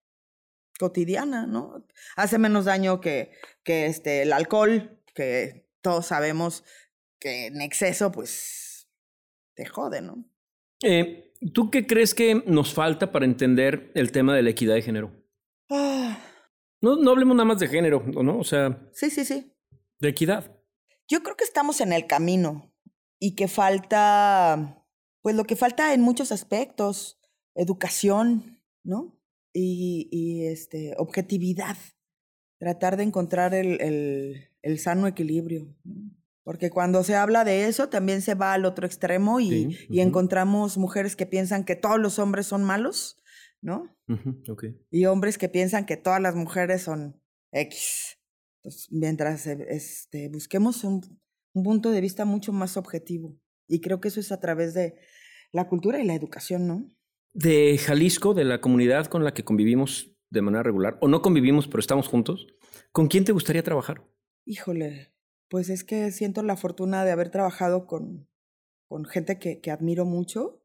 cotidiana, 0.79 1.47
¿no? 1.47 1.87
Hace 2.17 2.39
menos 2.39 2.65
daño 2.65 3.01
que, 3.01 3.33
que 3.65 3.87
este, 3.87 4.23
el 4.23 4.33
alcohol, 4.33 5.03
que 5.15 5.69
todos 5.81 6.07
sabemos 6.07 6.65
que 7.19 7.47
en 7.47 7.61
exceso, 7.61 8.11
pues, 8.11 8.62
te 9.55 9.67
jode, 9.67 10.01
¿no? 10.03 10.25
Eh, 10.83 11.33
¿Tú 11.53 11.71
qué 11.71 11.87
crees 11.87 12.15
que 12.15 12.43
nos 12.47 12.73
falta 12.73 13.13
para 13.13 13.25
entender 13.25 13.91
el 13.95 14.13
tema 14.13 14.35
de 14.35 14.43
la 14.43 14.51
equidad 14.51 14.75
de 14.75 14.83
género? 14.83 15.13
Ah, 15.71 16.19
No, 16.81 16.97
no 16.97 17.11
hablemos 17.11 17.37
nada 17.37 17.47
más 17.47 17.59
de 17.59 17.69
género, 17.69 18.03
¿no? 18.07 18.39
O 18.39 18.45
sea, 18.45 18.89
sí, 18.93 19.11
sí, 19.11 19.25
sí. 19.25 19.53
de 20.01 20.09
equidad. 20.09 20.57
Yo 21.09 21.23
creo 21.23 21.37
que 21.37 21.45
estamos 21.45 21.81
en 21.81 21.93
el 21.93 22.07
camino 22.07 22.73
y 23.19 23.35
que 23.35 23.47
falta, 23.49 24.85
pues 25.21 25.37
lo 25.37 25.45
que 25.45 25.57
falta 25.57 25.95
en 25.95 26.01
muchos 26.01 26.33
aspectos, 26.33 27.21
educación, 27.55 28.61
¿no? 28.85 29.19
Y, 29.53 30.09
y, 30.11 30.47
este, 30.47 30.95
objetividad, 30.97 31.77
tratar 32.59 32.97
de 32.97 33.03
encontrar 33.03 33.55
el, 33.55 33.81
el, 33.81 34.49
el 34.63 34.79
sano 34.79 35.07
equilibrio. 35.07 35.77
¿no? 35.85 36.11
Porque 36.45 36.71
cuando 36.71 37.05
se 37.05 37.15
habla 37.15 37.45
de 37.45 37.67
eso, 37.69 37.89
también 37.89 38.21
se 38.23 38.35
va 38.35 38.53
al 38.53 38.65
otro 38.65 38.87
extremo 38.87 39.39
y, 39.41 39.49
Sí, 39.49 39.79
y 39.91 40.01
ujú. 40.01 40.09
encontramos 40.09 40.77
mujeres 40.77 41.15
que 41.15 41.27
piensan 41.27 41.65
que 41.65 41.77
todos 41.77 42.01
los 42.01 42.19
hombres 42.19 42.47
son 42.47 42.65
malos, 42.65 43.17
¿no? 43.61 43.97
Ujú, 44.09 44.43
ok. 44.51 44.65
y 44.91 45.07
hombres 45.07 45.39
que 45.39 45.49
piensan 45.49 45.87
que 45.87 45.97
todas 45.97 46.21
las 46.21 46.35
mujeres 46.35 46.83
son 46.83 47.23
X. 47.53 48.19
Entonces, 48.57 48.89
mientras 48.91 49.47
eh, 49.47 49.67
este, 49.69 50.29
busquemos 50.29 50.83
un, 50.85 51.01
un 51.55 51.63
punto 51.63 51.91
de 51.91 52.01
vista 52.01 52.25
mucho 52.25 52.53
más 52.53 52.77
objetivo. 52.77 53.37
Y 53.69 53.81
creo 53.81 54.01
que 54.01 54.09
eso 54.09 54.21
es 54.21 54.33
a 54.33 54.41
través 54.41 54.75
de 54.75 54.97
la 55.53 55.69
cultura 55.69 56.01
y 56.01 56.05
la 56.05 56.15
educación, 56.15 56.67
¿no? 56.67 56.91
De 57.35 57.79
Jalisco, 57.79 58.35
de 58.35 58.45
la 58.45 58.61
comunidad 58.61 59.07
con 59.07 59.25
la 59.25 59.33
que 59.33 59.45
convivimos 59.45 60.13
de 60.31 60.43
manera 60.43 60.63
regular, 60.63 60.99
o 61.01 61.09
no 61.09 61.23
convivimos, 61.23 61.69
pero 61.69 61.81
estamos 61.81 62.09
juntos, 62.09 62.47
¿con 62.91 63.07
quién 63.09 63.25
te 63.25 63.33
gustaría 63.33 63.63
trabajar? 63.63 64.03
Híjole, 64.45 65.12
pues 65.53 65.69
es 65.69 65.85
que 65.85 66.11
siento 66.13 66.43
la 66.43 66.57
fortuna 66.57 67.05
de 67.05 67.11
haber 67.11 67.29
trabajado 67.29 67.87
con, 67.87 68.27
con 68.89 69.05
gente 69.05 69.39
que, 69.39 69.61
que 69.61 69.71
admiro 69.71 70.07
mucho. 70.07 70.65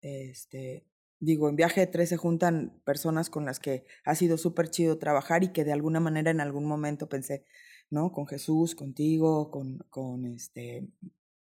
Este, 0.00 0.86
digo, 1.18 1.48
en 1.48 1.56
Viaje 1.56 1.80
de 1.80 1.86
Tres 1.88 2.10
se 2.10 2.16
juntan 2.16 2.80
personas 2.84 3.30
con 3.30 3.44
las 3.44 3.58
que 3.58 3.84
ha 4.04 4.14
sido 4.14 4.38
súper 4.38 4.70
chido 4.70 4.96
trabajar 5.00 5.42
y 5.42 5.48
que 5.48 5.64
de 5.64 5.72
alguna 5.72 5.98
manera 5.98 6.30
en 6.30 6.40
algún 6.40 6.66
momento 6.66 7.08
pensé, 7.08 7.46
¿no? 7.90 8.12
Con 8.12 8.28
Jesús, 8.28 8.76
contigo, 8.76 9.50
con, 9.50 9.78
con, 9.90 10.24
este, 10.26 10.88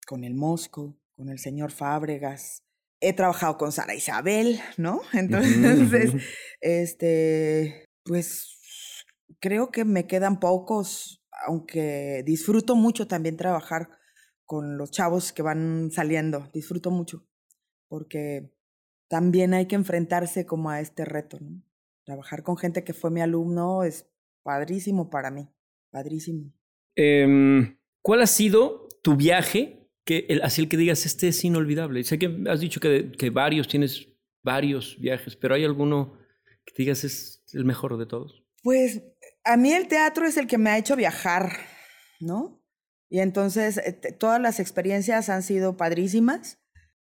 con 0.04 0.24
el 0.24 0.34
Mosco, 0.34 0.98
con 1.14 1.28
el 1.28 1.38
señor 1.38 1.70
Fábregas. 1.70 2.64
He 3.00 3.12
trabajado 3.12 3.56
con 3.56 3.70
Sara 3.70 3.94
Isabel, 3.94 4.58
¿no? 4.78 5.00
Entonces, 5.12 6.10
este, 6.60 7.84
pues 8.02 8.48
creo 9.38 9.70
que 9.70 9.84
me 9.84 10.08
quedan 10.08 10.40
pocos, 10.40 11.23
aunque 11.46 12.22
disfruto 12.24 12.76
mucho 12.76 13.06
también 13.06 13.36
trabajar 13.36 13.88
con 14.44 14.76
los 14.76 14.90
chavos 14.90 15.32
que 15.32 15.42
van 15.42 15.90
saliendo, 15.90 16.48
disfruto 16.52 16.90
mucho, 16.90 17.26
porque 17.88 18.52
también 19.08 19.54
hay 19.54 19.66
que 19.66 19.74
enfrentarse 19.74 20.46
como 20.46 20.70
a 20.70 20.80
este 20.80 21.04
reto, 21.04 21.38
¿no? 21.40 21.62
Trabajar 22.04 22.42
con 22.42 22.56
gente 22.56 22.84
que 22.84 22.92
fue 22.92 23.10
mi 23.10 23.22
alumno 23.22 23.82
es 23.84 24.06
padrísimo 24.42 25.08
para 25.08 25.30
mí, 25.30 25.48
padrísimo. 25.90 26.52
Em, 26.96 27.78
¿Cuál 28.02 28.22
ha 28.22 28.26
sido 28.26 28.88
tu 29.02 29.16
viaje 29.16 29.84
que 30.04 30.26
el, 30.28 30.42
así 30.42 30.62
el 30.62 30.68
que 30.68 30.76
digas, 30.76 31.06
este 31.06 31.28
es 31.28 31.44
inolvidable. 31.44 32.04
Sé 32.04 32.18
que 32.18 32.44
has 32.48 32.60
dicho 32.60 32.80
que, 32.80 33.12
que 33.12 33.30
varios, 33.30 33.68
tienes 33.68 34.08
varios 34.42 34.98
viajes, 35.00 35.36
pero 35.36 35.54
¿hay 35.54 35.64
alguno 35.64 36.18
que 36.64 36.74
digas 36.76 37.04
es 37.04 37.42
el 37.52 37.64
mejor 37.64 37.96
de 37.98 38.06
todos? 38.06 38.44
Pues 38.62 39.02
a 39.44 39.56
mí 39.56 39.72
el 39.72 39.88
teatro 39.88 40.26
es 40.26 40.36
el 40.36 40.46
que 40.46 40.58
me 40.58 40.70
ha 40.70 40.78
hecho 40.78 40.96
viajar, 40.96 41.52
¿no? 42.20 42.62
Y 43.08 43.20
entonces 43.20 43.78
eh, 43.78 43.92
todas 43.92 44.40
las 44.40 44.58
experiencias 44.58 45.28
han 45.28 45.42
sido 45.42 45.76
padrísimas. 45.76 46.58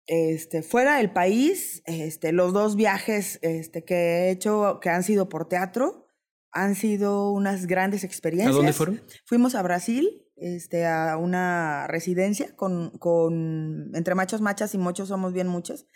Este, 0.08 0.62
fuera 0.62 0.98
del 0.98 1.12
país, 1.12 1.82
este, 1.86 2.32
los 2.32 2.54
dos 2.54 2.76
viajes 2.76 3.39
este, 3.41 3.84
que 3.84 3.95
he 3.95 4.30
hecho 4.30 4.80
que 4.80 4.89
han 4.89 5.02
sido 5.04 5.30
por 5.30 5.48
teatro 5.50 6.06
han 6.52 6.76
sido 6.76 7.32
unas 7.32 7.65
grandes 7.65 8.04
experiencias. 8.04 8.54
¿A 8.54 8.58
dónde 8.58 8.74
fueron? 8.74 9.02
Fuimos 9.26 9.56
a 9.56 9.62
Brasil, 9.62 10.26
este, 10.36 10.86
a 10.86 11.17
una 11.17 11.88
residencia 11.88 12.56
con, 12.56 12.98
con 12.98 13.91
entre 13.93 14.15
machos, 14.15 14.41
machas 14.41 14.74
y 14.74 14.78
mochos 14.78 15.10
somos 15.10 15.34
bien 15.34 15.48
muchos. 15.48 15.88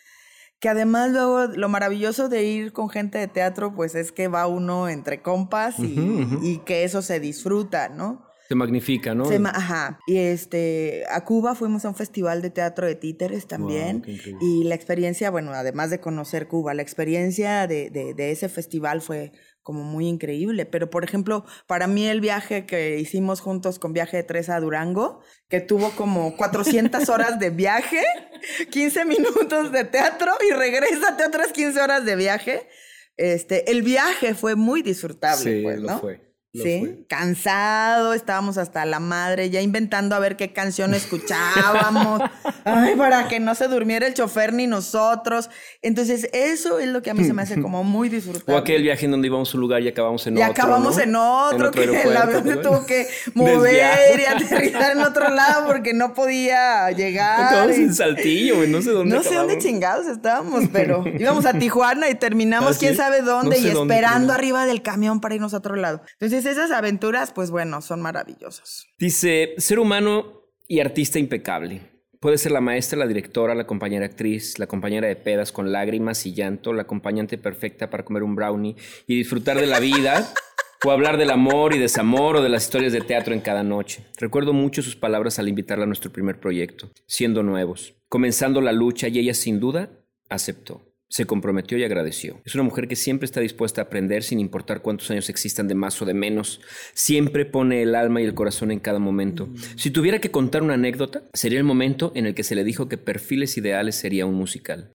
Que 0.60 0.70
además 0.70 1.12
luego 1.12 1.48
lo 1.48 1.70
maravilloso 1.70 2.28
de 2.28 2.44
ir 2.44 2.74
con 2.74 2.90
gente 2.90 3.18
de 3.18 3.28
teatro, 3.28 3.74
pues 3.74 3.96
es 3.96 4.12
que 4.12 4.28
va 4.28 4.46
uno 4.48 4.90
entre 4.90 5.22
compas 5.22 5.80
y, 5.80 6.28
y 6.42 6.58
que 6.66 6.84
eso 6.84 7.02
se 7.02 7.20
disfruta, 7.20 7.90
¿no? 7.90 8.29
Se 8.50 8.56
magnifica, 8.56 9.14
¿no? 9.14 9.26
Se 9.26 9.38
ma- 9.38 9.52
ajá. 9.52 10.00
Y 10.08 10.18
este, 10.18 11.04
a 11.12 11.24
Cuba 11.24 11.54
fuimos 11.54 11.86
a 11.86 11.90
un 11.90 11.96
festival 11.96 12.42
de 12.42 12.50
teatro 12.50 12.88
de 12.88 12.96
títeres 12.96 13.46
también. 13.48 14.02
Wow, 14.04 14.38
y 14.42 14.64
la 14.64 14.74
experiencia, 14.74 15.30
bueno, 15.30 15.52
además 15.54 15.92
de 15.92 16.00
conocer 16.00 16.48
Cuba, 16.48 16.74
la 16.74 16.82
experiencia 16.82 17.68
de, 17.68 17.92
de, 17.92 18.16
de 18.16 18.32
ese 18.32 18.50
festival 18.50 19.02
fue 19.02 19.32
como 19.62 19.84
muy 19.84 20.08
increíble. 20.08 20.66
Pero, 20.66 20.90
por 20.90 21.04
ejemplo, 21.04 21.46
para 21.68 21.86
mí 21.86 22.08
el 22.08 22.22
viaje 22.22 22.66
que 22.66 22.98
hicimos 23.00 23.40
juntos 23.40 23.78
con 23.78 23.94
Viaje 23.94 24.18
de 24.18 24.24
Tres 24.24 24.50
a 24.50 24.60
Durango, 24.60 25.22
que 25.48 25.62
tuvo 25.62 25.92
como 25.92 26.36
400 26.36 27.08
horas 27.10 27.38
de 27.40 27.52
viaje, 27.52 28.02
15 28.72 29.06
minutos 29.06 29.72
de 29.72 29.84
teatro 29.86 30.32
y 30.50 30.54
regrésate 30.54 31.24
otras 31.24 31.52
15 31.52 31.80
horas 31.82 32.04
de 32.04 32.16
viaje. 32.16 32.68
Este, 33.16 33.70
el 33.70 33.84
viaje 33.84 34.34
fue 34.34 34.56
muy 34.56 34.82
disfrutable, 34.82 35.44
Sí, 35.44 35.62
pues, 35.62 35.80
lo 35.82 35.88
¿no? 35.92 36.00
fue. 36.00 36.29
Sí, 36.52 36.80
fue. 36.80 37.06
cansado, 37.08 38.14
estábamos 38.14 38.58
hasta 38.58 38.84
la 38.86 39.00
madre, 39.00 39.52
ya 39.52 39.62
inventando 39.62 40.16
a 40.16 40.20
ver 40.20 40.36
qué 40.36 40.52
canción 40.52 40.96
escuchábamos, 40.96 42.22
ay, 42.66 42.96
para 42.96 43.28
que 43.28 43.40
no 43.40 43.54
se 43.56 43.68
durmiera 43.68 44.08
el 44.08 44.14
chofer 44.16 44.54
ni 44.54 44.66
nosotros. 44.66 45.50
Entonces, 45.82 46.28
eso 46.34 46.80
es 46.80 46.88
lo 46.88 47.02
que 47.02 47.12
a 47.12 47.14
mí 47.14 47.24
se 47.24 47.34
me 47.34 47.44
hace 47.44 47.62
como 47.62 47.84
muy 47.84 48.10
disfrutable. 48.10 48.54
O 48.54 48.58
aquel 48.58 48.82
viaje 48.82 49.06
en 49.06 49.12
donde 49.12 49.28
íbamos 49.28 49.54
a 49.54 49.58
un 49.58 49.62
lugar 49.62 49.82
y 49.84 49.88
acabamos 49.90 50.26
en 50.28 50.38
y 50.38 50.42
otro. 50.42 50.52
acabamos 50.52 50.96
¿no? 50.98 51.04
en 51.04 51.16
otro, 51.16 51.72
que 51.72 51.84
el 51.84 52.18
avión 52.18 52.44
se 52.48 52.58
tuvo 52.58 52.86
que 52.86 53.08
mover 53.36 54.20
y 54.20 54.26
aterrizar 54.26 54.92
en 54.98 55.02
otro 55.04 55.30
lado 55.30 55.68
porque 55.68 55.94
no 55.94 56.14
podía 56.14 56.90
llegar. 56.92 57.44
Acabamos 57.46 57.78
y- 57.78 57.82
en 57.84 57.94
Saltillo, 57.94 58.56
güey, 58.58 58.70
no 58.70 58.82
sé 58.82 58.90
dónde 58.92 59.16
no 59.16 59.22
sé 59.22 59.30
dónde 59.36 59.54
acabamos. 59.54 59.64
chingados 59.64 60.08
estábamos, 60.08 60.64
pero 60.74 61.04
íbamos 61.20 61.46
a 61.46 61.54
Tijuana 61.54 62.10
y 62.10 62.16
terminamos 62.16 62.76
¿Ah, 62.76 62.80
quién 62.80 62.96
sabe 62.96 63.22
dónde 63.22 63.56
No 63.58 63.62
sé 63.62 63.68
y 63.70 63.72
dónde 63.72 63.94
esperando 63.94 64.34
arriba 64.34 64.66
del 64.66 64.82
camión 64.82 65.22
para 65.22 65.36
irnos 65.36 65.54
a 65.54 65.58
otro 65.58 65.76
lado. 65.76 66.02
Entonces 66.14 66.39
esas 66.46 66.72
aventuras, 66.72 67.32
pues 67.32 67.52
bueno, 67.52 67.82
son 67.82 68.02
maravillosas. 68.02 68.88
Dice, 68.98 69.56
ser 69.58 69.80
humano 69.80 70.44
y 70.68 70.80
artista 70.80 71.20
impecable. 71.20 71.82
Puede 72.20 72.38
ser 72.38 72.52
la 72.52 72.62
maestra, 72.62 73.00
la 73.00 73.08
directora, 73.08 73.56
la 73.56 73.66
compañera 73.66 74.06
actriz, 74.06 74.60
la 74.60 74.68
compañera 74.68 75.08
de 75.08 75.16
pedas 75.16 75.52
con 75.52 75.72
lágrimas 75.72 76.26
y 76.26 76.34
llanto, 76.34 76.74
la 76.74 76.82
acompañante 76.82 77.38
perfecta 77.38 77.90
para 77.90 78.04
comer 78.04 78.24
un 78.24 78.36
brownie 78.36 78.76
y 79.08 79.16
disfrutar 79.16 79.58
de 79.58 79.68
la 79.68 79.80
vida, 79.80 80.28
o 80.86 80.92
hablar 80.92 81.18
del 81.18 81.32
amor 81.32 81.74
y 81.74 81.80
desamor 81.80 82.38
o 82.38 82.42
de 82.42 82.50
las 82.50 82.64
historias 82.64 82.94
de 82.94 83.02
teatro 83.02 83.34
en 83.34 83.42
cada 83.42 83.64
noche. 83.64 84.06
Recuerdo 84.18 84.54
mucho 84.54 84.82
sus 84.82 84.96
palabras 84.96 85.40
al 85.40 85.50
invitarla 85.50 85.84
a 85.84 85.88
nuestro 85.88 86.12
primer 86.12 86.40
proyecto, 86.40 86.90
siendo 87.06 87.44
nuevos, 87.44 87.96
comenzando 88.08 88.62
la 88.62 88.72
lucha 88.72 89.08
y 89.08 89.20
ella 89.20 89.34
sin 89.34 89.60
duda 89.60 89.90
aceptó. 90.30 90.89
Se 91.10 91.26
comprometió 91.26 91.78
y 91.78 91.84
agradeció. 91.84 92.40
Es 92.46 92.56
una 92.56 92.64
mujer 92.64 92.88
que 92.88 92.96
siempre 92.96 93.26
está 93.26 93.42
dispuesta 93.42 93.82
a 93.82 93.86
aprender 93.86 94.24
sin 94.24 94.40
importar 94.40 94.82
cuántos 94.82 95.10
años 95.12 95.28
existan 95.30 95.68
de 95.68 95.76
más 95.76 96.02
o 96.02 96.06
de 96.06 96.14
menos. 96.14 96.62
Siempre 96.94 97.46
pone 97.46 97.82
el 97.82 97.96
alma 97.96 98.22
y 98.22 98.26
el 98.26 98.36
corazón 98.36 98.72
en 98.72 98.80
cada 98.80 99.00
momento. 99.00 99.50
Si 99.76 99.90
tuviera 99.92 100.20
que 100.20 100.32
contar 100.32 100.62
una 100.62 100.76
anécdota, 100.76 101.24
sería 101.34 101.58
el 101.58 101.64
momento 101.64 102.12
en 102.16 102.28
el 102.28 102.36
que 102.36 102.44
se 102.44 102.56
le 102.56 102.64
dijo 102.64 102.88
que 102.88 102.98
Perfiles 102.98 103.58
Ideales 103.58 103.96
sería 103.96 104.26
un 104.26 104.36
musical. 104.36 104.94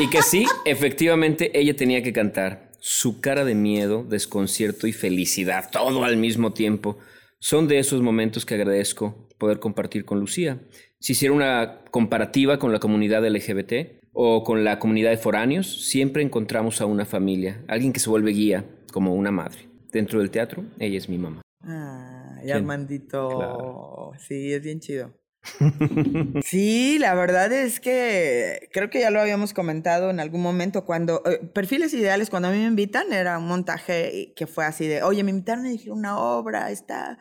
Y 0.00 0.10
que 0.10 0.22
sí, 0.22 0.46
efectivamente, 0.64 1.58
ella 1.58 1.74
tenía 1.74 2.02
que 2.02 2.12
cantar. 2.12 2.70
Su 2.78 3.20
cara 3.20 3.44
de 3.44 3.56
miedo, 3.56 4.04
desconcierto 4.04 4.86
y 4.86 4.92
felicidad, 4.92 5.70
todo 5.72 6.04
al 6.04 6.16
mismo 6.16 6.52
tiempo, 6.52 6.98
son 7.40 7.66
de 7.66 7.80
esos 7.80 8.00
momentos 8.00 8.46
que 8.46 8.54
agradezco 8.54 9.28
poder 9.38 9.58
compartir 9.58 10.04
con 10.04 10.20
Lucía. 10.20 10.60
Si 11.00 11.12
hiciera 11.12 11.34
una 11.34 11.80
comparativa 11.90 12.58
con 12.58 12.72
la 12.72 12.78
comunidad 12.78 13.26
LGBT 13.26 13.97
o 14.20 14.42
con 14.42 14.64
la 14.64 14.80
comunidad 14.80 15.10
de 15.10 15.16
foráneos, 15.16 15.86
siempre 15.86 16.24
encontramos 16.24 16.80
a 16.80 16.86
una 16.86 17.04
familia, 17.04 17.62
alguien 17.68 17.92
que 17.92 18.00
se 18.00 18.10
vuelve 18.10 18.32
guía, 18.32 18.64
como 18.92 19.14
una 19.14 19.30
madre. 19.30 19.68
Dentro 19.92 20.18
del 20.18 20.32
teatro, 20.32 20.64
ella 20.80 20.98
es 20.98 21.08
mi 21.08 21.18
mamá. 21.18 21.40
Ay, 21.60 22.42
¿Quién? 22.42 22.56
Armandito. 22.56 23.28
Claro. 23.28 24.10
Sí, 24.18 24.52
es 24.52 24.60
bien 24.60 24.80
chido. 24.80 25.14
sí, 26.42 26.98
la 26.98 27.14
verdad 27.14 27.52
es 27.52 27.78
que 27.78 28.68
creo 28.72 28.90
que 28.90 28.98
ya 28.98 29.12
lo 29.12 29.20
habíamos 29.20 29.54
comentado 29.54 30.10
en 30.10 30.18
algún 30.18 30.42
momento 30.42 30.84
cuando 30.84 31.22
eh, 31.24 31.38
perfiles 31.54 31.94
ideales 31.94 32.28
cuando 32.28 32.48
a 32.48 32.50
mí 32.50 32.58
me 32.58 32.66
invitan 32.66 33.12
era 33.12 33.38
un 33.38 33.46
montaje 33.46 34.32
que 34.34 34.48
fue 34.48 34.64
así 34.64 34.88
de, 34.88 35.04
oye, 35.04 35.22
me 35.22 35.30
invitaron 35.30 35.64
y 35.66 35.70
dijeron 35.70 35.98
una 35.98 36.18
obra, 36.18 36.72
está. 36.72 37.20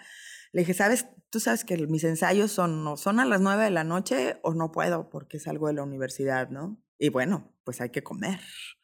Le 0.51 0.61
dije, 0.61 0.73
¿sabes? 0.73 1.05
Tú 1.29 1.39
sabes 1.39 1.63
que 1.63 1.77
mis 1.85 2.03
ensayos 2.05 2.51
son, 2.51 2.87
o 2.87 2.97
son 2.97 3.19
a 3.19 3.25
las 3.25 3.39
nueve 3.39 3.65
de 3.65 3.69
la 3.69 3.83
noche 3.83 4.39
o 4.41 4.55
no 4.55 4.71
puedo 4.71 5.11
porque 5.11 5.37
es 5.37 5.47
algo 5.47 5.67
de 5.67 5.73
la 5.73 5.83
universidad, 5.83 6.49
¿no? 6.49 6.81
Y 6.97 7.09
bueno, 7.09 7.53
pues 7.63 7.81
hay 7.81 7.89
que 7.89 8.03
comer, 8.03 8.39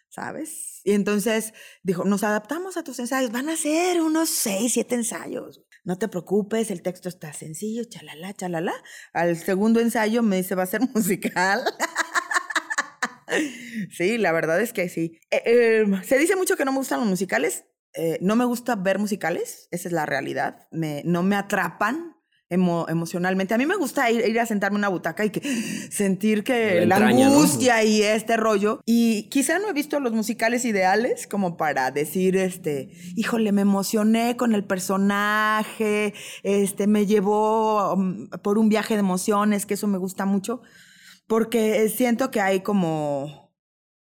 ¿sabes? 0.09 0.81
Y 0.83 0.91
entonces 0.91 1.53
dijo, 1.81 2.03
nos 2.03 2.23
adaptamos 2.23 2.77
a 2.77 2.83
tus 2.83 2.99
ensayos, 2.99 3.31
van 3.31 3.49
a 3.49 3.55
ser 3.55 4.01
unos 4.01 4.29
seis, 4.29 4.73
siete 4.73 4.95
ensayos. 4.95 5.63
No 5.83 5.97
te 5.97 6.07
preocupes, 6.07 6.71
el 6.71 6.81
texto 6.81 7.09
está 7.09 7.33
sencillo, 7.33 7.83
chalala, 7.85 8.33
chalala. 8.33 8.73
Al 9.11 9.35
segundo 9.37 9.79
ensayo 9.79 10.23
me 10.23 10.37
dice, 10.37 10.55
va 10.55 10.63
a 10.63 10.67
ser 10.67 10.81
musical. 10.93 11.63
sí, 13.91 14.17
la 14.17 14.31
verdad 14.31 14.61
es 14.61 14.73
que 14.73 14.87
sí. 14.89 15.19
Eh, 15.31 15.41
eh, 15.45 15.85
se 16.03 16.17
dice 16.17 16.35
mucho 16.35 16.55
que 16.55 16.65
no 16.65 16.71
me 16.71 16.77
gustan 16.77 16.99
los 16.99 17.09
musicales. 17.09 17.65
Eh, 17.95 18.17
no 18.21 18.35
me 18.35 18.45
gusta 18.45 18.75
ver 18.75 18.97
musicales, 18.97 19.67
esa 19.71 19.87
es 19.87 19.93
la 19.93 20.05
realidad. 20.05 20.67
Me, 20.71 21.03
no 21.05 21.21
me 21.21 21.35
atrapan 21.35 22.12
emo- 22.53 22.85
emocionalmente. 22.89 23.53
A 23.53 23.57
mí 23.57 23.65
me 23.65 23.75
gusta 23.75 24.09
ir, 24.11 24.25
ir 24.27 24.39
a 24.39 24.45
sentarme 24.45 24.75
en 24.75 24.79
una 24.79 24.89
butaca 24.89 25.25
y 25.25 25.29
que 25.29 25.41
sentir 25.91 26.43
que 26.43 26.81
La 26.81 26.85
la, 26.85 26.95
entraña, 26.97 27.27
¿no? 27.29 27.33
angustia 27.35 27.83
y 27.83 28.01
este 28.01 28.37
rollo. 28.37 28.79
Y 28.85 29.29
quizá 29.29 29.59
no 29.59 29.69
he 29.69 29.73
visto 29.73 29.99
los 29.99 30.13
musicales 30.13 30.65
ideales 30.65 31.27
como 31.27 31.57
para 31.57 31.91
decir, 31.91 32.37
este, 32.37 32.89
híjole, 33.15 33.51
me 33.51 33.61
emocioné 33.63 34.37
con 34.37 34.53
el 34.55 34.63
personaje, 34.65 36.13
este, 36.43 36.87
me 36.87 37.05
llevó 37.05 37.93
um, 37.93 38.29
por 38.29 38.57
un 38.57 38.69
viaje 38.69 38.93
de 38.95 39.01
emociones, 39.01 39.65
que 39.65 39.75
eso 39.75 39.87
me 39.87 39.97
gusta 39.97 40.25
mucho, 40.25 40.61
porque 41.27 41.89
siento 41.89 42.31
que 42.31 42.41
hay 42.41 42.61
como 42.61 43.51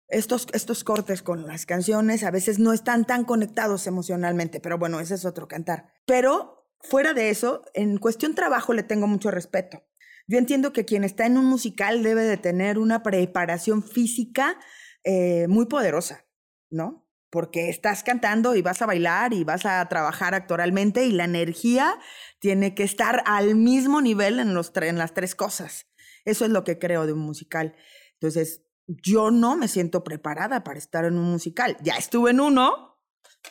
estos, 0.08 0.48
estos 0.54 0.84
cortes 0.84 1.22
con 1.24 1.48
las 1.48 1.66
canciones 1.66 2.24
a 2.24 2.32
veces 2.32 2.60
no 2.60 2.74
están 2.74 3.06
tan 3.06 3.26
conectados 3.26 3.88
emocionalmente, 3.88 4.60
pero 4.60 4.78
bueno, 4.78 5.00
ese 5.00 5.16
es 5.16 5.26
otro 5.26 5.48
cantar. 5.48 5.88
Pero 6.06 6.55
fuera 6.90 7.14
de 7.14 7.30
eso, 7.30 7.64
en 7.74 7.98
cuestión 7.98 8.36
trabajo 8.36 8.74
le 8.74 8.84
tengo 8.84 9.08
mucho 9.08 9.32
respeto. 9.32 9.84
Yo 10.28 10.38
entiendo 10.38 10.74
que 10.74 10.86
quien 10.86 11.04
está 11.04 11.26
en 11.26 11.38
un 11.38 11.46
musical 11.46 12.02
debe 12.04 12.24
de 12.24 12.38
tener 12.38 12.80
una 12.80 13.04
preparación 13.04 13.84
física 13.84 14.58
eh, 15.04 15.48
muy 15.48 15.68
poderosa, 15.68 16.26
¿no? 16.70 17.08
Porque 17.30 17.70
estás 17.70 18.04
cantando 18.04 18.56
y 18.56 18.62
vas 18.62 18.82
a 18.82 18.86
bailar 18.86 19.34
y 19.34 19.44
vas 19.44 19.66
a 19.66 19.88
trabajar 19.88 20.34
actoralmente 20.34 21.06
y 21.06 21.12
la 21.12 21.26
energía 21.26 22.00
tiene 22.40 22.74
que 22.74 22.84
estar 22.84 23.22
al 23.26 23.56
mismo 23.56 24.02
nivel 24.02 24.40
en, 24.40 24.54
los 24.54 24.72
en 24.76 24.98
las 24.98 25.14
tres 25.14 25.36
cosas. 25.36 25.88
Eso 26.24 26.46
es 26.46 26.52
lo 26.52 26.64
que 26.64 26.80
creo 26.80 27.06
de 27.06 27.14
un 27.14 27.20
musical. 27.20 27.76
Entonces, 28.14 28.64
yo 28.88 29.32
no 29.32 29.56
me 29.58 29.68
siento 29.68 30.04
preparada 30.04 30.64
para 30.64 30.80
estar 30.80 31.06
en 31.06 31.18
un 31.18 31.32
musical. 31.32 31.78
Ya 31.82 31.98
estuve 31.98 32.32
en 32.32 32.40
uno. 32.40 32.95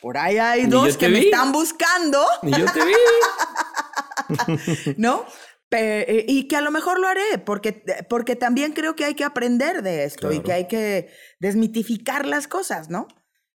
Por 0.00 0.18
ahí 0.18 0.38
hay 0.38 0.64
Ni 0.64 0.70
dos 0.70 0.96
que 0.96 1.09
me 1.09 1.20
vi. 1.20 1.26
están 1.26 1.52
buscando. 1.52 2.24
Y 2.42 2.50
yo 2.59 2.64
te 2.72 2.85
vi. 2.85 2.94
¿no? 4.96 5.24
Pe- 5.68 6.18
eh, 6.20 6.24
y 6.28 6.46
que 6.48 6.57
a 6.57 6.61
lo 6.61 6.70
mejor 6.70 6.98
lo 7.00 7.09
haré, 7.09 7.38
porque, 7.44 7.83
porque 8.09 8.37
también 8.37 8.72
creo 8.72 8.94
que 8.96 9.04
hay 9.04 9.14
que 9.14 9.24
aprender 9.24 9.83
de 9.83 10.04
esto 10.04 10.33
y 10.33 10.40
que 10.40 10.52
hay 10.52 10.68
que 10.68 11.11
desmitificar 11.40 12.26
las 12.26 12.46
cosas, 12.48 12.90
¿no? 12.90 13.09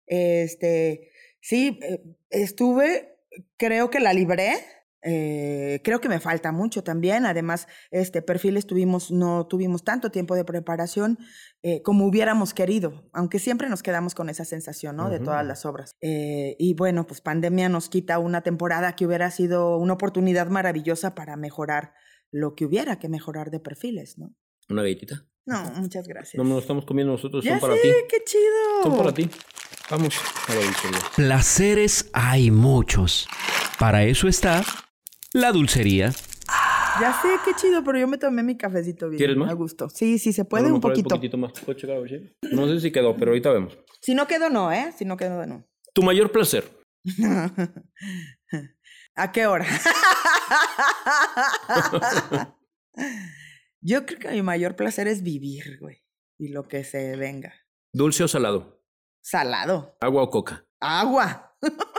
Este, 0.06 1.12
sí, 1.40 1.80
eh, 1.84 2.02
estuve, 2.30 3.20
creo 3.58 3.90
que 3.90 4.00
la 4.00 4.14
libré. 4.14 4.66
Eh, 5.02 5.82
creo 5.84 6.02
que 6.02 6.10
me 6.10 6.20
falta 6.20 6.52
mucho 6.52 6.84
también. 6.84 7.26
Además, 7.26 7.68
este 7.92 8.22
perfiles 8.22 8.68
tuvimos, 8.68 9.12
no 9.12 9.48
tuvimos 9.48 9.84
tanto 9.84 10.12
tiempo 10.12 10.36
de 10.36 10.44
preparación 10.46 11.18
eh, 11.62 11.82
como 11.82 12.06
hubiéramos 12.06 12.54
querido, 12.54 13.10
aunque 13.14 13.40
siempre 13.40 13.70
nos 13.70 13.84
quedamos 13.84 14.16
con 14.16 14.30
esa 14.30 14.46
sensación, 14.46 14.96
¿no? 14.96 15.10
De 15.10 15.18
Ujú. 15.18 15.26
todas 15.26 15.46
las 15.46 15.66
obras. 15.66 15.92
Eh, 16.02 16.56
y 16.58 16.74
bueno, 16.74 17.06
pues 17.06 17.22
pandemia 17.22 17.70
nos 17.70 17.90
quita 17.90 18.20
una 18.20 18.42
temporada 18.42 18.96
que 18.96 19.06
hubiera 19.06 19.30
sido 19.32 19.78
una 19.78 19.94
oportunidad 19.94 20.48
maravillosa 20.48 21.16
para 21.16 21.36
mejorar 21.36 21.94
lo 22.32 22.56
que 22.56 22.66
hubiera 22.66 23.00
que 23.00 23.10
mejorar 23.10 23.52
de 23.52 23.60
perfiles, 23.60 24.18
¿no? 24.18 24.34
¿Una 24.70 24.84
galletita? 24.84 25.26
No, 25.46 25.64
muchas 25.78 26.08
gracias. 26.08 26.36
No, 26.36 26.44
no 26.44 26.56
lo 26.56 26.60
estamos 26.62 26.86
comiendo 26.86 27.12
nosotros, 27.14 27.44
ya 27.44 27.54
son 27.60 27.62
para 27.62 27.76
sé, 27.76 27.82
ti. 27.82 27.90
qué 28.08 28.24
chido. 28.24 28.84
Son 28.84 28.98
para 28.98 29.14
ti. 29.14 29.30
Vamos 29.90 30.14
a 30.48 30.54
la. 30.54 31.00
Placeres 31.16 32.10
hay 32.14 32.52
muchos. 32.52 33.28
Para 33.80 34.04
eso 34.04 34.28
está 34.28 34.62
la 35.34 35.52
dulcería. 35.52 36.12
Ya 37.00 37.14
sé, 37.22 37.30
qué 37.46 37.52
chido, 37.56 37.84
pero 37.84 38.00
yo 38.00 38.08
me 38.08 38.18
tomé 38.18 38.44
mi 38.44 38.58
cafecito 38.58 39.10
bien. 39.10 39.18
¿Quieres 39.18 39.38
más? 39.38 39.50
A 39.50 39.54
gusto. 39.54 39.90
Sí, 39.90 40.20
sí, 40.20 40.34
se 40.34 40.44
puede 40.44 40.72
un 40.72 40.82
poquito. 40.82 41.08
Un 41.08 41.20
poquitito 41.20 41.38
más. 41.38 41.54
¿Puedo 41.54 41.78
checar 41.78 41.98
a 41.98 42.00
ver 42.00 42.10
si? 42.10 42.36
No 42.54 42.68
sé 42.68 42.82
si 42.82 42.92
quedó, 42.92 43.16
pero 43.16 43.32
ahorita 43.32 43.52
vemos. 43.52 43.78
Si 44.02 44.16
no 44.16 44.28
quedó, 44.28 44.50
no, 44.50 44.72
¿eh? 44.72 44.92
Si 44.98 45.06
no 45.06 45.16
quedó, 45.16 45.46
no. 45.46 45.66
Tu 45.94 46.04
mayor 46.04 46.32
placer. 46.32 46.70
¿A 49.16 49.32
qué 49.32 49.48
hora? 49.48 49.66
Yo 53.82 54.06
creo 54.06 54.20
que 54.20 54.32
mi 54.32 54.42
mayor 54.42 54.76
placer 54.76 55.08
es 55.08 55.24
vivir, 55.24 55.78
güey. 55.80 56.04
Y 56.38 56.50
lo 56.50 56.68
que 56.68 56.84
se 56.84 57.16
venga. 57.16 57.54
Dulce 57.94 58.24
o 58.24 58.28
salado. 58.28 58.84
Salado. 59.22 59.98
Agua 60.02 60.24
o 60.24 60.30
coca. 60.30 60.66
Agua. 60.80 61.56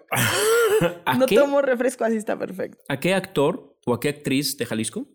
¿A, 1.04 1.16
no 1.16 1.26
qué, 1.26 1.36
tomo 1.36 1.62
refresco, 1.62 2.04
así 2.04 2.16
está 2.16 2.38
perfecto. 2.38 2.82
¿A 2.88 2.98
qué 3.00 3.14
actor 3.14 3.76
o 3.86 3.94
a 3.94 4.00
qué 4.00 4.08
actriz 4.08 4.56
de 4.56 4.66
Jalisco 4.66 5.06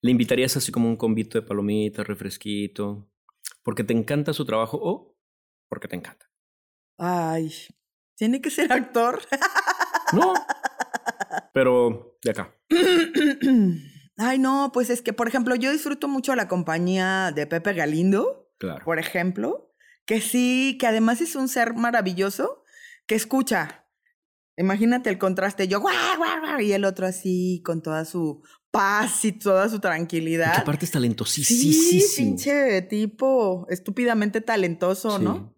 le 0.00 0.10
invitarías 0.10 0.56
así 0.56 0.72
como 0.72 0.88
un 0.88 0.96
convito 0.96 1.40
de 1.40 1.46
palomitas, 1.46 2.06
refresquito? 2.06 3.08
Porque 3.62 3.84
te 3.84 3.92
encanta 3.92 4.32
su 4.32 4.44
trabajo 4.44 4.78
o 4.82 5.16
porque 5.68 5.88
te 5.88 5.96
encanta. 5.96 6.26
Ay, 6.98 7.52
tiene 8.16 8.40
que 8.40 8.50
ser 8.50 8.72
actor. 8.72 9.20
No. 10.12 10.34
Pero 11.54 12.18
de 12.22 12.30
acá. 12.30 12.54
Ay, 14.18 14.38
no, 14.38 14.70
pues 14.72 14.90
es 14.90 15.02
que, 15.02 15.12
por 15.12 15.28
ejemplo, 15.28 15.54
yo 15.54 15.72
disfruto 15.72 16.08
mucho 16.08 16.34
la 16.34 16.48
compañía 16.48 17.32
de 17.34 17.46
Pepe 17.46 17.72
Galindo, 17.72 18.50
Claro. 18.58 18.84
por 18.84 18.98
ejemplo, 18.98 19.74
que 20.04 20.20
sí, 20.20 20.76
que 20.78 20.86
además 20.86 21.20
es 21.20 21.34
un 21.34 21.48
ser 21.48 21.74
maravilloso 21.74 22.62
que 23.06 23.14
escucha. 23.14 23.81
Imagínate 24.56 25.08
el 25.10 25.18
contraste, 25.18 25.66
yo, 25.68 25.80
guau, 25.80 25.94
guau, 26.18 26.40
guau, 26.40 26.60
y 26.60 26.72
el 26.72 26.84
otro 26.84 27.06
así, 27.06 27.62
con 27.64 27.82
toda 27.82 28.04
su 28.04 28.42
paz 28.70 29.24
y 29.24 29.32
toda 29.32 29.68
su 29.68 29.76
Y 29.76 29.80
tranquilidad. 29.80 30.54
aparte 30.58 30.84
es 30.84 30.90
Sí, 30.90 30.94
talentosísimo. 30.94 32.16
pinche 32.16 32.82
tipo 32.82 33.66
estúpidamente 33.70 34.40
talentoso, 34.40 35.18
Sí. 35.18 35.24
¿no? 35.24 35.56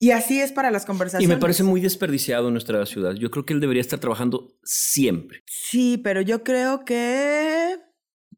Y 0.00 0.10
así 0.10 0.40
es 0.40 0.52
para 0.52 0.70
las 0.70 0.82
Y 0.84 0.86
conversaciones. 0.86 1.28
me 1.36 1.40
parece 1.40 1.62
muy 1.62 1.80
desperdiciado 1.80 2.48
en 2.48 2.54
nuestra 2.54 2.84
ciudad. 2.84 3.14
Yo 3.14 3.30
creo 3.30 3.46
que 3.46 3.54
él 3.54 3.60
debería 3.60 3.80
estar 3.80 4.00
trabajando 4.00 4.54
siempre. 4.62 5.42
Sí, 5.46 5.98
pero 5.98 6.20
yo 6.20 6.42
creo 6.42 6.84
que 6.84 7.76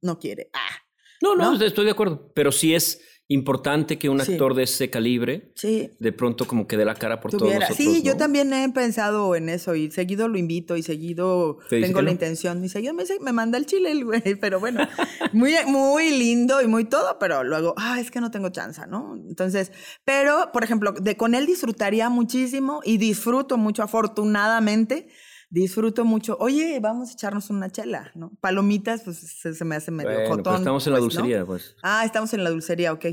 no 0.03 0.19
quiere. 0.19 0.51
Ah, 0.53 0.83
No, 1.23 1.35
no, 1.35 1.57
¿No? 1.57 1.65
estoy 1.65 1.87
de 1.87 1.91
acuerdo. 1.93 2.31
Pero 2.35 2.53
sí 2.53 2.75
es 2.75 3.01
importante 3.29 3.99
que 3.99 4.09
un 4.09 4.21
Sí. 4.21 4.33
actor 4.33 4.55
de 4.55 4.63
ese 4.63 4.89
calibre 4.89 5.51
sí, 5.57 5.91
de 5.99 6.13
pronto 6.13 6.47
como 6.47 6.69
que 6.69 6.77
dé 6.77 6.85
la 6.85 6.95
cara 6.95 7.21
por 7.21 7.33
tuviera. 7.33 7.67
todos 7.67 7.71
nosotros. 7.79 7.97
sí, 7.97 8.03
yo 8.05 8.17
también 8.17 8.53
he 8.53 8.69
pensado 8.69 9.35
en 9.35 9.49
eso 9.49 9.75
y 9.75 9.91
seguido 9.91 10.29
lo 10.29 10.39
invito 10.39 10.77
y 10.77 10.83
seguido 10.85 11.59
¿Te 11.69 11.77
dice 11.77 11.89
tengo 11.89 12.03
la 12.03 12.07
no? 12.07 12.13
intención 12.13 12.65
y 12.65 12.69
seguido 12.69 12.95
me, 12.95 13.03
dice- 13.03 13.19
me 13.21 13.33
manda 13.33 13.59
el 13.59 13.67
chile 13.67 13.91
el 13.91 14.05
güey, 14.05 14.23
pero 14.41 14.61
bueno, 14.61 14.87
muy, 15.33 15.55
muy 15.67 16.11
lindo 16.11 16.63
y 16.63 16.69
muy 16.69 16.85
todo, 16.85 17.19
pero 17.19 17.43
luego, 17.43 17.75
ah, 17.77 17.99
es 18.01 18.13
que 18.13 18.21
no 18.21 18.31
tengo 18.31 18.51
chance, 18.51 18.81
¿no? 18.89 19.17
Entonces, 19.17 19.73
pero, 20.05 20.51
por 20.53 20.63
ejemplo, 20.63 20.93
de 20.93 21.17
con 21.17 21.35
él 21.35 21.47
disfrutaría 21.47 22.09
muchísimo 22.09 22.81
y 22.85 22.97
disfruto 22.99 23.57
mucho, 23.59 23.83
afortunadamente, 23.83 25.09
disfruto 25.49 26.05
mucho. 26.05 26.37
Oye, 26.41 26.79
vamos 26.81 27.11
a 27.11 27.13
echarnos 27.13 27.51
una 27.51 27.71
chela, 27.71 28.11
¿no? 28.15 28.37
Palomitas, 28.41 29.03
pues 29.03 29.19
se, 29.19 29.55
se 29.55 29.65
me 29.65 29.77
hace 29.77 29.91
medio 29.91 30.11
Bueno, 30.11 30.25
pero 30.25 30.37
jotón. 30.37 30.57
estamos 30.57 30.87
en 30.87 30.93
la 30.93 30.99
pues, 31.01 31.15
¿no? 31.15 31.21
dulcería, 31.23 31.47
pues. 31.47 31.77
Ah, 31.83 32.05
estamos 32.05 32.33
en 32.35 32.45
la 32.45 32.51
dulcería, 32.51 32.93
ok. 32.93 33.07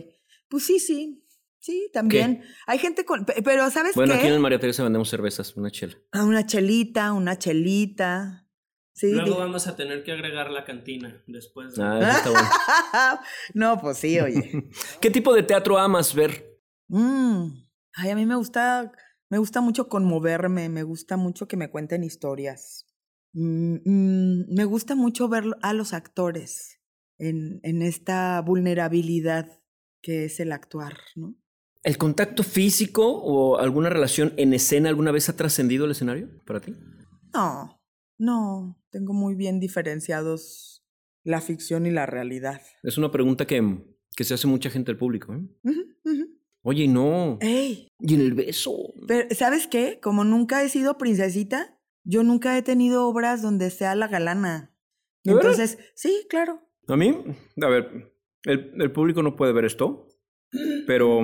Pues 0.49 0.65
sí, 0.65 0.79
sí. 0.79 1.19
Sí, 1.59 1.89
también. 1.93 2.43
Hay 2.67 2.77
gente 2.77 3.05
con. 3.05 3.23
pe- 3.23 3.41
Pero, 3.41 3.69
¿sabes 3.71 3.95
Bueno, 3.95 4.11
qué? 4.13 4.19
aquí 4.19 4.27
en 4.27 4.33
el 4.33 4.39
María 4.41 4.59
Teresa 4.59 4.83
vendemos 4.83 5.07
cervezas, 5.09 5.55
una 5.55 5.71
chela. 5.71 5.95
Ah, 6.11 6.25
una 6.25 6.45
chelita, 6.45 7.13
una 7.13 7.39
chelita. 7.39 8.49
Sí. 8.95 9.11
Luego 9.13 9.37
vamos 9.37 9.65
a 9.67 9.75
tener 9.77 10.03
que 10.03 10.11
agregar 10.11 10.51
la 10.51 10.65
cantina 10.65 11.23
después. 11.25 11.73
de- 11.75 11.83
Ah, 11.83 11.99
eso 12.01 12.17
está 12.17 12.29
bueno. 12.31 12.49
no, 13.53 13.79
pues 13.79 13.97
sí, 13.97 14.19
oye. 14.19 14.69
¿Qué 15.01 15.09
tipo 15.09 15.33
de 15.33 15.43
teatro 15.43 15.77
amas 15.79 16.13
ver? 16.13 16.59
Mm. 16.89 17.47
Ay, 17.95 18.09
a 18.09 18.15
mí 18.15 18.25
me 18.25 18.35
gusta, 18.35 18.91
me 19.33 19.39
gusta 19.39 19.61
mucho 19.61 19.89
conmoverme, 19.89 20.69
me 20.69 20.83
gusta 20.83 21.17
mucho 21.17 21.47
que 21.47 21.57
me 21.57 21.71
cuenten 21.71 22.03
historias. 22.03 22.85
Mm, 23.31 23.77
mm, 23.83 24.53
me 24.53 24.63
gusta 24.65 24.93
mucho 24.93 25.27
ver 25.27 25.45
a 25.63 25.73
los 25.73 25.93
actores 25.93 26.79
en, 27.17 27.59
en 27.63 27.81
esta 27.81 28.39
vulnerabilidad 28.41 29.59
que 30.03 30.25
es 30.25 30.39
el 30.39 30.51
actuar, 30.51 30.99
¿no? 31.15 31.33
¿El 31.81 31.97
contacto 31.97 32.43
físico 32.43 33.07
o 33.07 33.57
alguna 33.57 33.89
relación 33.89 34.35
en 34.37 34.53
escena 34.53 34.89
alguna 34.89 35.11
vez 35.11 35.27
ha 35.29 35.35
trascendido 35.35 35.85
el 35.85 35.91
escenario 35.93 36.29
para 36.45 36.59
ti? 36.59 36.75
No, 37.33 37.81
no, 38.19 38.79
tengo 38.91 39.13
muy 39.13 39.33
bien 39.33 39.59
diferenciados 39.59 40.85
la 41.23 41.41
ficción 41.41 41.87
y 41.87 41.89
la 41.89 42.05
realidad. 42.05 42.61
Es 42.83 42.99
una 42.99 43.11
pregunta 43.11 43.47
que, 43.47 43.83
que 44.15 44.25
se 44.25 44.35
hace 44.35 44.45
mucha 44.45 44.69
gente 44.69 44.91
al 44.91 44.97
público. 44.97 45.33
¿eh? 45.33 45.41
Oye, 46.63 46.87
no. 46.87 47.37
¡Ey! 47.41 47.87
Y 47.99 48.15
en 48.15 48.21
el 48.21 48.33
beso. 48.33 48.93
Pero, 49.07 49.27
¿sabes 49.35 49.67
qué? 49.67 49.99
Como 50.01 50.23
nunca 50.23 50.63
he 50.63 50.69
sido 50.69 50.97
princesita, 50.97 51.77
yo 52.03 52.23
nunca 52.23 52.57
he 52.57 52.61
tenido 52.61 53.05
obras 53.07 53.41
donde 53.41 53.69
sea 53.69 53.95
la 53.95 54.07
galana. 54.07 54.73
Entonces, 55.25 55.77
sí, 55.95 56.25
claro. 56.29 56.61
A 56.87 56.95
mí, 56.97 57.15
a 57.61 57.67
ver, 57.67 58.13
el, 58.43 58.73
el 58.79 58.91
público 58.91 59.21
no 59.23 59.35
puede 59.35 59.53
ver 59.53 59.65
esto, 59.65 60.07
pero 60.87 61.21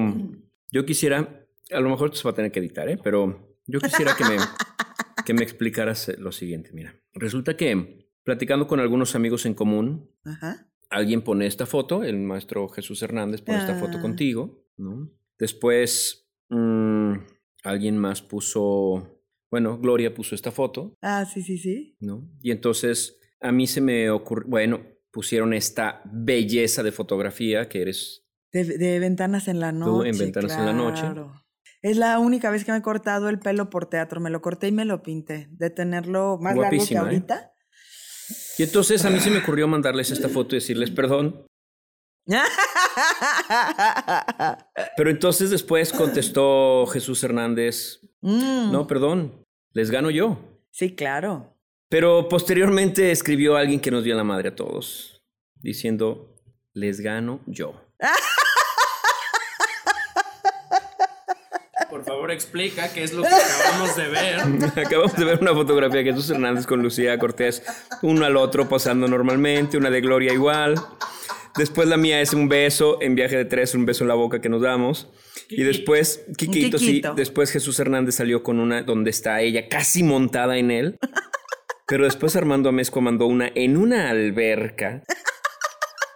yo 0.72 0.86
quisiera, 0.86 1.46
a 1.72 1.80
lo 1.80 1.90
mejor 1.90 2.08
esto 2.10 2.18
se 2.20 2.24
va 2.26 2.32
a 2.32 2.36
tener 2.36 2.52
que 2.52 2.60
editar, 2.60 2.88
¿eh? 2.90 2.98
pero 3.04 3.58
yo 3.66 3.80
quisiera 3.80 4.16
que 4.16 4.24
me, 4.26 4.38
que 5.26 5.34
me 5.34 5.44
explicaras 5.44 6.12
lo 6.18 6.32
siguiente. 6.32 6.72
Mira, 6.74 6.96
resulta 7.14 7.58
que 7.58 8.10
platicando 8.24 8.68
con 8.68 8.80
algunos 8.80 9.16
amigos 9.16 9.46
en 9.46 9.54
común, 9.54 10.10
Ajá. 10.24 10.70
alguien 10.90 11.22
pone 11.24 11.46
esta 11.46 11.66
foto, 11.66 12.04
el 12.04 12.18
maestro 12.20 12.68
Jesús 12.70 13.02
Hernández 13.02 13.42
pone 13.42 13.58
esta 13.60 13.76
foto 13.76 13.98
Ah. 13.98 14.02
contigo, 14.02 14.66
¿no? 14.78 15.12
Después, 15.40 16.30
mm, 16.50 17.14
alguien 17.64 17.98
más 17.98 18.22
puso, 18.22 19.24
bueno, 19.50 19.80
Gloria 19.80 20.14
puso 20.14 20.36
esta 20.36 20.52
foto, 20.52 20.98
Ah, 21.02 21.26
sí, 21.26 21.42
sí, 21.42 21.58
sí. 21.58 21.96
¿no? 22.00 22.30
Y 22.42 22.52
entonces 22.52 23.20
a 23.42 23.52
mí 23.52 23.66
se 23.68 23.82
me 23.82 24.10
ocurrió, 24.12 24.48
bueno, 24.50 24.82
pusieron 25.12 25.54
esta 25.54 26.02
belleza 26.06 26.84
de 26.84 26.92
fotografía 26.92 27.68
que 27.70 27.82
eres, 27.82 28.26
De, 28.52 28.64
de 28.66 29.00
Ventanas 29.00 29.48
en 29.48 29.60
la 29.60 29.72
noche. 29.72 30.10
en 30.10 30.18
Ventanas 30.18 30.58
en 30.58 30.66
la 30.66 30.74
Noche. 30.74 31.04
Es 31.82 31.96
la 31.96 32.20
única 32.20 32.52
vez 32.52 32.66
que 32.66 32.74
me 32.74 32.80
he 32.80 32.82
cortado 32.82 33.30
el 33.30 33.40
pelo 33.40 33.70
por 33.70 33.86
teatro. 33.90 34.20
Me 34.20 34.30
lo 34.30 34.42
corté 34.42 34.68
y 34.68 34.72
me 34.74 34.84
lo 34.84 35.02
pinté. 35.02 35.48
De 35.52 35.70
tenerlo 35.70 36.38
más 36.38 36.54
Guapísima, 36.54 37.00
¿eh? 37.00 37.04
largo 37.04 37.10
que 37.28 37.34
ahorita. 37.34 37.54
y 38.58 38.64
entonces 38.64 39.06
a 39.06 39.10
mí 39.10 39.20
se 39.22 39.30
me 39.30 39.38
ocurrió 39.40 39.66
mandarles 39.68 40.12
esta 40.12 40.28
foto 40.28 40.56
y 40.56 40.60
decirles 40.60 40.92
perdón, 40.92 41.46
pero 44.98 45.10
entonces 45.10 45.50
después 45.50 45.92
contestó 45.92 46.86
Jesús 46.88 47.24
Hernández, 47.24 48.00
Mm, 48.22 48.72
no, 48.72 48.88
perdón, 48.88 49.46
les 49.74 49.92
gano 49.92 50.10
yo. 50.10 50.38
Sí, 50.72 50.96
claro. 50.96 51.56
Pero 51.90 52.28
posteriormente 52.30 53.12
escribió 53.12 53.56
alguien 53.56 53.80
que 53.80 53.92
nos 53.92 54.04
dio 54.04 54.16
la 54.16 54.24
madre 54.24 54.50
a 54.50 54.56
todos, 54.56 55.24
diciendo, 55.56 56.36
les 56.74 57.00
gano 57.02 57.40
yo. 57.48 57.74
Por 61.90 62.04
favor, 62.06 62.30
explica 62.32 62.94
qué 62.94 63.04
es 63.04 63.14
lo 63.14 63.24
que 63.24 63.30
acabamos 63.30 63.96
de 63.96 64.08
ver. 64.10 64.40
Acabamos 64.86 65.16
de 65.16 65.26
ver 65.26 65.40
una 65.42 65.54
fotografía 65.54 66.04
de 66.04 66.12
Jesús 66.12 66.30
Hernández 66.30 66.68
con 66.68 66.84
Lucía 66.84 67.18
Cortés, 67.18 67.64
uno 68.04 68.26
al 68.26 68.38
otro 68.38 68.70
pasando 68.70 69.08
normalmente, 69.08 69.76
una 69.78 69.90
de 69.90 70.00
Gloria 70.00 70.32
igual. 70.32 70.76
Después 71.58 71.88
la 71.88 71.98
mía 71.98 72.22
es 72.22 72.34
un 72.34 72.48
beso, 72.48 73.02
en 73.02 73.16
viaje 73.16 73.38
de 73.38 73.46
tres, 73.46 73.76
un 73.76 73.86
beso 73.86 74.04
en 74.04 74.08
la 74.08 74.16
boca 74.16 74.42
que 74.42 74.50
nos 74.50 74.62
damos. 74.62 75.10
Y 75.50 75.64
después, 75.64 76.26
Kikito, 76.38 76.78
sí, 76.78 77.02
después 77.16 77.52
Jesús 77.52 77.80
Hernández 77.80 78.16
salió 78.16 78.44
con 78.44 78.60
una 78.60 78.84
donde 78.84 79.10
está 79.10 79.42
ella 79.42 79.68
casi 79.68 80.04
montada 80.04 80.58
en 80.58 80.72
él. 80.72 81.00
Pero 81.88 82.04
después 82.04 82.36
Armando 82.36 82.70
Amezco 82.70 83.02
mandó 83.02 83.26
una 83.26 83.52
en 83.56 83.76
una 83.76 84.12
alberca. 84.12 85.02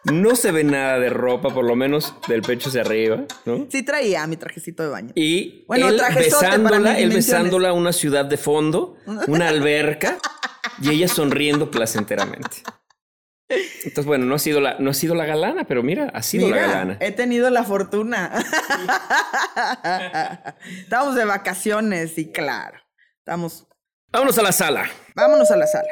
No 0.04 0.36
se 0.36 0.52
ve 0.52 0.64
nada 0.64 1.00
de 1.00 1.10
ropa, 1.10 1.52
por 1.52 1.66
lo 1.66 1.76
menos 1.76 2.14
del 2.28 2.42
pecho 2.42 2.70
hacia 2.70 2.82
arriba, 2.82 3.24
¿no? 3.46 3.68
Sí 3.72 3.84
traía 3.84 4.28
mi 4.28 4.36
trajecito 4.36 4.84
de 4.84 4.90
baño. 4.90 5.12
Y 5.16 5.64
Bueno, 5.66 5.88
él 5.90 6.00
besándola, 6.14 7.00
él 7.00 7.10
besándola 7.10 7.70
a 7.70 7.74
una 7.74 7.94
ciudad 7.94 8.26
de 8.26 8.38
fondo, 8.38 8.98
una 9.28 9.48
alberca, 9.48 10.20
y 10.82 10.90
ella 10.90 11.08
sonriendo 11.08 11.72
placenteramente. 11.72 12.64
Entonces, 13.50 14.06
bueno, 14.06 14.26
no 14.26 14.36
ha 14.36 14.40
sido 14.40 14.62
la, 14.62 14.78
no 14.80 14.90
ha 14.90 14.94
sido 14.94 15.16
la 15.16 15.26
galana, 15.26 15.66
pero 15.66 15.84
mira, 15.84 16.10
ha 16.14 16.24
sido 16.24 16.50
la 16.50 16.58
galana. 16.58 16.98
he 17.00 17.12
tenido 17.12 17.50
la 17.50 17.64
fortuna. 17.64 18.32
Estamos 20.80 21.16
de 21.16 21.26
vacaciones 21.26 22.18
y 22.18 22.32
claro, 22.32 22.80
estamos. 23.20 23.68
Vámonos 24.12 24.38
a 24.38 24.44
la 24.44 24.52
sala. 24.52 24.90
Vámonos 25.16 25.52
a 25.52 25.58
la 25.58 25.68
sala. 25.68 25.90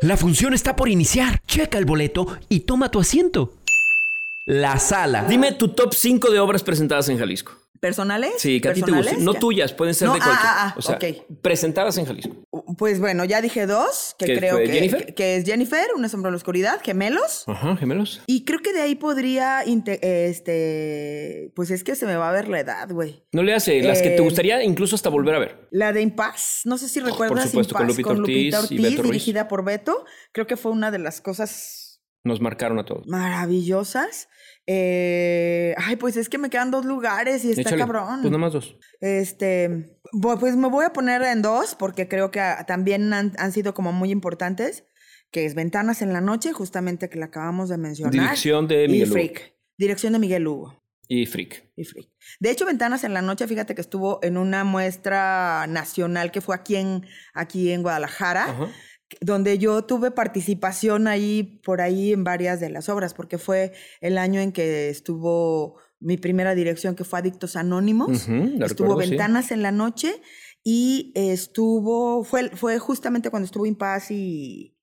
La 0.00 0.16
función 0.16 0.54
está 0.54 0.76
por 0.76 0.88
iniciar. 0.88 1.40
Checa 1.46 1.78
el 1.78 1.84
boleto 1.84 2.38
y 2.48 2.60
toma 2.60 2.90
tu 2.90 3.00
asiento. 3.00 3.54
La 4.46 4.78
sala. 4.78 5.24
Dime 5.24 5.52
tu 5.52 5.68
top 5.68 5.92
5 5.92 6.30
de 6.30 6.38
obras 6.38 6.62
presentadas 6.62 7.08
en 7.08 7.18
Jalisco. 7.18 7.52
¿Personales? 7.80 8.32
Sí, 8.38 8.60
que 8.60 8.68
a 8.68 8.72
ti 8.74 8.82
te 8.82 8.90
gusten. 8.90 9.24
No 9.24 9.34
Ya. 9.34 9.38
tuyas, 9.40 9.72
pueden 9.72 9.94
ser 9.94 10.08
No, 10.08 10.14
de 10.14 10.20
cualquier. 10.20 10.46
ah, 10.46 10.68
ah, 10.70 10.74
o 10.76 10.82
sea, 10.82 10.96
ok. 10.96 11.04
presentadas 11.42 11.96
en 11.98 12.06
Jalisco. 12.06 12.34
Pues 12.76 13.00
bueno, 13.00 13.24
ya 13.24 13.40
dije 13.40 13.66
dos, 13.66 14.14
que 14.18 14.26
¿Que 14.26 14.36
creo 14.38 14.58
que, 14.58 14.66
Jennifer? 14.68 15.06
que- 15.06 15.14
que 15.14 15.36
es 15.36 15.44
Jennifer, 15.44 15.86
Una 15.96 16.08
sombra 16.08 16.28
en 16.28 16.32
la 16.32 16.36
oscuridad, 16.36 16.80
Gemelos. 16.82 17.44
Ajá, 17.46 17.76
gemelos. 17.76 18.20
Y 18.26 18.44
creo 18.44 18.60
que 18.60 18.72
de 18.72 18.80
ahí 18.82 18.94
podría, 18.94 19.62
este, 19.62 21.52
pues 21.54 21.70
es 21.70 21.84
que 21.84 21.94
se 21.94 22.06
me 22.06 22.16
va 22.16 22.28
a 22.28 22.32
ver 22.32 22.48
la 22.48 22.60
edad, 22.60 22.88
güey. 22.90 23.24
No 23.32 23.42
le 23.42 23.54
hace 23.54 23.80
las 23.82 24.02
que 24.02 24.10
te 24.10 24.16
Eh, 24.16 24.20
gustaría 24.20 24.62
incluso 24.62 24.94
hasta 24.96 25.08
volver 25.08 25.34
a 25.34 25.38
ver. 25.38 25.68
La 25.70 25.92
de 25.92 26.02
Impaz, 26.02 26.62
no 26.64 26.78
sé 26.78 26.88
si 26.88 27.00
recuerdas 27.00 27.50
supuesto, 27.50 27.74
con 27.74 27.88
Impaz, 27.90 28.06
Lupita 28.16 28.60
Ortiz 28.60 28.78
y 28.78 28.82
Beto 28.82 29.02
Ruiz. 29.02 29.12
dirigida 29.12 29.48
por 29.48 29.64
Beto. 29.64 30.04
Creo 30.32 30.46
que 30.46 30.56
fue 30.56 30.72
una 30.72 30.90
de 30.90 30.98
las 30.98 31.20
cosas 31.20 32.00
Nos 32.24 32.40
marcaron 32.40 32.78
a 32.78 32.84
todos. 32.84 33.06
maravillosas. 33.06 34.28
Eh, 34.70 35.74
ay, 35.78 35.96
pues 35.96 36.18
es 36.18 36.28
que 36.28 36.36
me 36.36 36.50
quedan 36.50 36.70
dos 36.70 36.84
lugares 36.84 37.42
y 37.42 37.50
está 37.50 37.62
Échale. 37.62 37.78
cabrón. 37.78 38.20
Pues 38.20 38.30
nada 38.30 38.36
más 38.38 38.52
dos. 38.52 38.76
Este, 39.00 39.98
pues 40.20 40.56
me 40.56 40.68
voy 40.68 40.84
a 40.84 40.92
poner 40.92 41.22
en 41.22 41.40
dos 41.40 41.74
porque 41.74 42.06
creo 42.06 42.30
que 42.30 42.40
ah, 42.40 42.66
también 42.66 43.10
han, 43.14 43.32
han 43.38 43.52
sido 43.52 43.72
como 43.72 43.92
muy 43.92 44.10
importantes, 44.10 44.84
que 45.30 45.46
es 45.46 45.54
Ventanas 45.54 46.02
en 46.02 46.12
la 46.12 46.20
Noche, 46.20 46.52
justamente 46.52 47.08
que 47.08 47.18
la 47.18 47.26
acabamos 47.26 47.70
de 47.70 47.78
mencionar. 47.78 48.12
Dirección 48.12 48.68
de 48.68 48.84
y 48.84 48.88
Miguel 48.88 49.08
Hugo. 49.08 49.12
Freak. 49.14 49.54
Dirección 49.78 50.12
de 50.12 50.18
Miguel 50.18 50.46
Hugo. 50.46 50.84
Y 51.10 51.24
Freak. 51.24 51.70
Y 51.74 51.84
Freak. 51.84 52.10
De 52.38 52.50
hecho, 52.50 52.66
Ventanas 52.66 53.02
en 53.04 53.14
la 53.14 53.22
Noche, 53.22 53.46
fíjate 53.48 53.74
que 53.74 53.80
estuvo 53.80 54.20
en 54.22 54.36
una 54.36 54.64
muestra 54.64 55.66
nacional 55.66 56.30
que 56.30 56.42
fue 56.42 56.54
aquí 56.54 56.76
en, 56.76 57.06
aquí 57.32 57.72
en 57.72 57.80
Guadalajara, 57.80 58.44
Ajá. 58.44 58.68
Donde 59.20 59.58
yo 59.58 59.84
tuve 59.84 60.10
participación 60.10 61.08
ahí, 61.08 61.60
por 61.64 61.80
ahí 61.80 62.12
en 62.12 62.24
varias 62.24 62.60
de 62.60 62.70
las 62.70 62.88
obras, 62.88 63.14
porque 63.14 63.38
fue 63.38 63.72
el 64.00 64.18
año 64.18 64.40
en 64.40 64.52
que 64.52 64.88
estuvo 64.88 65.76
mi 66.00 66.16
primera 66.16 66.54
dirección, 66.54 66.94
que 66.94 67.04
fue 67.04 67.18
Adictos 67.18 67.56
Anónimos. 67.56 68.28
La 68.28 68.66
estuvo 68.66 68.88
recuerdo, 68.88 69.02
sí. 69.02 69.10
Ventanas 69.10 69.50
en 69.50 69.62
la 69.62 69.72
Noche 69.72 70.12
y 70.62 71.12
estuvo, 71.14 72.24
fue, 72.24 72.50
fue 72.50 72.78
justamente 72.78 73.30
cuando 73.30 73.46
estuvo 73.46 73.66
Impaz 73.66 74.10
y 74.10 74.76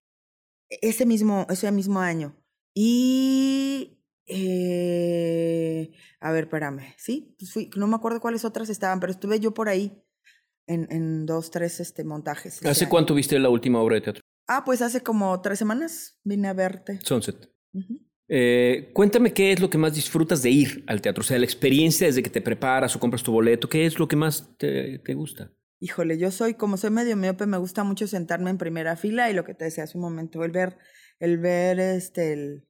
ese 0.70 1.06
mismo, 1.06 1.46
ese 1.50 1.72
mismo 1.72 2.00
año. 2.00 2.36
Y, 2.74 4.02
eh, 4.26 5.92
a 6.20 6.32
ver, 6.32 6.46
espérame, 6.46 6.94
¿sí? 6.98 7.36
Pues 7.40 7.54
fui, 7.54 7.70
no 7.76 7.88
me 7.88 7.96
acuerdo 7.96 8.20
cuáles 8.20 8.44
otras 8.44 8.70
estaban, 8.70 9.00
pero 9.00 9.12
estuve 9.12 9.40
yo 9.40 9.54
por 9.54 9.70
ahí 9.70 10.05
en, 10.68 10.88
en 10.91 11.26
dos, 11.26 11.51
tres 11.51 11.80
este, 11.80 12.03
montajes. 12.03 12.57
ese 12.57 12.70
¿Hace 12.70 12.89
cuánto 12.89 13.13
viste 13.13 13.38
la 13.39 13.49
última 13.49 13.80
obra 13.80 13.95
de 13.95 14.01
teatro? 14.01 14.22
Ah, 14.47 14.63
pues 14.66 14.82
hace 14.82 15.01
como 15.01 15.41
tres 15.41 15.59
semanas 15.59 16.20
vine 16.24 16.47
a 16.47 16.53
verte. 16.53 16.99
Sunset. 17.03 17.49
Eh, 18.28 18.91
cuéntame 18.93 19.34
qué 19.34 19.51
es 19.51 19.59
lo 19.59 19.70
que 19.70 19.78
más 19.78 19.93
disfrutas 19.93 20.41
de 20.41 20.49
ir 20.49 20.84
al 20.88 21.01
teatro. 21.01 21.22
O 21.22 21.26
sea, 21.26 21.38
la 21.39 21.45
experiencia 21.45 22.07
desde 22.07 22.24
que 22.24 22.30
te 22.30 22.41
preparas 22.41 22.95
o 22.95 22.99
compras 22.99 23.24
tu 23.24 23.32
boleto. 23.32 23.70
¿Qué 23.70 23.86
es 23.86 23.99
lo 23.99 24.07
que 24.07 24.16
más 24.16 24.55
te, 24.57 24.99
te 24.99 25.13
gusta? 25.13 25.51
Híjole, 25.80 26.18
yo 26.18 26.32
soy, 26.32 26.53
como 26.53 26.78
soy 26.78 26.89
medio 26.89 27.18
miope, 27.18 27.45
me 27.45 27.57
gusta 27.57 27.84
mucho 27.84 28.07
sentarme 28.07 28.49
en 28.49 28.57
primera 28.57 28.95
fila 28.95 29.30
y 29.30 29.34
lo 29.34 29.43
que 29.43 29.53
te 29.53 29.66
decía 29.66 29.84
hace 29.84 29.97
un 29.97 30.03
momento, 30.03 30.43
el 30.43 30.51
ver, 30.51 30.78
el 31.20 31.38
ver 31.38 31.80
este, 31.80 32.34
el, 32.34 32.68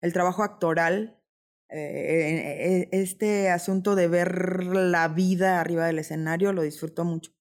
el 0.00 0.12
trabajo 0.12 0.44
actoral, 0.44 1.20
eh, 1.68 1.76
eh, 1.78 2.88
este 2.92 3.50
asunto 3.50 3.96
de 3.96 4.06
ver 4.06 4.64
la 4.72 5.08
vida 5.08 5.60
arriba 5.60 5.86
del 5.86 5.98
escenario, 5.98 6.52
lo 6.52 6.62
disfruto 6.62 7.04
mucho, 7.04 7.32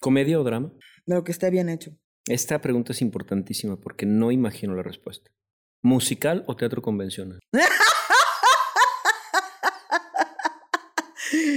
¿Comedia 0.00 0.38
o 0.40 0.44
drama? 0.44 0.72
lo 1.06 1.24
que 1.24 1.32
esté 1.32 1.48
bien 1.50 1.68
hecho. 1.70 1.92
Esta 2.26 2.60
pregunta 2.60 2.92
es 2.92 3.00
importantísima 3.00 3.80
porque 3.80 4.04
no 4.06 4.30
imagino 4.30 4.74
la 4.74 4.82
respuesta. 4.82 5.30
¿Musical 5.82 6.44
o 6.46 6.54
teatro 6.56 6.82
convencional? 6.82 7.38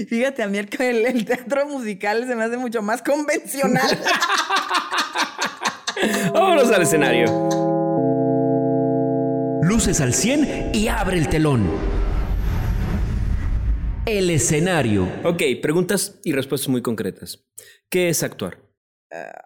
Fíjate, 0.09 0.43
a 0.43 0.47
mí 0.47 0.57
el, 0.57 0.67
el- 0.79 1.05
el 1.05 1.25
teatro 1.25 1.65
musical 1.67 2.25
se 2.27 2.35
me 2.35 2.43
hace 2.43 2.57
mucho 2.57 2.81
más 2.81 3.01
convencional. 3.01 3.97
Vámonos 6.33 6.69
al 6.71 6.81
escenario. 6.81 7.25
Luces 9.63 10.01
al 10.01 10.13
100 10.13 10.71
y 10.73 10.87
abre 10.87 11.17
el 11.17 11.29
telón. 11.29 11.69
El 14.05 14.29
escenario. 14.31 15.07
Ok, 15.23 15.41
preguntas 15.61 16.19
y 16.23 16.33
respuestas 16.33 16.67
muy 16.69 16.81
concretas. 16.81 17.45
¿Qué 17.91 18.07
es 18.07 18.23
actuar? 18.23 18.57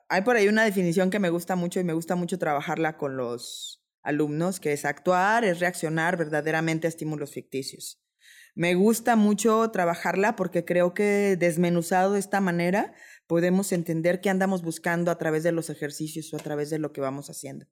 hay 0.10 0.22
por 0.22 0.36
ahí 0.36 0.48
una 0.48 0.64
definición 0.64 1.10
que 1.10 1.18
me 1.18 1.32
gusta 1.32 1.56
mucho 1.56 1.80
y 1.80 1.84
me 1.84 1.94
gusta 1.94 2.16
mucho 2.16 2.38
trabajarla 2.38 2.98
con 2.98 3.18
los 3.18 3.84
alumnos, 4.04 4.60
que 4.60 4.74
es 4.74 4.86
actuar, 4.86 5.44
es 5.44 5.60
reaccionar 5.60 6.18
verdaderamente 6.18 6.86
a 6.86 6.90
estímulos 6.90 7.32
ficticios. 7.32 8.00
Me 8.54 8.76
gusta 8.76 9.16
mucho 9.16 9.72
trabajarla 9.72 10.36
porque 10.36 10.64
creo 10.64 10.94
que 10.94 11.36
desmenuzado 11.40 12.14
de 12.14 12.20
esta 12.20 12.42
manera 12.42 12.94
podemos 13.26 13.72
entender 13.72 14.22
qué 14.22 14.30
andamos 14.30 14.62
buscando 14.62 15.10
a 15.10 15.18
través 15.18 15.42
de 15.42 15.52
los 15.52 15.72
ejercicios 15.72 16.32
o 16.32 16.38
a 16.38 16.40
través 16.40 16.70
de 16.70 16.78
lo 16.78 16.94
que 16.94 17.02
vamos 17.02 17.32
haciendo. 17.32 17.66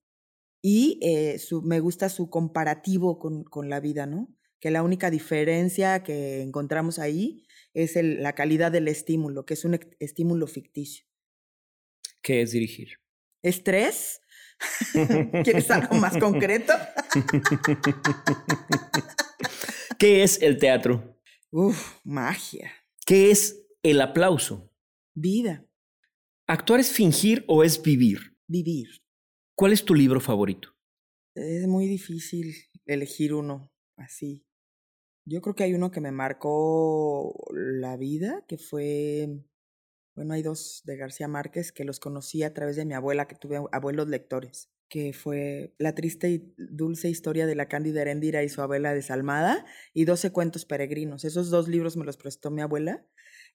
Y 0.63 0.99
eh, 1.03 1.39
me 1.61 1.81
gusta 1.81 2.09
su 2.09 2.31
comparativo 2.31 3.19
con, 3.19 3.43
con 3.43 3.69
la 3.69 3.79
vida, 3.79 4.07
¿no? 4.07 4.35
Que 4.63 4.71
la 4.71 4.81
única 4.81 5.11
diferencia 5.11 6.03
que 6.03 6.41
encontramos 6.41 6.97
ahí 6.97 7.45
es 7.73 7.97
el- 7.97 8.23
la 8.23 8.33
calidad 8.33 8.71
del 8.71 8.87
estímulo, 8.87 9.45
que 9.45 9.55
es 9.55 9.65
un 9.65 9.73
ec- 9.73 9.93
estímulo 9.99 10.47
ficticio. 10.47 11.05
¿Qué 12.21 12.41
es 12.41 12.51
dirigir? 12.53 12.99
¿Estrés? 13.41 14.21
¿Quieres 15.43 15.69
algo 15.69 15.95
más 15.95 16.15
concreto? 16.17 16.71
¿Qué 19.99 20.23
es 20.23 20.41
el 20.41 20.57
teatro? 20.57 21.19
Uf, 21.51 21.99
magia. 22.05 22.71
¿Qué 23.05 23.31
es 23.31 23.65
el 23.83 23.99
aplauso? 23.99 24.71
Vida. 25.13 25.65
¿Actuar 26.47 26.79
es 26.79 26.93
fingir 26.93 27.43
o 27.49 27.65
es 27.65 27.81
vivir? 27.81 28.37
Vivir. 28.47 28.87
¿Cuál 29.57 29.73
es 29.73 29.83
tu 29.83 29.93
libro 29.93 30.21
favorito? 30.21 30.69
Es 31.35 31.67
muy 31.67 31.85
difícil 31.87 32.55
elegir 32.85 33.33
uno 33.33 33.73
así. 33.97 34.45
Yo 35.25 35.41
creo 35.41 35.55
que 35.55 35.63
hay 35.63 35.73
uno 35.73 35.91
que 35.91 36.01
me 36.01 36.11
marcó 36.11 37.33
la 37.51 37.95
vida, 37.95 38.43
que 38.47 38.57
fue, 38.57 39.29
bueno, 40.15 40.33
hay 40.33 40.41
dos 40.41 40.81
de 40.85 40.97
García 40.97 41.27
Márquez 41.27 41.71
que 41.71 41.85
los 41.85 41.99
conocí 41.99 42.43
a 42.43 42.53
través 42.53 42.75
de 42.75 42.85
mi 42.85 42.93
abuela, 42.93 43.27
que 43.27 43.35
tuve 43.35 43.61
abuelos 43.71 44.09
lectores, 44.09 44.69
que 44.89 45.13
fue 45.13 45.73
La 45.77 45.95
triste 45.95 46.29
y 46.29 46.53
dulce 46.57 47.09
historia 47.09 47.45
de 47.45 47.55
la 47.55 47.67
cándida 47.67 48.01
Heréndira 48.01 48.43
y 48.43 48.49
su 48.49 48.61
abuela 48.61 48.93
desalmada 48.93 49.65
y 49.93 50.03
12 50.05 50.31
cuentos 50.31 50.65
peregrinos. 50.65 51.23
Esos 51.23 51.49
dos 51.49 51.69
libros 51.69 51.95
me 51.95 52.05
los 52.05 52.17
prestó 52.17 52.51
mi 52.51 52.61
abuela 52.61 53.05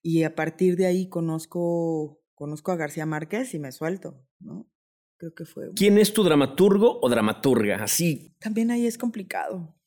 y 0.02 0.22
a 0.22 0.34
partir 0.34 0.76
de 0.76 0.86
ahí 0.86 1.08
conozco, 1.08 2.22
conozco 2.34 2.72
a 2.72 2.76
García 2.76 3.04
Márquez 3.04 3.52
y 3.52 3.58
me 3.58 3.72
suelto, 3.72 4.24
¿no? 4.40 4.70
Creo 5.18 5.34
que 5.34 5.44
fue... 5.44 5.72
¿Quién 5.74 5.98
es 5.98 6.14
tu 6.14 6.22
dramaturgo 6.22 7.00
o 7.02 7.08
dramaturga? 7.08 7.82
Así. 7.82 8.36
También 8.38 8.70
ahí 8.70 8.86
es 8.86 8.96
complicado, 8.96 9.77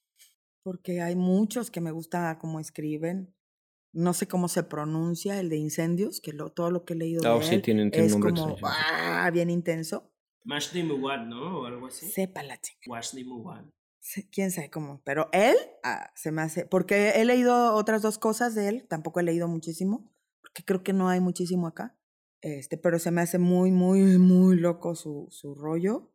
porque 0.63 1.01
hay 1.01 1.15
muchos 1.15 1.71
que 1.71 1.81
me 1.81 1.91
gusta 1.91 2.37
cómo 2.39 2.59
escriben. 2.59 3.33
No 3.93 4.13
sé 4.13 4.27
cómo 4.27 4.47
se 4.47 4.63
pronuncia 4.63 5.39
el 5.39 5.49
de 5.49 5.57
incendios, 5.57 6.21
que 6.21 6.31
lo, 6.31 6.49
todo 6.51 6.71
lo 6.71 6.85
que 6.85 6.93
he 6.93 6.97
leído 6.97 7.21
Ah, 7.25 7.37
de 7.39 7.43
sí, 7.43 7.55
él 7.55 7.61
tienen- 7.61 7.91
tienen 7.91 8.07
es 8.07 8.13
nombre 8.13 8.31
como 8.33 8.55
ah, 8.63 9.29
bien 9.33 9.49
intenso. 9.49 10.09
Mashdi 10.45 10.83
Muwad, 10.83 11.25
¿no? 11.27 11.59
O 11.59 11.65
algo 11.65 11.87
así. 11.87 12.09
Sepa 12.09 12.41
la 12.41 12.59
chica. 12.59 12.79
Washdi 12.89 13.23
Muwad. 13.25 13.65
Quién 14.31 14.49
sabe 14.49 14.69
cómo. 14.71 15.01
Pero 15.03 15.27
él 15.33 15.55
ah, 15.83 16.09
se 16.15 16.31
me 16.31 16.41
hace. 16.41 16.65
Porque 16.65 17.11
he 17.11 17.25
leído 17.25 17.75
otras 17.75 18.01
dos 18.01 18.17
cosas 18.17 18.55
de 18.55 18.67
él, 18.69 18.87
tampoco 18.87 19.19
he 19.19 19.23
leído 19.23 19.47
muchísimo, 19.47 20.11
porque 20.41 20.63
creo 20.65 20.81
que 20.83 20.93
no 20.93 21.09
hay 21.09 21.19
muchísimo 21.19 21.67
acá. 21.67 21.95
Este, 22.41 22.77
pero 22.77 22.97
se 22.97 23.11
me 23.11 23.21
hace 23.21 23.37
muy, 23.37 23.69
muy, 23.71 24.17
muy 24.17 24.55
loco 24.55 24.95
su, 24.95 25.27
su 25.29 25.53
rollo. 25.53 26.11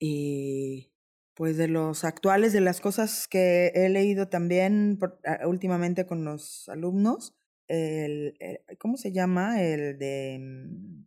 Y 0.00 0.92
pues 1.38 1.56
de 1.56 1.68
los 1.68 2.02
actuales, 2.02 2.52
de 2.52 2.60
las 2.60 2.80
cosas 2.80 3.28
que 3.28 3.70
he 3.74 3.88
leído 3.88 4.26
también 4.28 4.96
por- 4.98 5.20
ah, 5.24 5.46
últimamente 5.46 6.04
con 6.04 6.24
los 6.24 6.68
alumnos, 6.68 7.38
el, 7.68 8.34
el- 8.40 8.58
¿cómo 8.78 8.96
se 8.96 9.12
llama? 9.12 9.62
El 9.62 9.98
de... 9.98 10.38
mm, 10.40 11.04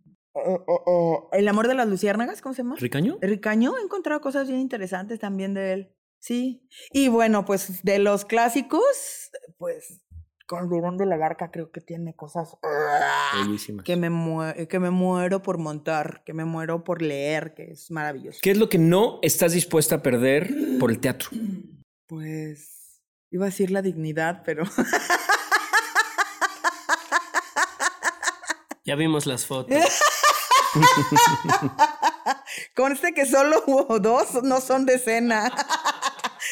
El 1.33 1.47
amor 1.49 1.67
de 1.67 1.75
las 1.75 1.87
luciérnagas, 1.87 2.41
¿cómo 2.41 2.55
se 2.55 2.63
llama? 2.63 2.77
¿Ricaño? 2.79 3.17
Ricaño, 3.21 3.77
he 3.77 3.81
encontrado 3.83 4.21
cosas 4.21 4.47
bien 4.47 4.61
interesantes 4.61 5.19
también 5.19 5.53
de 5.53 5.73
él. 5.73 5.95
Sí. 6.19 6.65
Y 6.93 7.09
bueno, 7.09 7.43
pues 7.43 7.83
de 7.83 7.99
los 7.99 8.23
clásicos, 8.23 9.31
pues 9.57 10.01
con 10.51 10.67
Durón 10.67 10.97
de 10.97 11.05
la 11.05 11.15
Barca 11.15 11.49
creo 11.49 11.71
que 11.71 11.79
tiene 11.79 12.13
cosas 12.13 12.57
Bellísimas. 13.33 13.85
que 13.85 13.95
me, 13.95 14.67
que 14.67 14.79
me 14.79 14.89
muero 14.89 15.41
por 15.41 15.57
montar, 15.57 16.23
que 16.25 16.33
me 16.33 16.43
muero 16.43 16.83
por 16.83 17.01
leer, 17.01 17.53
que 17.53 17.71
es 17.71 17.89
maravilloso. 17.89 18.39
¿Qué 18.41 18.51
es 18.51 18.57
lo 18.57 18.67
que 18.67 18.77
no 18.77 19.19
estás 19.21 19.53
dispuesta 19.53 19.95
a 19.95 20.03
perder 20.03 20.53
por 20.77 20.91
el 20.91 20.99
teatro? 20.99 21.29
Pues 22.05 23.01
iba 23.29 23.45
a 23.45 23.47
decir 23.47 23.71
la 23.71 23.81
dignidad, 23.81 24.41
pero 24.43 24.65
Ya 28.83 28.95
vimos 28.95 29.27
las 29.27 29.45
fotos. 29.45 29.77
Conste 32.75 33.13
que 33.13 33.25
solo 33.25 33.63
hubo 33.67 33.99
dos 33.99 34.43
no 34.43 34.59
son 34.59 34.85
de 34.85 34.99
cena. 34.99 35.49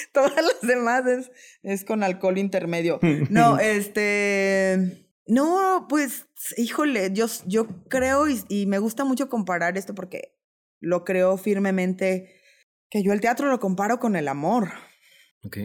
Todas 0.14 0.36
las 0.36 0.62
demás 0.62 1.06
es, 1.08 1.32
es 1.64 1.86
con 1.86 2.04
alcohol 2.04 2.38
intermedio. 2.38 3.00
No, 3.30 3.60
este. 3.60 5.06
No, 5.26 5.86
pues, 5.88 6.28
híjole, 6.58 7.12
yo, 7.14 7.28
yo 7.46 7.68
creo 7.88 8.28
y, 8.28 8.42
y 8.50 8.66
me 8.66 8.80
gusta 8.80 9.06
mucho 9.06 9.30
comparar 9.30 9.78
esto 9.78 9.94
porque 9.94 10.36
lo 10.80 11.04
creo 11.06 11.38
firmemente 11.38 12.42
que 12.90 13.04
yo 13.04 13.14
el 13.14 13.22
teatro 13.22 13.48
lo 13.48 13.60
comparo 13.60 14.00
con 14.00 14.16
el 14.16 14.28
amor. 14.28 14.72
Ok. 15.44 15.58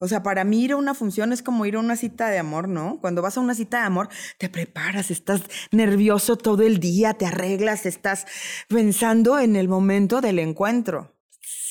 O 0.00 0.06
sea, 0.06 0.22
para 0.22 0.44
mí 0.44 0.62
ir 0.62 0.72
a 0.72 0.76
una 0.76 0.94
función 0.94 1.32
es 1.32 1.42
como 1.42 1.66
ir 1.66 1.74
a 1.74 1.80
una 1.80 1.96
cita 1.96 2.30
de 2.30 2.38
amor, 2.38 2.68
¿no? 2.68 3.00
Cuando 3.00 3.20
vas 3.20 3.36
a 3.36 3.40
una 3.40 3.54
cita 3.54 3.80
de 3.80 3.86
amor, 3.86 4.08
te 4.38 4.48
preparas, 4.48 5.10
estás 5.10 5.42
nervioso 5.72 6.36
todo 6.36 6.62
el 6.62 6.78
día, 6.78 7.14
te 7.14 7.26
arreglas, 7.26 7.84
estás 7.84 8.26
pensando 8.68 9.40
en 9.40 9.56
el 9.56 9.68
momento 9.68 10.20
del 10.20 10.38
encuentro. 10.38 11.17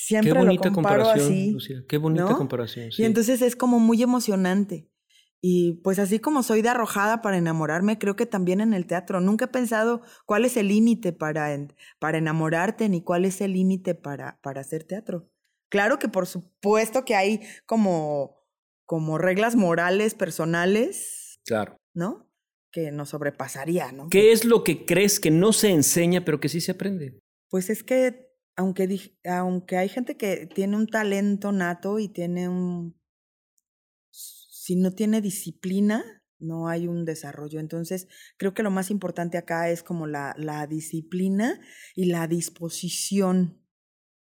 Siempre 0.08 0.32
Qué 0.32 0.38
bonita 0.40 0.70
lo 0.70 0.74
comparo 0.74 1.04
comparación, 1.04 1.32
así. 1.34 1.52
Lucía. 1.52 1.84
Qué 1.88 1.98
bonita 1.98 2.24
¿no? 2.30 2.38
comparación. 2.38 2.92
sí. 2.94 3.02
Y 3.02 3.06
entonces 3.06 3.42
es 3.42 3.56
como 3.58 3.80
muy 3.80 4.02
emocionante. 4.02 4.90
Y 5.42 5.74
pues 5.84 6.00
así 6.00 6.20
como 6.20 6.44
soy 6.44 6.62
de 6.62 6.70
arrojada 6.70 7.22
para 7.22 7.38
enamorarme, 7.38 8.00
creo 8.00 8.16
que 8.16 8.26
también 8.26 8.62
en 8.62 8.74
el 8.74 8.88
teatro. 8.88 9.20
Nunca 9.20 9.46
he 9.46 9.50
pensado 9.50 10.02
cuál 10.26 10.46
es 10.46 10.56
el 10.56 10.70
límite 10.70 11.12
para, 11.12 11.50
para 12.00 12.18
enamorarte 12.18 12.88
ni 12.90 13.02
cuál 13.04 13.26
es 13.26 13.42
el 13.42 13.52
límite 13.54 13.96
para, 13.96 14.40
para 14.42 14.62
hacer 14.62 14.86
teatro. 14.86 15.30
Claro 15.70 16.00
que 16.00 16.08
por 16.08 16.26
supuesto 16.26 17.04
que 17.04 17.16
hay 17.16 17.42
como, 17.66 18.38
como 18.86 19.18
reglas 19.18 19.56
morales 19.58 20.16
personales, 20.16 21.40
Claro. 21.46 21.78
¿no? 21.94 22.30
Que 22.72 22.92
nos 22.92 23.10
sobrepasaría, 23.10 23.92
¿no? 23.92 24.08
¿Qué 24.10 24.32
es 24.32 24.46
lo 24.46 24.64
que 24.64 24.86
crees 24.86 25.20
que 25.20 25.32
no 25.32 25.52
se 25.54 25.70
enseña, 25.70 26.24
pero 26.26 26.40
que 26.40 26.50
sí 26.50 26.62
se 26.62 26.72
aprende? 26.72 27.20
Pues 27.50 27.70
es 27.70 27.84
que 27.84 28.27
aunque, 28.58 29.16
aunque 29.24 29.78
hay 29.78 29.88
gente 29.88 30.18
que 30.18 30.48
tiene 30.48 30.76
un 30.76 30.88
talento 30.88 31.52
nato 31.52 32.00
y 32.00 32.10
tiene 32.10 32.50
un... 32.50 33.00
Si 34.12 34.76
no 34.76 34.92
tiene 34.92 35.22
disciplina, 35.22 36.04
no 36.40 36.68
hay 36.68 36.88
un 36.88 37.06
desarrollo. 37.06 37.60
Entonces, 37.60 38.08
creo 38.36 38.54
que 38.54 38.64
lo 38.64 38.72
más 38.72 38.90
importante 38.90 39.38
acá 39.38 39.70
es 39.70 39.84
como 39.84 40.08
la, 40.08 40.36
la 40.38 40.66
disciplina 40.68 41.62
y 41.96 42.06
la 42.06 42.28
disposición. 42.28 43.64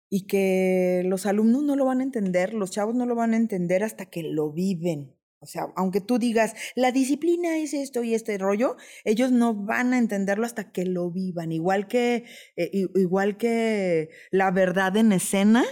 Y 0.08 0.26
que 0.26 1.02
los 1.06 1.26
alumnos 1.26 1.64
no 1.64 1.74
lo 1.74 1.86
van 1.86 2.00
a 2.00 2.04
entender, 2.04 2.54
los 2.54 2.70
chavos 2.70 2.94
no 2.94 3.06
lo 3.06 3.16
van 3.16 3.32
a 3.32 3.38
entender 3.38 3.82
hasta 3.82 4.06
que 4.06 4.22
lo 4.22 4.52
viven. 4.52 5.15
O 5.46 5.48
sea, 5.48 5.68
aunque 5.76 6.00
tú 6.00 6.18
digas, 6.18 6.54
la 6.74 6.90
disciplina 6.90 7.56
es 7.56 7.72
esto 7.72 8.02
y 8.02 8.14
este 8.14 8.36
rollo, 8.36 8.76
ellos 9.04 9.30
no 9.30 9.54
van 9.54 9.94
a 9.94 9.98
entenderlo 9.98 10.44
hasta 10.44 10.72
que 10.72 10.84
lo 10.84 11.12
vivan. 11.12 11.52
Igual 11.52 11.86
que, 11.86 12.24
eh, 12.56 12.88
igual 12.96 13.36
que 13.36 14.10
la 14.32 14.50
verdad 14.50 14.96
en 14.96 15.12
escena, 15.12 15.64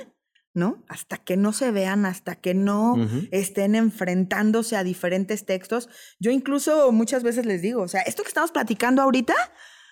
¿no? 0.54 0.84
Hasta 0.88 1.16
que 1.16 1.36
no 1.36 1.52
se 1.52 1.72
vean, 1.72 2.06
hasta 2.06 2.36
que 2.36 2.54
no 2.54 2.94
estén 3.32 3.74
enfrentándose 3.74 4.76
a 4.76 4.84
diferentes 4.84 5.44
textos. 5.44 5.88
Yo 6.20 6.30
incluso 6.30 6.92
muchas 6.92 7.24
veces 7.24 7.44
les 7.44 7.60
digo, 7.60 7.82
o 7.82 7.88
sea, 7.88 8.02
esto 8.02 8.22
que 8.22 8.28
estamos 8.28 8.52
platicando 8.52 9.02
ahorita, 9.02 9.34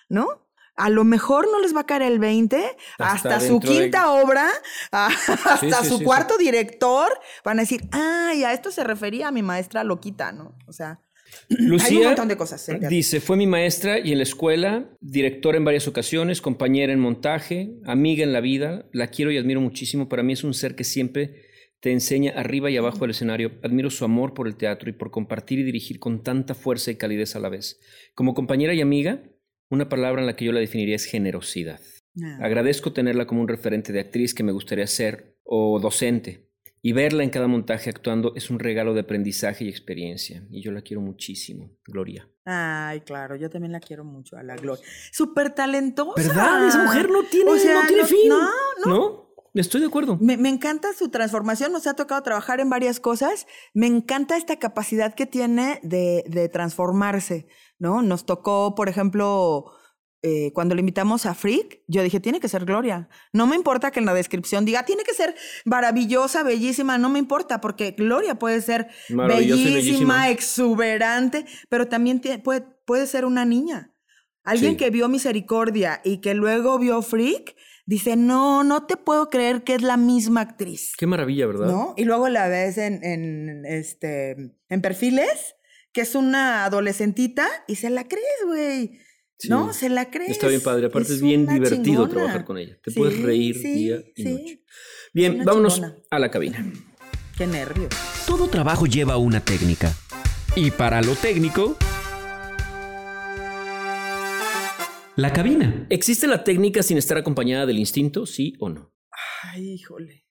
¿no? 0.07 0.47
A 0.75 0.89
lo 0.89 1.03
mejor 1.03 1.47
no 1.51 1.59
les 1.59 1.75
va 1.75 1.81
a 1.81 1.85
caer 1.85 2.01
el 2.03 2.19
20, 2.19 2.57
Hasta 2.97 3.35
hasta, 3.35 3.39
su 3.47 3.59
de- 3.59 3.67
quinta 3.67 4.11
obra, 4.11 4.49
a- 4.91 5.07
hasta 5.07 5.83
Sí, 5.83 5.89
su 5.89 5.97
sí, 5.99 6.03
cuarto 6.03 6.37
director, 6.37 7.09
van 7.45 7.59
a 7.59 7.61
decir, 7.63 7.81
ay, 7.91 8.43
a 8.43 8.53
esto 8.53 8.71
se 8.71 8.83
refería 8.83 9.27
a 9.27 9.31
mi 9.31 9.43
maestra 9.43 9.83
loquita, 9.83 10.31
¿no? 10.31 10.57
O 10.67 10.73
sea, 10.73 10.99
hay 11.83 11.97
un 11.97 12.03
montón 12.03 12.27
de 12.27 12.37
cosas. 12.37 12.65
teatro. 12.65 12.89
dice, 12.89 13.19
fue 13.21 13.37
mi 13.37 13.47
maestra 13.47 13.99
y 13.99 14.11
en 14.11 14.17
la 14.19 14.23
escuela, 14.23 14.89
directora 14.99 15.57
en 15.57 15.65
varias 15.65 15.87
ocasiones, 15.87 16.41
compañera 16.41 16.93
en 16.93 16.99
montaje, 16.99 17.75
amiga 17.85 18.23
en 18.23 18.33
la 18.33 18.41
vida, 18.41 18.85
la 18.93 19.07
quiero 19.07 19.31
y 19.31 19.37
admiro 19.37 19.61
muchísimo. 19.61 20.09
Para 20.09 20.23
mí 20.23 20.33
es 20.33 20.43
un 20.43 20.53
ser 20.53 20.75
que 20.75 20.83
siempre 20.83 21.45
te 21.79 21.91
enseña 21.91 22.31
arriba 22.35 22.69
y 22.71 22.77
abajo 22.77 22.99
del 22.99 23.11
escenario. 23.11 23.59
Admiro 23.63 23.89
su 23.89 24.05
amor 24.05 24.33
por 24.33 24.47
el 24.47 24.55
teatro 24.55 24.89
y 24.89 24.93
por 24.93 25.11
compartir 25.11 25.59
y 25.59 25.63
dirigir 25.63 25.99
con 25.99 26.23
tanta 26.23 26.53
fuerza 26.55 26.91
y 26.91 26.95
calidez 26.95 27.35
a 27.35 27.39
la 27.39 27.49
vez. 27.49 27.79
Como 28.15 28.33
compañera 28.33 28.73
y 28.73 28.79
amiga, 28.81 29.21
una 29.73 29.89
palabra 29.89 30.21
en 30.21 30.27
la 30.27 30.35
que 30.35 30.45
yo 30.45 30.51
la 30.51 30.59
definiría 30.59 30.95
es 30.95 31.05
generosidad. 31.05 31.79
Ah. 32.23 32.37
Agradezco 32.41 32.93
tenerla 32.93 33.25
como 33.25 33.41
un 33.41 33.47
referente 33.47 33.91
de 33.93 33.99
actriz 33.99 34.33
que 34.33 34.43
me 34.43 34.51
gustaría 34.51 34.87
ser 34.87 35.37
o 35.43 35.79
docente. 35.79 36.49
Y 36.85 36.91
verla 36.91 37.23
en 37.23 37.29
cada 37.29 37.47
montaje 37.47 37.89
actuando 37.89 38.33
es 38.35 38.49
un 38.49 38.59
regalo 38.59 38.93
de 38.93 38.99
aprendizaje 39.01 39.63
y 39.63 39.69
experiencia. 39.69 40.43
Y 40.51 40.61
yo 40.61 40.71
la 40.73 40.81
quiero 40.81 40.99
muchísimo. 41.01 41.71
Gloria. 41.85 42.27
Ay, 42.43 42.99
claro, 43.01 43.37
yo 43.37 43.49
también 43.49 43.71
la 43.71 43.79
quiero 43.79 44.03
mucho 44.03 44.35
a 44.35 44.43
la 44.43 44.57
Gloria. 44.57 44.83
Súper 45.11 45.51
talentosa. 45.55 46.11
¿Verdad? 46.27 46.67
Esa 46.67 46.83
mujer 46.83 47.09
no 47.09 47.23
tiene, 47.23 47.49
O 47.51 47.55
sea, 47.57 47.81
no 47.83 47.87
tiene 47.87 48.01
no- 48.01 48.07
fin. 48.09 48.29
no, 48.29 48.39
no. 48.85 48.93
¿No? 48.93 49.22
Estoy 49.53 49.81
de 49.81 49.87
acuerdo. 49.87 50.17
Me, 50.19 50.35
me 50.37 50.49
encanta 50.49 50.93
su 50.93 51.09
transformación, 51.09 51.71
nos 51.71 51.85
ha 51.87 51.93
tocado 51.93 52.23
trabajar 52.23 52.59
en 52.59 52.69
varias 52.69 52.99
cosas. 52.99 53.45
Me 53.73 53.85
encanta 53.87 54.35
esta 54.35 54.57
capacidad 54.57 55.13
que 55.13 55.25
tiene 55.27 55.79
de, 55.83 56.23
de 56.27 56.49
transformarse, 56.49 57.47
¿no? 57.77 58.01
Nos 58.01 58.25
tocó, 58.25 58.73
por 58.73 58.89
ejemplo, 58.89 59.65
eh, 60.23 60.51
cuando 60.53 60.73
le 60.73 60.79
invitamos 60.79 61.25
a 61.27 61.35
Freak, 61.35 61.81
yo 61.87 62.01
dije, 62.01 62.19
tiene 62.19 62.39
que 62.39 62.47
ser 62.47 62.65
Gloria. 62.65 63.09
No 63.31 63.45
me 63.45 63.55
importa 63.55 63.91
que 63.91 63.99
en 63.99 64.05
la 64.07 64.13
descripción 64.15 64.65
diga, 64.65 64.85
tiene 64.85 65.03
que 65.03 65.13
ser 65.13 65.35
maravillosa, 65.65 66.41
bellísima, 66.41 66.97
no 66.97 67.09
me 67.09 67.19
importa, 67.19 67.61
porque 67.61 67.91
Gloria 67.91 68.39
puede 68.39 68.59
ser 68.61 68.87
bellísima, 69.09 69.27
bellísima. 69.75 70.29
exuberante, 70.29 71.45
pero 71.69 71.87
también 71.87 72.21
puede, 72.43 72.61
puede 72.85 73.05
ser 73.05 73.25
una 73.25 73.45
niña. 73.45 73.91
Alguien 74.45 74.71
Sí. 74.71 74.77
que 74.77 74.89
vio 74.89 75.07
Misericordia 75.09 76.01
y 76.03 76.19
que 76.21 76.33
luego 76.33 76.79
vio 76.79 77.01
Freak, 77.01 77.55
dice, 77.85 78.15
no, 78.15 78.63
no 78.63 78.85
te 78.85 78.97
puedo 78.97 79.29
creer 79.29 79.63
que 79.63 79.75
es 79.75 79.81
la 79.81 79.97
misma 79.97 80.41
actriz. 80.41 80.93
Qué 80.97 81.07
maravilla, 81.07 81.47
¿verdad? 81.47 81.67
¿No? 81.67 81.93
Y 81.97 82.05
luego 82.05 82.29
la 82.29 82.47
ves 82.47 82.77
en, 82.77 83.03
en, 83.03 83.65
este, 83.65 84.55
en 84.69 84.81
perfiles, 84.81 85.55
que 85.91 86.01
es 86.01 86.15
una 86.15 86.65
adolescentita, 86.65 87.47
y 87.67 87.75
se 87.75 87.89
la 87.89 88.07
crees, 88.07 88.45
güey. 88.45 88.99
Sí. 89.37 89.49
¿No? 89.49 89.73
Se 89.73 89.89
la 89.89 90.09
crees. 90.09 90.31
Está 90.31 90.47
bien 90.47 90.61
padre. 90.61 90.87
Aparte 90.87 91.13
es, 91.13 91.21
bien 91.21 91.45
divertido 91.45 91.83
chingona. 91.83 92.09
trabajar 92.09 92.45
con 92.45 92.57
ella. 92.57 92.77
Te 92.83 92.91
puedes 92.91 93.21
reír 93.21 93.55
sí, 93.55 93.73
día 93.73 94.03
y 94.15 94.23
sí. 94.23 94.31
noche. 94.31 94.63
Bien, 95.13 95.35
una 95.35 95.43
vámonos 95.43 95.75
chingona. 95.75 95.95
a 96.09 96.19
la 96.19 96.31
cabina. 96.31 96.71
Qué 97.37 97.47
nervios. 97.47 97.89
Todo 98.25 98.47
trabajo 98.47 98.85
lleva 98.85 99.17
una 99.17 99.39
técnica. 99.39 99.91
Y 100.55 100.71
para 100.71 101.01
lo 101.01 101.15
técnico... 101.15 101.77
La 105.15 105.31
cabina. 105.31 105.85
¿Existe 105.91 106.25
la 106.25 106.43
técnica 106.43 106.81
sin 106.81 106.97
estar 106.97 107.19
acompañada 107.19 107.67
del 107.67 107.77
instinto, 107.77 108.25
sí 108.25 108.55
o 108.59 108.69
no? 108.69 108.91
Ay, 109.43 109.73
híjole. 109.73 110.25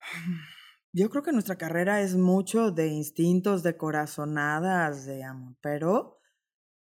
Yo 0.92 1.10
creo 1.10 1.24
que 1.24 1.32
nuestra 1.32 1.58
carrera 1.58 2.02
es 2.02 2.14
mucho 2.14 2.70
de 2.70 2.86
instintos, 2.86 3.64
de 3.64 3.76
corazonadas, 3.76 5.06
de 5.06 5.24
amor, 5.24 5.56
pero 5.60 6.20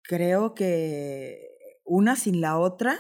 creo 0.03 0.53
que 0.53 1.41
una 1.83 2.15
sin 2.15 2.39
la 2.39 2.57
otra, 2.57 2.97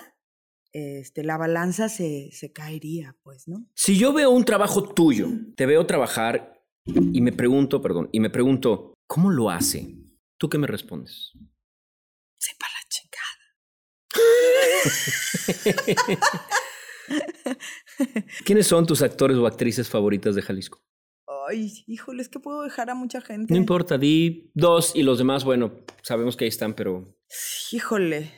este, 0.73 1.23
la 1.23 1.37
balanza 1.37 1.87
se, 1.87 2.29
se 2.31 2.51
caería, 2.51 3.15
pues, 3.23 3.47
¿no? 3.47 3.69
Si 3.75 3.97
yo 3.97 4.13
veo 4.13 4.31
un 4.31 4.45
trabajo 4.45 4.93
tuyo, 4.93 5.29
te 5.55 5.67
veo 5.67 5.85
trabajar 5.85 6.61
y 6.85 7.21
me 7.21 7.31
pregunto, 7.31 7.81
perdón, 7.81 8.09
y 8.11 8.19
me 8.19 8.31
pregunto, 8.31 8.95
¿cómo 9.07 9.29
lo 9.29 9.51
hace? 9.51 9.95
¿Tú 10.37 10.49
qué 10.49 10.57
me 10.57 10.67
respondes? 10.67 11.31
Chingada. 12.39 12.74
¿Quiénes 18.45 18.67
son 18.67 18.85
tus 18.85 19.01
actores 19.01 19.37
o 19.37 19.47
actrices 19.47 19.89
favoritas 19.89 20.35
de 20.35 20.41
Jalisco? 20.41 20.81
Ay, 21.47 21.83
híjole, 21.87 22.21
es 22.21 22.29
que 22.29 22.39
puedo 22.39 22.63
dejar 22.63 22.89
a 22.89 22.95
mucha 22.95 23.21
gente. 23.21 23.53
No 23.53 23.59
importa, 23.59 23.97
di 23.97 24.51
dos 24.53 24.95
y 24.95 25.03
los 25.03 25.17
demás, 25.17 25.43
bueno, 25.43 25.73
sabemos 26.01 26.35
que 26.35 26.45
ahí 26.45 26.49
están, 26.49 26.73
pero 26.73 27.03
Híjole. 27.71 28.31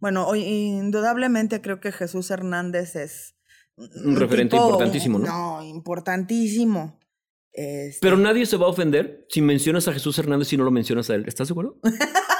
Bueno, 0.00 0.26
hoy 0.26 0.42
indudablemente 0.42 1.62
creo 1.62 1.80
que 1.80 1.92
Jesús 1.92 2.30
Hernández 2.30 2.96
es 2.96 3.36
Un 3.76 4.16
referente 4.16 4.56
importantísimo, 4.56 5.18
¿no? 5.18 5.26
No, 5.26 5.62
importantísimo. 5.62 6.98
Este, 7.52 8.00
Pero 8.02 8.18
nadie 8.18 8.44
se 8.44 8.58
va 8.58 8.66
a 8.66 8.68
ofender 8.68 9.24
si 9.30 9.40
mencionas 9.40 9.88
a 9.88 9.94
Jesús 9.94 10.18
Hernández 10.18 10.52
y 10.52 10.58
no 10.58 10.64
lo 10.64 10.70
mencionas 10.70 11.08
a 11.08 11.14
él. 11.14 11.24
¿Estás 11.26 11.48
de 11.48 11.52
acuerdo? 11.52 11.80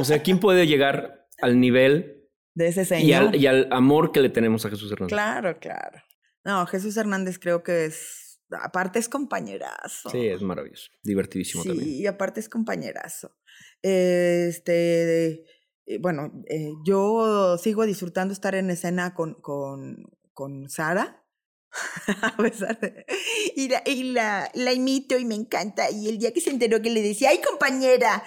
O 0.00 0.04
sea, 0.04 0.22
¿quién 0.22 0.38
puede 0.40 0.66
llegar 0.66 1.26
al 1.40 1.60
nivel 1.60 2.28
de 2.54 2.68
ese 2.68 2.82
y 2.82 2.84
señor. 2.84 3.28
al, 3.28 3.36
y 3.36 3.46
al 3.46 3.68
amor 3.70 4.12
que 4.12 4.20
le 4.20 4.28
tenemos 4.28 4.64
a 4.66 4.70
Jesús 4.70 4.90
Hernández? 4.92 5.12
Claro, 5.14 5.58
claro. 5.58 6.02
No, 6.44 6.66
Jesús 6.66 6.96
Hernández 6.96 7.38
creo 7.38 7.62
que 7.62 7.84
es, 7.86 8.40
aparte 8.62 8.98
es 8.98 9.08
compañerazo. 9.08 10.10
Sí, 10.10 10.26
es 10.26 10.42
maravilloso. 10.42 10.90
Divertidísimo 11.02 11.62
Sí, 11.62 11.68
también. 11.68 11.88
y 11.90 12.06
aparte 12.06 12.40
es 12.40 12.48
compañerazo. 12.48 13.36
Este, 13.82 15.44
eh, 15.86 15.98
bueno, 16.00 16.32
eh, 16.48 16.70
yo 16.84 17.56
sigo 17.58 17.84
disfrutando 17.86 18.32
estar 18.32 18.54
en 18.54 18.70
escena 18.70 19.14
con, 19.14 19.34
con, 19.40 20.04
con 20.32 20.68
Sara. 20.68 21.24
a 22.22 22.36
pesar 22.36 22.78
de- 22.80 23.04
Y, 23.56 23.68
la, 23.68 23.82
y 23.84 24.02
la, 24.04 24.50
la 24.54 24.72
imito 24.72 25.18
y 25.18 25.24
me 25.24 25.34
encanta. 25.34 25.90
Y 25.90 26.08
el 26.08 26.18
día 26.18 26.32
que 26.32 26.40
se 26.40 26.50
enteró 26.50 26.80
que 26.80 26.90
le 26.90 27.02
decía, 27.02 27.30
¡ay, 27.30 27.40
compañera! 27.46 28.22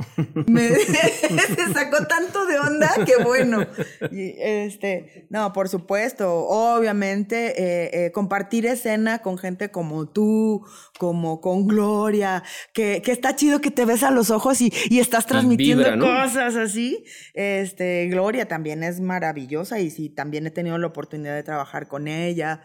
Me, 0.48 0.70
se 0.76 1.74
sacó 1.74 2.06
tanto 2.08 2.46
de 2.46 2.60
onda 2.60 2.89
que 3.06 3.24
bueno. 3.24 3.66
Y, 4.12 4.36
este, 4.39 5.28
no, 5.30 5.54
por 5.54 5.70
supuesto, 5.70 6.46
obviamente, 6.48 7.62
eh, 7.62 8.06
eh, 8.06 8.12
compartir 8.12 8.66
escena 8.66 9.20
con 9.20 9.38
gente 9.38 9.72
como 9.72 10.08
tú, 10.10 10.66
como 11.00 11.42
con 11.42 11.68
Gloria, 11.68 12.44
que, 12.74 13.02
que 13.02 13.12
está 13.12 13.36
chido 13.36 13.62
que 13.62 13.72
te 13.72 13.86
ves 13.86 14.04
a 14.04 14.12
los 14.12 14.30
ojos 14.30 14.62
y, 14.62 14.72
y 14.89 15.00
estás 15.00 15.26
transmitiendo 15.26 15.84
vibra, 15.84 15.96
¿no? 15.96 16.06
cosas 16.06 16.56
así. 16.56 17.04
Este, 17.34 18.08
Gloria 18.08 18.48
también 18.48 18.84
es 18.84 19.00
maravillosa 19.00 19.80
y 19.80 19.89
sí, 19.89 20.10
también 20.10 20.46
he 20.48 20.52
tenido 20.52 20.78
la 20.78 20.88
oportunidad 20.88 21.36
de 21.36 21.44
trabajar 21.44 21.88
con 21.88 22.08
ella. 22.08 22.64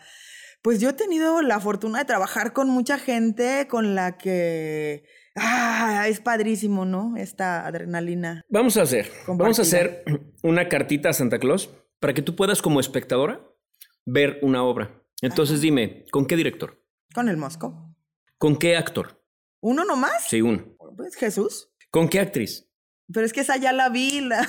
Pues 0.66 0.80
yo 0.80 0.88
he 0.88 0.94
tenido 0.94 1.42
la 1.42 1.60
fortuna 1.60 2.00
de 2.00 2.06
trabajar 2.06 2.52
con 2.52 2.68
mucha 2.68 2.98
gente 2.98 3.68
con 3.68 3.94
la 3.94 4.18
que 4.18 5.04
ah, 5.36 6.06
es 6.08 6.18
padrísimo, 6.18 6.84
¿no? 6.84 7.16
Esta 7.16 7.64
adrenalina. 7.64 8.42
Vamos 8.48 8.76
a 8.76 8.82
hacer, 8.82 9.08
vamos 9.28 9.60
a 9.60 9.62
hacer 9.62 10.02
una 10.42 10.68
cartita 10.68 11.10
a 11.10 11.12
Santa 11.12 11.38
Claus 11.38 11.70
para 12.00 12.14
que 12.14 12.22
tú 12.22 12.34
puedas 12.34 12.62
como 12.62 12.80
espectadora 12.80 13.48
ver 14.06 14.40
una 14.42 14.64
obra. 14.64 15.04
Entonces 15.22 15.60
dime, 15.60 16.04
¿con 16.10 16.26
qué 16.26 16.34
director? 16.34 16.82
Con 17.14 17.28
el 17.28 17.36
Mosco. 17.36 17.94
¿Con 18.36 18.56
qué 18.56 18.76
actor? 18.76 19.24
¿Uno 19.60 19.84
nomás? 19.84 20.24
Sí, 20.28 20.42
uno. 20.42 20.64
Pues 20.96 21.14
Jesús. 21.14 21.70
¿Con 21.92 22.08
qué 22.08 22.18
actriz? 22.18 22.68
Pero 23.12 23.24
es 23.24 23.32
que 23.32 23.42
esa 23.42 23.56
ya 23.56 23.72
la 23.72 23.88
vi. 23.88 24.20
la- 24.20 24.44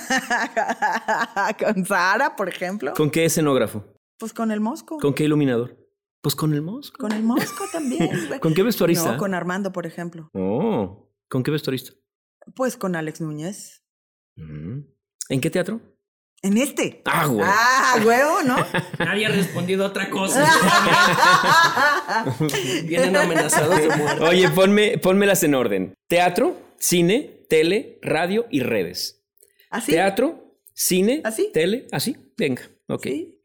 con 1.64 1.86
Sara, 1.86 2.34
por 2.34 2.48
ejemplo. 2.48 2.92
¿Con 2.94 3.08
qué 3.08 3.24
escenógrafo? 3.24 3.84
Pues 4.18 4.32
con 4.32 4.50
el 4.50 4.58
Mosco. 4.60 4.98
¿Con 4.98 5.14
qué 5.14 5.22
iluminador? 5.22 5.87
Pues 6.20 6.34
con 6.34 6.52
el 6.52 6.62
Mosco. 6.62 6.98
Con 6.98 7.12
el 7.12 7.22
Mosco 7.22 7.64
también. 7.70 8.10
¿Con 8.40 8.54
qué 8.54 8.62
vestuarista? 8.62 9.12
No, 9.12 9.18
con 9.18 9.34
Armando, 9.34 9.72
por 9.72 9.86
ejemplo. 9.86 10.30
Oh, 10.34 11.08
¿con 11.28 11.42
qué 11.42 11.50
vestuarista? 11.50 11.92
Pues 12.54 12.76
con 12.76 12.96
Alex 12.96 13.20
Núñez. 13.20 13.84
Mm. 14.36 14.80
¿En 15.28 15.40
qué 15.40 15.50
teatro? 15.50 15.80
En 16.42 16.56
este. 16.56 17.02
Ah, 17.04 17.26
güey. 17.26 17.44
Ah, 17.44 18.00
huevo, 18.04 18.42
¿no? 18.42 18.56
Nadie 18.98 19.26
ha 19.26 19.30
respondido 19.30 19.84
otra 19.86 20.08
cosa. 20.08 20.46
Vienen 22.84 23.16
amenazados 23.16 23.76
de 23.76 23.88
muerte. 23.88 24.24
Oye, 24.24 24.48
ponme, 24.50 24.98
pónmelas 24.98 25.42
en 25.42 25.54
orden. 25.54 25.94
Teatro, 26.06 26.56
cine, 26.78 27.44
tele, 27.48 27.98
radio 28.02 28.46
y 28.50 28.60
redes. 28.60 29.24
¿Así? 29.70 29.92
Teatro, 29.92 30.54
cine, 30.74 31.22
¿Así? 31.24 31.50
tele, 31.52 31.86
así. 31.90 32.16
Venga, 32.36 32.62
ok. 32.86 33.02
Sí. 33.02 33.37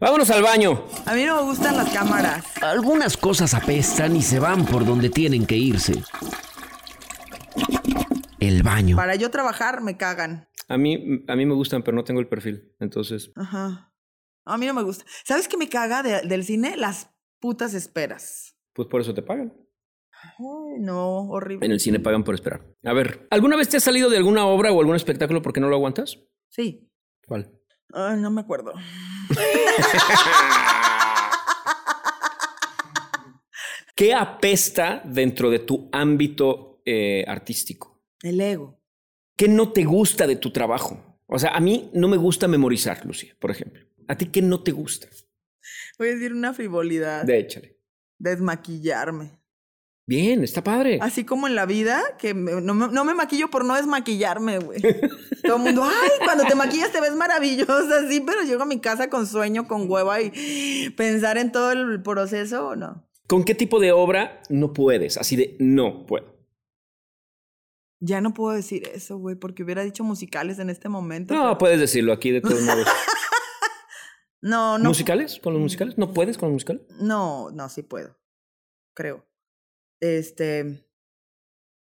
Vámonos 0.00 0.30
al 0.30 0.42
baño. 0.42 0.84
A 1.06 1.14
mí 1.14 1.24
no 1.24 1.36
me 1.36 1.42
gustan 1.42 1.76
las 1.76 1.90
cámaras. 1.92 2.44
Algunas 2.62 3.16
cosas 3.16 3.52
apestan 3.54 4.14
y 4.16 4.22
se 4.22 4.38
van 4.38 4.64
por 4.64 4.84
donde 4.84 5.10
tienen 5.10 5.46
que 5.46 5.56
irse. 5.56 6.02
El 8.38 8.62
baño. 8.62 8.96
Para 8.96 9.16
yo 9.16 9.30
trabajar 9.30 9.82
me 9.82 9.96
cagan. 9.96 10.48
A 10.68 10.78
mí, 10.78 11.24
a 11.26 11.36
mí 11.36 11.46
me 11.46 11.54
gustan, 11.54 11.82
pero 11.82 11.96
no 11.96 12.04
tengo 12.04 12.20
el 12.20 12.28
perfil. 12.28 12.74
Entonces, 12.78 13.32
Ajá. 13.36 13.92
A 14.46 14.56
mí 14.56 14.66
no 14.66 14.74
me 14.74 14.82
gusta. 14.82 15.04
¿Sabes 15.24 15.48
qué 15.48 15.56
me 15.56 15.68
caga 15.68 16.02
de- 16.02 16.22
del 16.26 16.44
cine? 16.44 16.76
Las 16.76 17.10
putas 17.40 17.74
esperas. 17.74 18.56
pues 18.72 18.88
por 18.88 19.00
eso 19.00 19.12
te 19.12 19.22
pagan. 19.22 19.52
Ay, 20.38 20.78
no, 20.80 21.28
horrible. 21.28 21.66
En 21.66 21.72
el 21.72 21.80
cine 21.80 21.98
pagan 22.00 22.24
por 22.24 22.34
esperar. 22.34 22.64
A 22.84 22.92
ver, 22.92 23.26
¿alguna 23.30 23.56
vez 23.56 23.68
te 23.68 23.76
has 23.76 23.82
salido 23.82 24.08
de 24.08 24.16
alguna 24.16 24.46
obra 24.46 24.72
o 24.72 24.80
algún 24.80 24.96
espectáculo 24.96 25.42
porque 25.42 25.60
no 25.60 25.68
lo 25.68 25.76
aguantas? 25.76 26.18
Sí. 26.48 26.90
¿Cuál? 27.26 27.59
Ay, 27.92 28.18
no 28.20 28.30
me 28.30 28.40
acuerdo. 28.40 28.72
¿Qué 33.94 34.14
apesta 34.14 35.02
dentro 35.04 35.50
de 35.50 35.58
tu 35.60 35.88
ámbito 35.92 36.80
eh, 36.86 37.24
artístico? 37.28 38.02
El 38.22 38.40
ego. 38.40 38.80
¿Qué 39.36 39.48
no 39.48 39.72
te 39.72 39.84
gusta 39.84 40.26
de 40.26 40.36
tu 40.36 40.50
trabajo? 40.50 41.18
O 41.26 41.38
sea, 41.38 41.50
a 41.50 41.60
mí 41.60 41.90
no 41.94 42.08
me 42.08 42.16
gusta 42.16 42.48
memorizar, 42.48 43.04
Lucía, 43.06 43.36
por 43.38 43.50
ejemplo. 43.50 43.84
¿A 44.08 44.16
ti 44.16 44.26
qué 44.26 44.42
no 44.42 44.62
te 44.62 44.72
gusta? 44.72 45.08
Voy 45.98 46.08
a 46.08 46.12
decir 46.12 46.32
una 46.32 46.52
frivolidad. 46.52 47.24
De 47.24 47.38
échale. 47.38 47.78
Desmaquillarme. 48.18 49.39
Bien, 50.10 50.42
está 50.42 50.64
padre. 50.64 50.98
Así 51.00 51.24
como 51.24 51.46
en 51.46 51.54
la 51.54 51.66
vida, 51.66 52.02
que 52.18 52.34
me- 52.34 52.60
no, 52.60 52.74
me, 52.74 52.88
no 52.88 53.04
me 53.04 53.14
maquillo 53.14 53.48
por 53.48 53.64
no 53.64 53.76
desmaquillarme, 53.76 54.58
güey. 54.58 54.80
Todo 55.44 55.54
el 55.58 55.62
mundo, 55.62 55.84
ay, 55.84 56.10
cuando 56.24 56.42
te 56.46 56.56
maquillas 56.56 56.90
te 56.90 57.00
ves 57.00 57.14
maravillosa, 57.14 58.08
sí, 58.08 58.20
pero 58.20 58.42
llego 58.42 58.64
a 58.64 58.66
mi 58.66 58.80
casa 58.80 59.08
con 59.08 59.28
sueño, 59.28 59.68
con 59.68 59.88
hueva 59.88 60.20
y 60.20 60.90
pensar 60.96 61.38
en 61.38 61.52
todo 61.52 61.70
el 61.70 62.02
proceso, 62.02 62.74
no. 62.74 63.08
¿Con 63.28 63.44
qué 63.44 63.54
tipo 63.54 63.78
de 63.78 63.92
obra 63.92 64.42
no 64.48 64.72
puedes? 64.72 65.16
Así 65.16 65.36
de 65.36 65.56
no 65.60 66.06
puedo. 66.06 66.26
Ya 68.00 68.20
no 68.20 68.34
puedo 68.34 68.56
decir 68.56 68.88
eso, 68.92 69.16
güey, 69.16 69.36
porque 69.36 69.62
hubiera 69.62 69.84
dicho 69.84 70.02
musicales 70.02 70.58
en 70.58 70.70
este 70.70 70.88
momento. 70.88 71.34
No, 71.34 71.42
pero- 71.44 71.58
puedes 71.58 71.78
decirlo 71.78 72.12
aquí 72.12 72.32
de 72.32 72.40
todos 72.40 72.60
modos. 72.62 72.88
no, 74.42 74.76
no. 74.76 74.88
¿Musicales? 74.88 75.38
¿Con 75.40 75.52
los 75.52 75.62
musicales? 75.62 75.96
¿No 75.98 76.12
puedes 76.12 76.36
con 76.36 76.48
los 76.48 76.54
musicales? 76.54 76.82
No, 77.00 77.52
no, 77.52 77.68
sí 77.68 77.84
puedo. 77.84 78.16
Creo. 78.92 79.24
Este. 80.00 80.86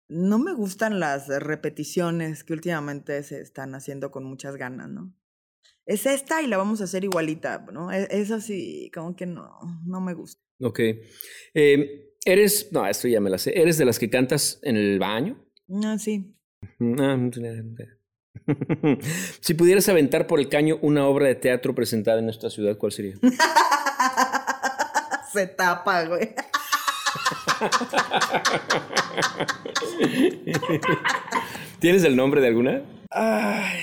No 0.09 0.37
me 0.37 0.53
gustan 0.53 0.99
las 0.99 1.27
repeticiones 1.27 2.43
que 2.43 2.53
últimamente 2.53 3.23
se 3.23 3.41
están 3.41 3.73
haciendo 3.73 4.11
con 4.11 4.25
muchas 4.25 4.57
ganas, 4.57 4.89
¿no? 4.89 5.13
Es 5.85 6.05
esta 6.05 6.41
y 6.41 6.47
la 6.47 6.57
vamos 6.57 6.81
a 6.81 6.85
hacer 6.85 7.03
igualita, 7.03 7.65
¿no? 7.71 7.91
E- 7.91 8.07
Eso 8.11 8.39
sí, 8.39 8.91
como 8.93 9.15
que 9.15 9.25
no, 9.25 9.59
no 9.85 10.01
me 10.01 10.13
gusta. 10.13 10.41
Ok. 10.61 10.79
Eh, 11.53 12.15
eres, 12.25 12.71
no, 12.71 12.85
esto 12.87 13.07
ya 13.07 13.19
me 13.19 13.29
la 13.29 13.37
sé. 13.37 13.59
¿Eres 13.59 13.77
de 13.77 13.85
las 13.85 13.99
que 13.99 14.09
cantas 14.09 14.59
en 14.61 14.77
el 14.77 14.99
baño? 14.99 15.43
Ah, 15.83 15.97
sí. 15.97 16.35
Ah, 16.99 17.17
Si 19.41 19.53
pudieras 19.53 19.89
aventar 19.89 20.27
por 20.27 20.39
el 20.39 20.49
caño 20.49 20.77
una 20.81 21.07
obra 21.07 21.27
de 21.27 21.35
teatro 21.35 21.75
presentada 21.75 22.19
en 22.19 22.25
nuestra 22.25 22.49
ciudad, 22.49 22.77
¿cuál 22.77 22.91
sería? 22.91 23.15
Se 25.33 25.47
tapa, 25.47 26.05
güey. 26.05 26.35
¿Tienes 31.79 32.03
el 32.03 32.15
nombre 32.15 32.41
de 32.41 32.47
alguna? 32.47 32.81
Ay, 33.09 33.79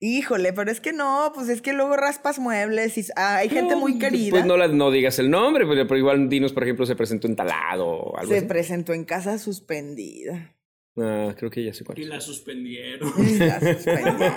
híjole, 0.00 0.52
pero 0.52 0.70
es 0.70 0.80
que 0.80 0.92
no, 0.92 1.32
pues 1.34 1.48
es 1.48 1.62
que 1.62 1.72
luego 1.72 1.96
raspas 1.96 2.38
muebles 2.38 2.98
y 2.98 3.04
ah, 3.16 3.36
hay 3.36 3.48
gente 3.48 3.74
muy 3.76 3.98
querida. 3.98 4.30
Pues 4.30 4.44
no, 4.46 4.56
la- 4.56 4.68
no 4.68 4.90
digas 4.90 5.18
el 5.18 5.30
nombre, 5.30 5.66
pero, 5.66 5.86
pero 5.86 5.98
igual 5.98 6.28
dinos, 6.28 6.52
por 6.52 6.62
ejemplo, 6.64 6.86
se 6.86 6.94
presentó 6.96 7.26
en 7.26 7.36
Talado 7.36 7.86
o 7.86 8.16
algo 8.18 8.30
Se 8.32 8.38
así. 8.38 8.46
presentó 8.46 8.92
en 8.92 9.04
casa 9.04 9.38
suspendida. 9.38 10.54
Ah, 10.98 11.34
creo 11.38 11.50
que 11.50 11.64
ya 11.64 11.72
sé 11.72 11.84
cuál 11.84 11.98
Y 11.98 12.02
es. 12.02 12.08
la 12.08 12.20
suspendieron. 12.20 13.12
Y 13.18 13.38
la 13.38 13.60
suspendieron. 13.60 14.34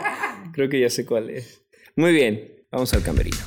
Creo 0.53 0.69
que 0.69 0.79
ya 0.79 0.89
sé 0.89 1.05
cuál 1.05 1.29
es. 1.29 1.61
Muy 1.97 2.13
bien, 2.13 2.65
vamos 2.71 2.93
al 2.93 3.03
camerino. 3.03 3.37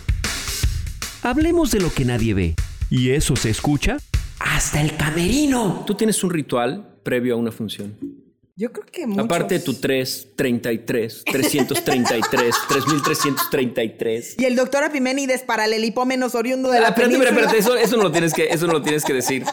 Hablemos 1.23 1.71
de 1.73 1.81
lo 1.81 1.91
que 1.93 2.05
nadie 2.05 2.35
ve. 2.35 2.55
¿Y 2.91 3.11
eso 3.11 3.35
se 3.37 3.51
escucha? 3.51 3.97
¡Hasta 4.41 4.81
el 4.81 4.97
camerino! 4.97 5.85
Tú 5.87 5.95
tienes 5.95 6.23
un 6.23 6.31
ritual 6.31 7.01
previo 7.03 7.35
a 7.35 7.37
una 7.37 7.51
función. 7.51 7.97
Yo 8.57 8.73
creo 8.73 8.87
que 8.87 9.07
muchos. 9.07 9.25
Aparte 9.25 9.55
de 9.55 9.61
tu 9.61 9.75
3, 9.75 10.31
33, 10.35 11.25
333, 11.25 12.55
3333. 12.69 14.37
Y 14.39 14.45
el 14.45 14.57
doctor 14.57 14.83
Epiménides 14.83 15.43
paralelipómenos 15.43 16.35
oriundo 16.35 16.69
de 16.71 16.81
la 16.81 16.89
espérate, 16.89 17.15
espérate, 17.15 17.37
península. 17.37 17.53
espérate, 17.53 17.81
eso, 17.81 17.87
eso 17.87 17.97
no 17.97 18.03
lo 18.03 18.13
tienes 18.13 18.35
que, 18.35 18.49
eso 18.49 18.67
no 18.67 18.73
lo 18.73 18.83
tienes 18.83 19.05
que 19.05 19.15
decir 19.15 19.45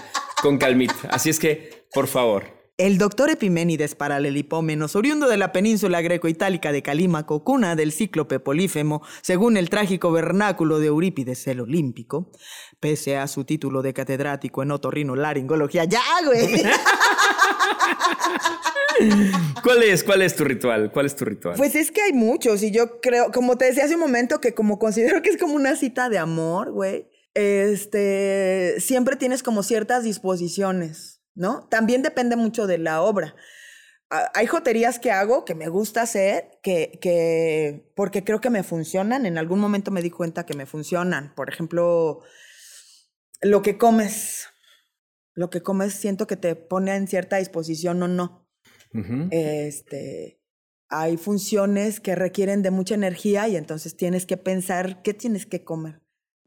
con 0.42 0.58
calmita. 0.58 0.96
Así 1.12 1.30
es 1.30 1.40
que, 1.40 1.88
por 1.94 2.08
favor. 2.08 2.56
El 2.78 2.98
doctor 2.98 3.30
Epiménides 3.30 3.96
paralelipómenos, 3.96 4.98
oriundo 4.98 5.30
de 5.30 5.38
la 5.38 5.54
península 5.54 6.02
greco-itálica 6.02 6.74
de 6.74 6.82
Calímaco, 6.82 7.42
cuna 7.42 7.78
del 7.78 7.94
cíclope 7.94 8.42
polífemo, 8.42 9.02
según 9.22 9.56
el 9.56 9.70
trágico 9.70 10.12
vernáculo 10.12 10.80
de 10.80 10.88
Eurípides 10.88 11.48
el 11.48 11.62
Olímpico, 11.62 12.34
pese 12.80 13.18
a 13.18 13.28
su 13.28 13.44
título 13.44 13.82
de 13.82 13.94
catedrático 13.94 14.64
en 14.64 14.72
otorrinolaringología. 14.72 15.86
¡Ya, 15.86 16.02
güey! 16.26 16.64
¿Cuál 19.64 19.84
es, 19.84 20.04
cuál 20.04 20.22
es 20.22 20.36
tu 20.36 20.44
ritual? 20.44 20.92
¿Cuál 20.92 21.06
es 21.06 21.16
tu 21.16 21.26
ritual? 21.26 21.56
Pues 21.58 21.76
es 21.76 21.92
que 21.92 22.02
hay 22.02 22.14
muchos 22.14 22.64
y 22.64 22.72
yo 22.72 23.02
creo, 23.02 23.32
como 23.32 23.58
te 23.58 23.66
decía 23.66 23.86
hace 23.86 23.96
un 23.96 24.02
momento, 24.02 24.40
que 24.40 24.54
como 24.54 24.80
considero 24.80 25.22
que 25.22 25.30
es 25.30 25.38
como 25.38 25.54
una 25.54 25.76
cita 25.76 26.10
de 26.10 26.18
amor, 26.18 26.72
güey, 26.72 27.10
este, 27.34 28.76
siempre 28.80 29.18
tienes 29.18 29.44
como 29.44 29.64
ciertas 29.64 30.04
disposiciones, 30.04 31.22
¿no? 31.36 31.68
También 31.70 32.02
depende 32.02 32.36
mucho 32.36 32.68
de 32.68 32.78
la 32.78 33.02
obra. 33.02 33.36
Hay 34.34 34.46
joterías 34.46 35.00
que 35.00 35.12
hago 35.12 35.46
que 35.46 35.56
me 35.56 35.68
gusta 35.68 36.04
hacer, 36.04 36.60
que, 36.62 37.00
que, 37.02 37.92
porque 37.96 38.24
creo 38.24 38.40
que 38.40 38.52
me 38.52 38.64
funcionan. 38.64 39.26
En 39.26 39.38
algún 39.38 39.60
momento 39.60 39.92
me 39.92 40.02
di 40.02 40.12
cuenta 40.12 40.46
que 40.46 40.54
me 40.54 40.66
funcionan. 40.66 41.34
Por 41.36 41.50
ejemplo, 41.50 42.22
lo 43.42 43.62
que 43.62 43.78
comes. 43.78 44.48
Lo 45.34 45.50
que 45.50 45.62
comes 45.62 45.94
siento 45.94 46.28
que 46.28 46.38
te 46.38 46.56
pone 46.56 46.96
en 46.96 47.08
cierta 47.08 47.38
disposición 47.38 48.02
o 48.04 48.08
no. 48.08 48.48
Este, 49.32 50.40
hay 50.88 51.18
funciones 51.18 52.00
que 52.00 52.16
requieren 52.16 52.62
de 52.62 52.72
mucha 52.72 52.96
energía 52.96 53.48
y 53.50 53.58
entonces 53.58 53.98
tienes 53.98 54.26
que 54.26 54.38
pensar 54.38 55.02
qué 55.02 55.14
tienes 55.14 55.46
que 55.46 55.64
comer. 55.66 56.02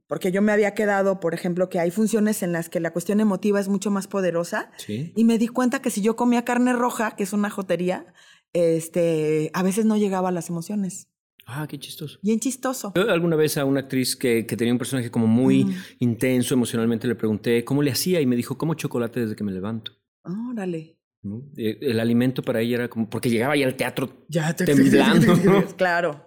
porque 0.07 0.33
yo 0.33 0.41
me 0.41 0.53
había 0.53 0.73
quedado, 0.75 1.21
por 1.21 1.35
ejemplo, 1.35 1.69
que 1.69 1.79
hay 1.79 1.91
funciones 1.91 2.43
en 2.43 2.53
las 2.53 2.71
que 2.71 2.81
la 2.81 2.93
cuestión 2.95 3.21
emotiva 3.21 3.61
es 3.61 3.69
mucho 3.69 3.91
más 3.91 4.09
poderosa. 4.09 4.71
Sí. 4.79 5.13
Y 5.15 5.25
me 5.25 5.37
di 5.37 5.49
cuenta 5.49 5.83
que 5.83 5.91
si 5.91 6.01
yo 6.01 6.17
comía 6.17 6.47
carne 6.47 6.73
roja, 6.73 7.15
que 7.15 7.25
es 7.25 7.35
una 7.35 7.51
jotería, 7.51 8.07
este, 8.55 9.51
a 9.53 9.63
veces 9.63 9.85
no 9.85 9.99
llegaba 9.99 10.31
a 10.31 10.33
las 10.33 10.49
emociones. 10.49 11.09
Ah, 11.51 11.67
qué 11.67 11.79
chistoso. 11.79 12.19
Bien 12.23 12.39
chistoso. 12.39 12.93
Yo 12.95 13.11
alguna 13.11 13.35
vez 13.35 13.57
a 13.57 13.65
una 13.65 13.81
actriz 13.81 14.15
que, 14.15 14.45
que 14.45 14.55
tenía 14.55 14.73
un 14.73 14.79
personaje 14.79 15.11
como 15.11 15.27
muy 15.27 15.67
intenso 15.99 16.53
emocionalmente 16.53 17.09
le 17.09 17.15
pregunté 17.15 17.65
cómo 17.65 17.83
le 17.83 17.91
hacía 17.91 18.21
y 18.21 18.27
me 18.27 18.37
dijo, 18.37 18.59
como 18.59 18.75
chocolate 18.75 19.21
desde 19.21 19.35
que 19.35 19.45
me 19.45 19.53
levanto. 19.53 19.93
Órale. 20.25 20.99
¿no? 21.23 21.43
Eh, 21.57 21.79
El 21.81 22.01
alimento 22.01 22.43
para 22.43 22.61
ella 22.61 22.77
era 22.77 22.89
como, 22.89 23.09
porque 23.09 23.31
llegaba 23.31 23.57
ya 23.57 23.67
al 23.67 23.77
teatro 23.77 24.27
Ya 24.29 24.55
te 24.55 24.65
temblando. 24.67 25.35
Claro. 25.79 26.27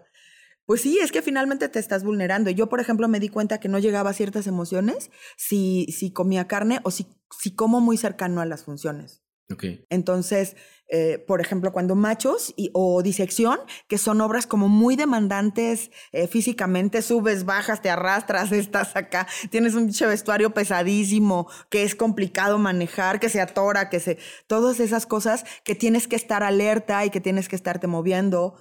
Pues 0.65 0.82
sí, 0.82 0.97
es 0.99 1.11
que 1.11 1.22
finalmente 1.22 1.69
te 1.69 1.78
estás 1.78 2.03
vulnerando. 2.03 2.49
Yo, 2.49 2.67
por 2.67 2.80
ejemplo, 2.80 3.07
me 3.07 3.19
di 3.19 3.30
cuenta 3.30 3.59
que 3.59 3.69
no 3.69 3.78
llegaba 3.78 4.09
a 4.09 4.13
ciertas 4.13 4.47
emociones 4.47 5.11
si, 5.38 5.86
si 5.95 6.11
comía 6.11 6.47
carne 6.47 6.80
o 6.84 6.89
si, 6.89 7.05
si 7.38 7.53
como 7.53 7.80
muy 7.80 7.97
cercano 7.97 8.41
a 8.41 8.45
las 8.45 8.63
funciones. 8.63 9.22
Ok. 9.51 9.65
Entonces, 9.89 10.55
eh, 10.93 11.23
por 11.25 11.39
ejemplo, 11.39 11.71
cuando 11.71 11.95
machos 11.95 12.53
o 12.73 13.01
disección, 13.01 13.59
que 13.87 13.97
son 13.97 14.19
obras 14.19 14.45
como 14.45 14.67
muy 14.67 14.97
demandantes 14.97 15.89
eh, 16.11 16.27
físicamente, 16.27 17.01
subes, 17.01 17.45
bajas, 17.45 17.81
te 17.81 17.89
arrastras, 17.89 18.51
estás 18.51 18.97
acá, 18.97 19.25
tienes 19.49 19.73
un 19.73 19.89
vestuario 19.89 20.53
pesadísimo, 20.53 21.47
que 21.69 21.83
es 21.83 21.95
complicado 21.95 22.59
manejar, 22.59 23.21
que 23.21 23.29
se 23.29 23.39
atora, 23.39 23.89
que 23.89 24.01
se... 24.01 24.17
Todas 24.47 24.81
esas 24.81 25.05
cosas 25.05 25.45
que 25.63 25.75
tienes 25.75 26.09
que 26.09 26.17
estar 26.17 26.43
alerta 26.43 27.05
y 27.05 27.09
que 27.09 27.21
tienes 27.21 27.47
que 27.47 27.55
estarte 27.55 27.87
moviendo. 27.87 28.55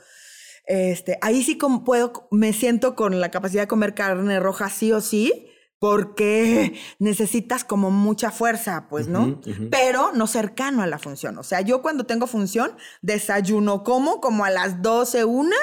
Este, 0.67 1.19
ahí 1.23 1.43
sí 1.43 1.59
como 1.59 1.83
puedo, 1.83 2.29
me 2.31 2.53
siento 2.53 2.95
con 2.95 3.21
la 3.21 3.33
capacidad 3.33 3.65
de 3.65 3.69
comer 3.69 3.95
carne 3.95 4.39
roja 4.39 4.71
sí 4.71 4.93
o 4.93 5.01
sí, 5.01 5.50
porque 5.81 6.75
necesitas 6.99 7.65
como 7.65 7.91
mucha 7.91 8.31
fuerza, 8.31 8.87
pues, 8.89 9.09
¿no? 9.09 9.41
Pero 9.71 10.13
no 10.13 10.27
cercano 10.29 10.83
a 10.83 10.87
la 10.87 10.99
función. 10.99 11.39
O 11.39 11.43
sea, 11.43 11.63
yo 11.63 11.81
cuando 11.83 12.05
tengo 12.05 12.27
función, 12.29 12.73
desayuno 13.03 13.83
como, 13.83 14.21
como 14.21 14.45
a 14.45 14.51
las 14.51 14.83
12, 14.83 15.25
una, 15.25 15.57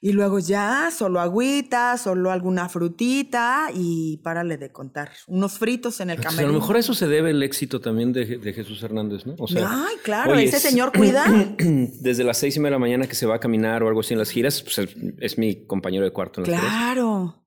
y 0.00 0.12
luego 0.12 0.38
ya 0.38 0.90
solo 0.90 1.20
agüita, 1.20 1.96
solo 1.98 2.30
alguna 2.30 2.68
frutita 2.70 3.68
y 3.74 4.16
párale 4.24 4.56
de 4.56 4.72
contar. 4.72 5.10
Unos 5.26 5.58
fritos 5.58 6.00
en 6.00 6.08
el 6.10 6.20
camerino. 6.20 6.48
a 6.48 6.52
lo 6.52 6.58
mejor 6.58 6.76
a 6.76 6.78
eso 6.78 6.94
se 6.94 7.06
debe 7.06 7.30
el 7.30 7.42
éxito 7.42 7.80
también 7.82 8.12
de, 8.14 8.38
de 8.38 8.52
Jesús 8.54 8.82
Hernández, 8.82 9.26
¿no? 9.26 9.34
O 9.38 9.46
Ay, 9.56 9.96
claro, 10.02 10.32
oye, 10.32 10.44
ese 10.44 10.56
es- 10.56 10.62
señor 10.62 10.90
cuida. 10.96 11.24
Desde 11.58 12.24
las 12.24 12.38
seis 12.38 12.56
y 12.56 12.60
media 12.60 12.70
de 12.70 12.76
la 12.76 12.78
mañana 12.80 13.06
que 13.06 13.14
se 13.14 13.26
va 13.26 13.36
a 13.36 13.40
caminar 13.40 13.82
o 13.82 13.88
algo 13.88 14.00
así 14.00 14.14
en 14.14 14.18
las 14.20 14.30
giras, 14.30 14.62
pues 14.62 14.88
es, 15.20 15.36
mi 15.38 15.66
compañero 15.66 16.04
de 16.06 16.10
cuarto 16.12 16.42
en 16.42 16.50
las 16.50 16.60
giras. 16.60 16.74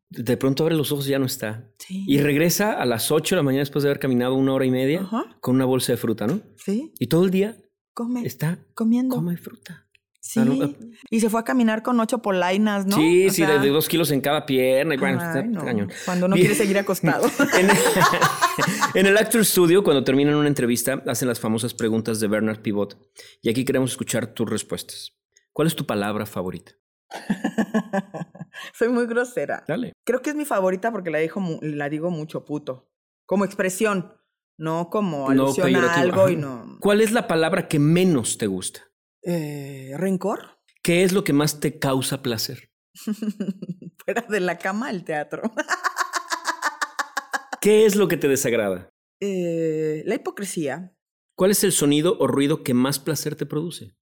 De 0.09 0.37
pronto 0.37 0.63
abre 0.63 0.75
los 0.75 0.91
ojos 0.91 1.07
y 1.07 1.11
ya 1.11 1.19
no 1.19 1.25
está. 1.25 1.69
Sí. 1.79 2.05
Y 2.07 2.19
regresa 2.21 2.73
a 2.73 2.85
las 2.85 3.11
8 3.11 3.35
de 3.35 3.39
la 3.39 3.43
mañana 3.43 3.61
después 3.61 3.83
de 3.83 3.89
haber 3.89 3.99
caminado 3.99 4.35
una 4.35 4.53
hora 4.53 4.65
y 4.65 4.71
media 4.71 5.01
Ajá. 5.01 5.37
con 5.41 5.55
una 5.55 5.65
bolsa 5.65 5.91
de 5.91 5.97
fruta, 5.97 6.27
¿no? 6.27 6.39
Sí, 6.63 6.93
Y 6.99 7.07
todo 7.07 7.25
el 7.25 7.31
día 7.31 7.57
come. 7.93 8.25
está, 8.25 8.59
comiendo. 8.73 9.15
come 9.17 9.35
fruta. 9.37 9.83
Sí. 10.21 10.39
Ah, 10.41 10.45
no, 10.45 10.73
Y 11.09 11.19
se 11.21 11.29
fue 11.29 11.39
a 11.39 11.43
caminar 11.43 11.83
con 11.83 11.97
ocho 12.01 12.21
polainas, 12.21 12.85
¿no? 12.85 12.97
Sí, 12.97 13.27
O 13.27 13.29
sí, 13.29 13.35
sea, 13.45 13.59
de, 13.59 13.69
dos 13.69 13.87
kilos 13.87 14.11
en 14.11 14.19
cada 14.21 14.45
pierna. 14.45 14.95
Y 14.95 14.97
bueno, 14.97 15.19
ay, 15.21 15.27
está 15.27 15.43
no, 15.43 15.63
cañón. 15.63 15.91
Cuando 16.05 16.27
no 16.27 16.35
quiere 16.35 16.53
seguir 16.55 16.77
acostado. 16.77 17.29
En, 17.57 17.69
en 18.93 19.05
el 19.05 19.17
Actor 19.17 19.45
Studio, 19.45 19.83
cuando 19.83 20.03
terminan 20.03 20.35
una 20.35 20.47
entrevista, 20.47 21.01
hacen 21.07 21.27
las 21.27 21.39
famosas 21.39 21.73
preguntas 21.73 22.19
de 22.19 22.27
Bernard 22.27 22.61
Pivot. 22.61 22.97
Y 23.41 23.49
aquí 23.49 23.63
queremos 23.63 23.91
escuchar 23.91 24.27
tus 24.33 24.49
respuestas. 24.49 25.13
¿Cuál 25.53 25.67
es 25.67 25.75
tu 25.75 25.85
palabra 25.85 26.25
favorita? 26.25 26.73
Soy 28.73 28.89
muy 28.89 29.07
grosera. 29.07 29.63
Dale. 29.67 29.93
Creo 30.05 30.21
que 30.21 30.31
es 30.31 30.35
mi 30.35 30.45
favorita 30.45 30.91
porque 30.91 31.09
la, 31.09 31.19
dijo, 31.19 31.41
la 31.61 31.89
digo 31.89 32.09
mucho 32.09 32.45
puto. 32.45 32.89
Como 33.25 33.45
expresión, 33.45 34.13
no 34.57 34.89
como 34.89 35.33
No 35.33 35.43
alusión 35.43 35.75
a 35.75 35.95
algo 35.95 36.23
ajá. 36.23 36.31
y 36.31 36.35
no. 36.37 36.77
¿Cuál 36.79 37.01
es 37.01 37.11
la 37.11 37.27
palabra 37.27 37.67
que 37.67 37.79
menos 37.79 38.37
te 38.37 38.47
gusta? 38.47 38.81
Eh, 39.23 39.93
¿Rencor? 39.97 40.59
¿Qué 40.81 41.03
es 41.03 41.11
lo 41.11 41.23
que 41.23 41.33
más 41.33 41.59
te 41.59 41.79
causa 41.79 42.21
placer? 42.21 42.71
Fuera 44.05 44.21
de 44.29 44.39
la 44.39 44.57
cama, 44.57 44.89
el 44.89 45.03
teatro. 45.03 45.41
¿Qué 47.61 47.85
es 47.85 47.95
lo 47.95 48.07
que 48.07 48.17
te 48.17 48.27
desagrada? 48.27 48.89
Eh, 49.19 50.03
la 50.05 50.15
hipocresía, 50.15 50.93
¿Cuál 51.35 51.51
es 51.51 51.63
el 51.63 51.71
sonido 51.71 52.17
o 52.19 52.25
ruido 52.25 52.63
que 52.63 52.73
más 52.73 52.99
placer 52.99 53.35
te 53.35 53.45
produce? 53.45 53.95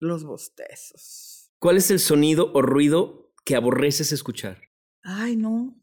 los 0.00 0.24
bostezos. 0.24 1.52
¿Cuál 1.60 1.76
es 1.76 1.90
el 1.90 2.00
sonido 2.00 2.50
o 2.54 2.62
ruido 2.62 3.29
que 3.50 3.56
aborreces 3.56 4.12
escuchar? 4.12 4.60
Ay, 5.02 5.34
no. 5.34 5.76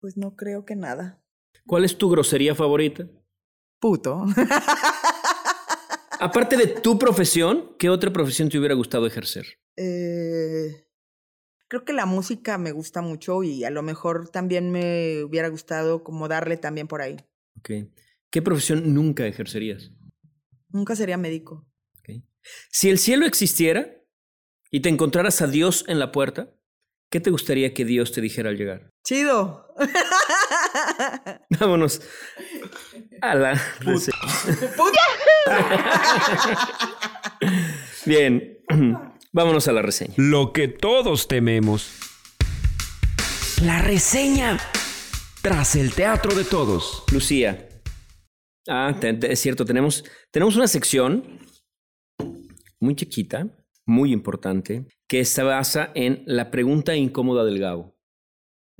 Pues 0.00 0.16
no 0.16 0.34
creo 0.34 0.64
que 0.64 0.74
nada. 0.74 1.22
¿Cuál 1.64 1.84
es 1.84 1.96
tu 1.96 2.10
grosería 2.10 2.56
favorita? 2.56 3.08
Puto. 3.78 4.24
Aparte 6.18 6.56
de 6.56 6.66
tu 6.66 6.98
profesión, 6.98 7.76
¿qué 7.78 7.90
otra 7.90 8.12
profesión 8.12 8.48
te 8.48 8.58
hubiera 8.58 8.74
gustado 8.74 9.06
ejercer? 9.06 9.46
Eh, 9.76 10.88
creo 11.68 11.84
que 11.84 11.92
la 11.92 12.06
música 12.06 12.58
me 12.58 12.72
gusta 12.72 13.02
mucho 13.02 13.44
y 13.44 13.62
a 13.62 13.70
lo 13.70 13.84
mejor 13.84 14.28
también 14.30 14.72
me 14.72 15.22
hubiera 15.22 15.46
gustado 15.46 16.02
como 16.02 16.26
darle 16.26 16.56
también 16.56 16.88
por 16.88 17.02
ahí. 17.02 17.18
Ok. 17.56 17.70
¿Qué 18.30 18.42
profesión 18.42 18.94
nunca 18.94 19.28
ejercerías? 19.28 19.92
Nunca 20.70 20.96
sería 20.96 21.18
médico. 21.18 21.68
Ok. 22.00 22.24
Si 22.72 22.90
el 22.90 22.98
cielo 22.98 23.26
existiera 23.26 23.94
y 24.72 24.80
te 24.80 24.88
encontraras 24.88 25.40
a 25.40 25.46
Dios 25.46 25.84
en 25.86 26.00
la 26.00 26.10
puerta, 26.10 26.55
¿qué 27.16 27.20
te 27.20 27.30
gustaría 27.30 27.72
que 27.72 27.86
Dios 27.86 28.12
te 28.12 28.20
dijera 28.20 28.50
al 28.50 28.58
llegar? 28.58 28.90
Chido. 29.02 29.72
Vámonos 31.58 32.02
a 33.22 33.34
la 33.34 33.54
rece- 33.80 34.12
Bien, 38.04 38.58
vámonos 39.32 39.66
a 39.66 39.72
la 39.72 39.80
reseña. 39.80 40.12
Lo 40.18 40.52
que 40.52 40.68
todos 40.68 41.26
tememos. 41.26 41.88
La 43.62 43.80
reseña. 43.80 44.58
Tras 45.40 45.74
el 45.76 45.94
teatro 45.94 46.34
de 46.34 46.44
todos. 46.44 47.02
Lucía. 47.12 47.66
Ah, 48.68 48.94
te- 49.00 49.14
te- 49.14 49.32
es 49.32 49.40
cierto, 49.40 49.64
tenemos, 49.64 50.04
tenemos 50.30 50.54
una 50.56 50.68
sección 50.68 51.40
muy 52.78 52.94
chiquita, 52.94 53.46
muy 53.86 54.12
importante, 54.12 54.84
que 55.08 55.24
se 55.24 55.42
basa 55.42 55.90
en 55.94 56.22
la 56.26 56.50
pregunta 56.50 56.96
incómoda 56.96 57.44
del 57.44 57.58
Gabo. 57.58 57.96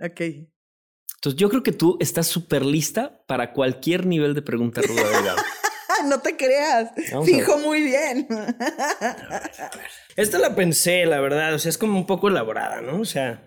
ok. 0.03 0.20
Entonces 1.16 1.41
yo 1.41 1.49
creo 1.49 1.62
que 1.62 1.72
tú 1.72 1.97
estás 1.99 2.27
súper 2.27 2.64
lista 2.64 3.24
para 3.27 3.53
cualquier 3.53 4.07
nivel 4.07 4.35
de 4.35 4.43
pregunta 4.43 4.81
ruda 4.83 5.09
del 5.09 5.24
Gabo. 5.24 5.43
No 6.05 6.20
te 6.20 6.37
creas. 6.37 6.91
Vamos 7.11 7.27
a 7.27 7.33
ver. 7.33 7.41
Fijo 7.41 7.59
muy 7.59 7.83
bien. 7.83 8.29
Esta 10.16 10.39
la 10.39 10.55
pensé, 10.55 11.07
la 11.07 11.20
verdad, 11.20 11.55
o 11.55 11.59
sea, 11.59 11.70
es 11.70 11.79
como 11.79 11.99
un 11.99 12.07
poco 12.07 12.29
elaborada, 12.29 12.83
¿no? 12.83 13.01
O 13.01 13.05
sea, 13.05 13.43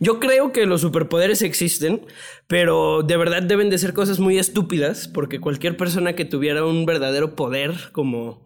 yo 0.00 0.18
creo 0.18 0.52
que 0.52 0.66
los 0.66 0.80
superpoderes 0.80 1.42
existen, 1.42 2.04
pero 2.48 3.02
de 3.02 3.16
verdad 3.16 3.42
deben 3.42 3.70
de 3.70 3.78
ser 3.78 3.92
cosas 3.92 4.18
muy 4.18 4.38
estúpidas, 4.38 5.06
porque 5.06 5.40
cualquier 5.40 5.76
persona 5.76 6.14
que 6.14 6.24
tuviera 6.24 6.64
un 6.64 6.86
verdadero 6.86 7.36
poder 7.36 7.72
como 7.92 8.44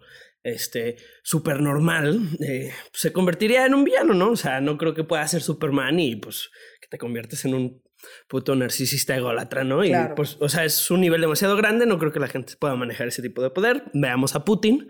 este 0.55 0.97
supernormal 1.23 2.21
eh, 2.41 2.73
se 2.93 3.13
convertiría 3.13 3.67
en 3.67 3.75
un 3.75 3.85
villano, 3.85 4.15
¿no? 4.15 4.31
O 4.31 4.37
sea, 4.37 4.61
no 4.61 4.77
creo 4.79 4.95
que 4.95 5.05
pueda 5.05 5.27
ser 5.29 5.43
Superman 5.43 5.99
y 6.01 6.17
pues 6.17 6.51
que 6.81 6.89
te 6.89 6.99
conviertes 6.99 7.45
en 7.45 7.55
un 7.55 7.83
puto 8.29 8.55
narcisista 8.55 9.17
ególatra, 9.17 9.65
¿no? 9.65 9.85
Y 9.85 9.89
Claro. 9.89 10.15
pues, 10.15 10.37
o 10.41 10.49
sea, 10.49 10.65
es 10.65 10.91
un 10.91 11.01
nivel 11.01 11.21
demasiado 11.21 11.57
grande, 11.57 11.87
no 11.87 11.99
creo 11.99 12.13
que 12.13 12.21
la 12.21 12.29
gente 12.29 12.55
pueda 12.59 12.75
manejar 12.77 13.09
ese 13.09 13.23
tipo 13.23 13.43
de 13.43 13.51
poder. 13.51 13.85
Veamos 13.95 14.35
a 14.35 14.45
Putin. 14.45 14.89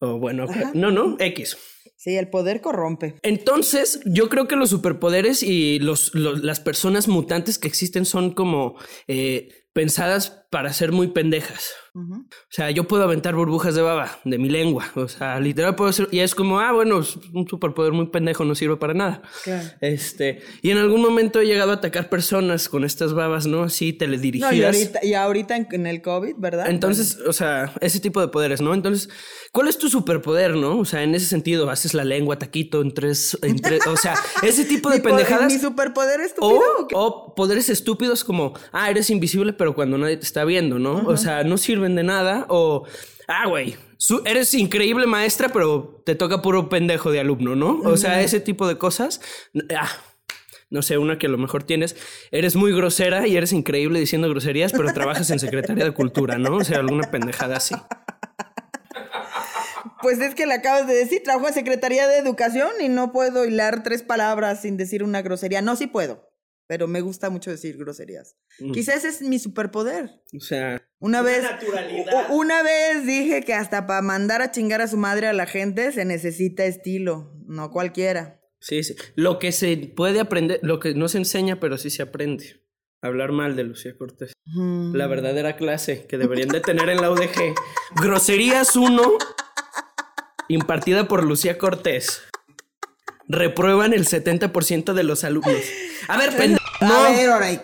O 0.00 0.18
bueno, 0.18 0.44
Ajá. 0.48 0.70
no, 0.74 0.90
no, 0.90 1.16
X. 1.18 1.56
Sí, 1.96 2.16
el 2.16 2.28
poder 2.30 2.62
corrompe. 2.62 3.16
Entonces, 3.22 4.00
yo 4.06 4.30
creo 4.30 4.48
que 4.48 4.56
los 4.56 4.70
superpoderes 4.70 5.42
y 5.42 5.78
los, 5.78 6.14
los- 6.14 6.42
las 6.42 6.58
personas 6.60 7.06
mutantes 7.08 7.58
que 7.58 7.68
existen 7.68 8.06
son 8.06 8.32
como 8.32 8.78
eh, 9.08 9.48
pensadas 9.74 10.39
para 10.50 10.72
ser 10.72 10.90
muy 10.92 11.08
pendejas. 11.08 11.70
O 11.92 12.24
sea, 12.50 12.70
yo 12.70 12.84
puedo 12.86 13.02
aventar 13.02 13.34
burbujas 13.34 13.74
de 13.74 13.82
baba 13.82 14.20
de 14.24 14.38
mi 14.38 14.48
lengua. 14.48 14.84
O 14.94 15.08
sea, 15.08 15.40
literal 15.40 15.74
puedo 15.74 15.92
ser. 15.92 16.08
Y 16.12 16.20
es 16.20 16.36
como, 16.36 16.60
ah, 16.60 16.70
bueno, 16.72 17.00
es 17.00 17.16
un 17.32 17.48
superpoder 17.48 17.92
muy 17.92 18.06
pendejo, 18.08 18.44
no 18.44 18.54
sirve 18.54 18.76
para 18.76 18.94
nada. 18.94 19.22
Claro. 19.42 19.68
Este, 19.80 20.40
y 20.62 20.70
en 20.70 20.78
algún 20.78 21.02
momento 21.02 21.40
he 21.40 21.46
llegado 21.46 21.72
a 21.72 21.74
atacar 21.74 22.08
personas 22.08 22.68
con 22.68 22.84
estas 22.84 23.12
babas, 23.12 23.46
¿no? 23.46 23.64
Así 23.64 23.92
No, 23.92 23.98
teledirigidas. 23.98 24.54
y 24.54 24.62
ahorita, 24.64 25.04
y 25.04 25.14
ahorita 25.14 25.56
en, 25.56 25.68
en 25.72 25.86
el 25.88 26.00
COVID, 26.02 26.34
¿verdad? 26.38 26.70
Entonces, 26.70 27.18
o 27.26 27.32
sea, 27.32 27.72
ese 27.80 27.98
tipo 27.98 28.20
de 28.20 28.28
poderes, 28.28 28.60
¿no? 28.60 28.72
Entonces, 28.72 29.08
¿cuál 29.50 29.66
es 29.66 29.76
tu 29.78 29.88
superpoder, 29.88 30.54
no? 30.56 30.78
O 30.78 30.84
sea, 30.84 31.02
en 31.02 31.14
ese 31.16 31.26
sentido, 31.26 31.70
haces 31.70 31.92
la 31.94 32.04
lengua 32.04 32.38
taquito 32.38 32.82
en 32.82 32.94
tres, 32.94 33.36
en 33.42 33.56
tres 33.60 33.84
o 33.88 33.96
sea, 33.96 34.14
ese 34.42 34.64
tipo 34.64 34.90
de 34.90 34.96
¿Mi 34.98 35.02
po- 35.02 35.08
pendejadas. 35.08 35.52
¿Mi 35.52 35.58
superpoder 35.58 36.20
estúpido? 36.20 36.60
O, 36.92 37.04
o 37.06 37.34
poderes 37.34 37.68
estúpidos 37.68 38.22
como, 38.22 38.54
ah, 38.72 38.90
eres 38.90 39.10
invisible, 39.10 39.52
pero 39.52 39.74
cuando 39.74 39.98
nadie 39.98 40.16
te 40.16 40.24
está 40.24 40.39
viendo, 40.44 40.78
¿no? 40.78 41.02
O 41.06 41.16
sea, 41.16 41.44
no 41.44 41.58
sirven 41.58 41.94
de 41.96 42.02
nada. 42.02 42.46
O, 42.48 42.84
ah, 43.28 43.46
güey, 43.48 43.76
eres 44.24 44.54
increíble 44.54 45.06
maestra, 45.06 45.50
pero 45.50 46.02
te 46.04 46.14
toca 46.14 46.42
puro 46.42 46.68
pendejo 46.68 47.10
de 47.10 47.20
alumno, 47.20 47.56
¿no? 47.56 47.80
O 47.84 47.96
sea, 47.96 48.20
ese 48.20 48.40
tipo 48.40 48.66
de 48.68 48.78
cosas. 48.78 49.20
Ah, 49.76 49.90
no 50.70 50.82
sé, 50.82 50.98
una 50.98 51.18
que 51.18 51.26
a 51.26 51.30
lo 51.30 51.38
mejor 51.38 51.64
tienes, 51.64 51.96
eres 52.30 52.54
muy 52.54 52.72
grosera 52.72 53.26
y 53.26 53.36
eres 53.36 53.52
increíble 53.52 53.98
diciendo 53.98 54.28
groserías, 54.28 54.72
pero 54.72 54.92
trabajas 54.94 55.28
en 55.30 55.40
Secretaría 55.40 55.84
de 55.84 55.92
Cultura, 55.92 56.38
¿no? 56.38 56.56
O 56.56 56.64
sea, 56.64 56.78
alguna 56.78 57.10
pendejada 57.10 57.56
así. 57.56 57.74
Pues 60.00 60.20
es 60.20 60.34
que 60.34 60.46
le 60.46 60.54
acabas 60.54 60.86
de 60.86 60.94
decir, 60.94 61.22
trabajo 61.22 61.48
en 61.48 61.54
Secretaría 61.54 62.08
de 62.08 62.18
Educación 62.18 62.70
y 62.80 62.88
no 62.88 63.12
puedo 63.12 63.44
hilar 63.44 63.82
tres 63.82 64.02
palabras 64.02 64.62
sin 64.62 64.76
decir 64.76 65.02
una 65.02 65.20
grosería. 65.22 65.60
No, 65.60 65.76
sí 65.76 65.88
puedo, 65.88 66.29
pero 66.70 66.86
me 66.86 67.00
gusta 67.00 67.30
mucho 67.30 67.50
decir 67.50 67.76
groserías. 67.76 68.36
Mm. 68.60 68.70
Quizás 68.70 69.04
es 69.04 69.22
mi 69.22 69.40
superpoder. 69.40 70.22
O 70.36 70.38
sea, 70.38 70.80
Una 71.00 71.20
vez, 71.20 71.42
naturalidad. 71.42 72.28
una 72.30 72.62
vez 72.62 73.04
dije 73.04 73.42
que 73.42 73.54
hasta 73.54 73.88
para 73.88 74.02
mandar 74.02 74.40
a 74.40 74.52
chingar 74.52 74.80
a 74.80 74.86
su 74.86 74.96
madre 74.96 75.26
a 75.26 75.32
la 75.32 75.46
gente 75.46 75.90
se 75.90 76.04
necesita 76.04 76.64
estilo, 76.66 77.34
no 77.48 77.72
cualquiera. 77.72 78.40
sí, 78.60 78.84
sí. 78.84 78.94
Lo 79.16 79.40
que 79.40 79.50
se 79.50 79.76
puede 79.96 80.20
aprender, 80.20 80.60
lo 80.62 80.78
que 80.78 80.94
no 80.94 81.08
se 81.08 81.18
enseña, 81.18 81.58
pero 81.58 81.76
sí 81.76 81.90
se 81.90 82.02
aprende. 82.02 82.62
Hablar 83.02 83.32
mal 83.32 83.56
de 83.56 83.64
Lucía 83.64 83.96
Cortés. 83.98 84.32
Mm. 84.46 84.94
La 84.94 85.08
verdadera 85.08 85.56
clase 85.56 86.06
que 86.06 86.18
deberían 86.18 86.50
de 86.50 86.60
tener 86.60 86.88
en 86.88 87.00
la 87.00 87.10
UDG. 87.10 87.52
Groserías 88.00 88.76
1, 88.76 89.18
impartida 90.46 91.08
por 91.08 91.24
Lucía 91.24 91.58
Cortés. 91.58 92.22
Reprueban 93.30 93.92
el 93.92 94.06
70% 94.06 94.92
de 94.92 95.02
los 95.04 95.22
alumnos. 95.24 95.62
A 96.08 96.16
ver, 96.16 96.30
pendejo. 96.36 96.64
No. 96.80 96.94
A 96.94 97.10
ver, 97.10 97.30
ahora 97.30 97.52
y 97.52 97.60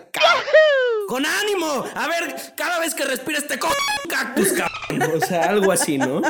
¡Con 1.09 1.25
ánimo! 1.25 1.85
A 1.95 2.09
ver, 2.09 2.35
cada 2.57 2.81
vez 2.81 2.95
que 2.95 3.05
respires 3.05 3.47
te 3.47 3.59
co 3.59 3.69
cactus, 4.09 4.49
cabrón. 4.53 5.23
O 5.23 5.25
sea, 5.25 5.49
algo 5.51 5.71
así, 5.71 5.99
¿no? 5.99 6.21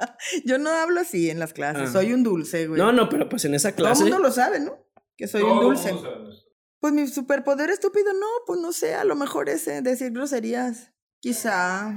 Yo 0.44 0.58
no 0.58 0.70
hablo 0.70 1.00
así 1.00 1.30
en 1.30 1.38
las 1.38 1.52
clases, 1.54 1.88
Ah. 1.88 1.92
soy 1.92 2.12
un 2.12 2.22
dulce, 2.22 2.66
güey. 2.66 2.78
No, 2.78 2.92
no, 2.92 3.08
pero 3.08 3.28
pues 3.30 3.44
en 3.46 3.54
esa 3.54 3.70
Todo 3.72 3.86
el 3.86 3.92
clase. 3.92 4.02
mundo 4.02 4.18
lo 4.18 4.30
sabe, 4.30 4.60
¿no? 4.60 4.78
Que 5.16 5.26
soy 5.26 5.42
un 5.42 5.60
dulce. 5.60 5.94
Pues 6.80 6.92
mi 6.92 7.08
superpoder 7.08 7.70
estúpido, 7.70 8.12
no, 8.12 8.26
pues 8.46 8.60
no 8.60 8.72
sé, 8.72 8.94
a 8.94 9.04
lo 9.04 9.16
mejor 9.16 9.48
ese, 9.48 9.80
decir 9.80 10.12
groserías. 10.12 10.92
Quizá. 11.20 11.96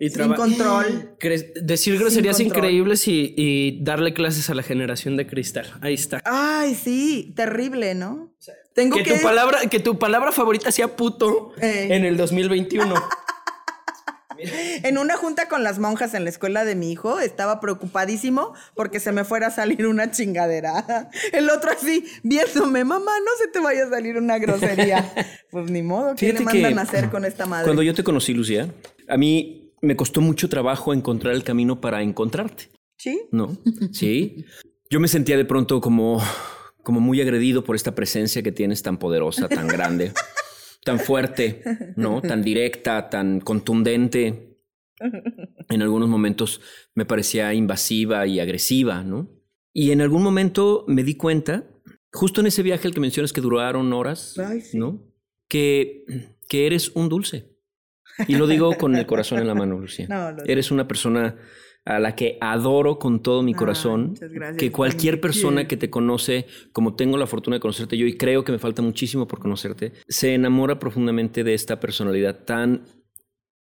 Y 0.00 0.10
Sin 0.10 0.32
control. 0.34 1.16
Decir 1.62 1.98
groserías 1.98 2.40
increíbles 2.40 3.06
y, 3.08 3.34
y 3.36 3.82
darle 3.84 4.14
clases 4.14 4.48
a 4.50 4.54
la 4.54 4.62
generación 4.62 5.16
de 5.16 5.26
cristal. 5.26 5.66
Ahí 5.80 5.94
está. 5.94 6.22
Ay, 6.24 6.74
sí, 6.74 7.32
terrible, 7.36 7.94
¿no? 7.94 8.32
Tengo 8.74 8.96
Que 8.96 9.02
que. 9.04 9.14
tu 9.18 9.22
palabra, 9.22 9.60
que 9.70 9.80
tu 9.80 9.98
palabra 9.98 10.32
favorita 10.32 10.72
sea 10.72 10.96
puto 10.96 11.52
Eh. 11.60 11.88
en 11.90 12.04
el 12.04 12.16
2021. 12.16 12.94
En 14.82 14.98
una 14.98 15.16
junta 15.16 15.48
con 15.48 15.62
las 15.62 15.78
monjas 15.78 16.12
en 16.12 16.24
la 16.24 16.30
escuela 16.30 16.64
de 16.64 16.74
mi 16.74 16.90
hijo, 16.90 17.20
estaba 17.20 17.60
preocupadísimo 17.60 18.52
porque 18.74 18.98
se 18.98 19.12
me 19.12 19.24
fuera 19.24 19.46
a 19.46 19.50
salir 19.50 19.86
una 19.86 20.10
chingadera. 20.10 21.08
El 21.32 21.48
otro 21.50 21.70
así, 21.70 22.04
viéndome, 22.24 22.84
mamá, 22.84 23.12
no 23.20 23.30
se 23.38 23.46
te 23.48 23.60
vaya 23.60 23.84
a 23.84 23.90
salir 23.90 24.16
una 24.18 24.38
grosería. 24.38 25.12
Pues 25.50 25.70
ni 25.70 25.82
modo, 25.82 26.16
¿qué 26.16 26.32
le 26.32 26.32
Fíjate 26.38 26.56
que 26.56 26.62
mandan 26.62 26.78
a 26.80 26.82
hacer 26.82 27.10
con 27.10 27.24
esta 27.24 27.46
madre? 27.46 27.64
Cuando 27.66 27.82
yo 27.84 27.94
te 27.94 28.02
conocí, 28.02 28.34
Lucía, 28.34 28.68
a 29.08 29.16
mí 29.16 29.63
me 29.84 29.96
costó 29.96 30.20
mucho 30.20 30.48
trabajo 30.48 30.92
encontrar 30.92 31.34
el 31.34 31.44
camino 31.44 31.80
para 31.80 32.02
encontrarte, 32.02 32.70
¿Sí? 32.96 33.22
¿no? 33.30 33.56
Sí. 33.92 34.44
Yo 34.90 35.00
me 35.00 35.08
sentía 35.08 35.36
de 35.36 35.44
pronto 35.44 35.80
como, 35.80 36.22
como 36.82 37.00
muy 37.00 37.20
agredido 37.20 37.64
por 37.64 37.76
esta 37.76 37.94
presencia 37.94 38.42
que 38.42 38.52
tienes 38.52 38.82
tan 38.82 38.98
poderosa, 38.98 39.48
tan 39.48 39.66
grande, 39.68 40.12
tan 40.84 40.98
fuerte, 40.98 41.62
¿no? 41.96 42.20
Tan 42.22 42.42
directa, 42.42 43.08
tan 43.10 43.40
contundente. 43.40 44.58
En 45.68 45.82
algunos 45.82 46.08
momentos 46.08 46.60
me 46.94 47.04
parecía 47.04 47.52
invasiva 47.54 48.26
y 48.26 48.40
agresiva, 48.40 49.02
¿no? 49.02 49.30
Y 49.72 49.90
en 49.90 50.00
algún 50.00 50.22
momento 50.22 50.84
me 50.86 51.02
di 51.02 51.16
cuenta, 51.16 51.64
justo 52.12 52.40
en 52.40 52.46
ese 52.46 52.62
viaje 52.62 52.86
al 52.86 52.94
que 52.94 53.00
mencionas 53.00 53.32
que 53.32 53.40
duraron 53.40 53.92
horas, 53.92 54.38
Ay, 54.38 54.60
sí. 54.60 54.78
¿no? 54.78 55.02
Que, 55.48 56.04
que 56.48 56.66
eres 56.66 56.92
un 56.94 57.08
dulce. 57.08 57.53
Y 58.28 58.36
lo 58.36 58.46
digo 58.46 58.74
con 58.76 58.94
el 58.96 59.06
corazón 59.06 59.38
en 59.40 59.46
la 59.46 59.54
mano, 59.54 59.78
Lucía. 59.78 60.06
No, 60.08 60.32
lo- 60.32 60.44
Eres 60.44 60.70
una 60.70 60.86
persona 60.86 61.36
a 61.86 61.98
la 61.98 62.14
que 62.16 62.38
adoro 62.40 62.98
con 62.98 63.22
todo 63.22 63.42
mi 63.42 63.52
Ay, 63.52 63.58
corazón. 63.58 64.08
muchas 64.10 64.30
gracias, 64.32 64.56
que 64.58 64.72
cualquier 64.72 65.20
persona 65.20 65.68
que 65.68 65.76
te 65.76 65.90
conoce, 65.90 66.46
como 66.72 66.94
tengo 66.94 67.18
la 67.18 67.26
fortuna 67.26 67.56
de 67.56 67.60
conocerte 67.60 67.98
yo 67.98 68.06
y 68.06 68.16
creo 68.16 68.42
que 68.42 68.52
me 68.52 68.58
falta 68.58 68.80
muchísimo 68.80 69.28
por 69.28 69.38
conocerte, 69.40 69.92
se 70.08 70.32
enamora 70.34 70.78
profundamente 70.78 71.44
de 71.44 71.52
esta 71.52 71.80
personalidad 71.80 72.44
tan 72.46 72.84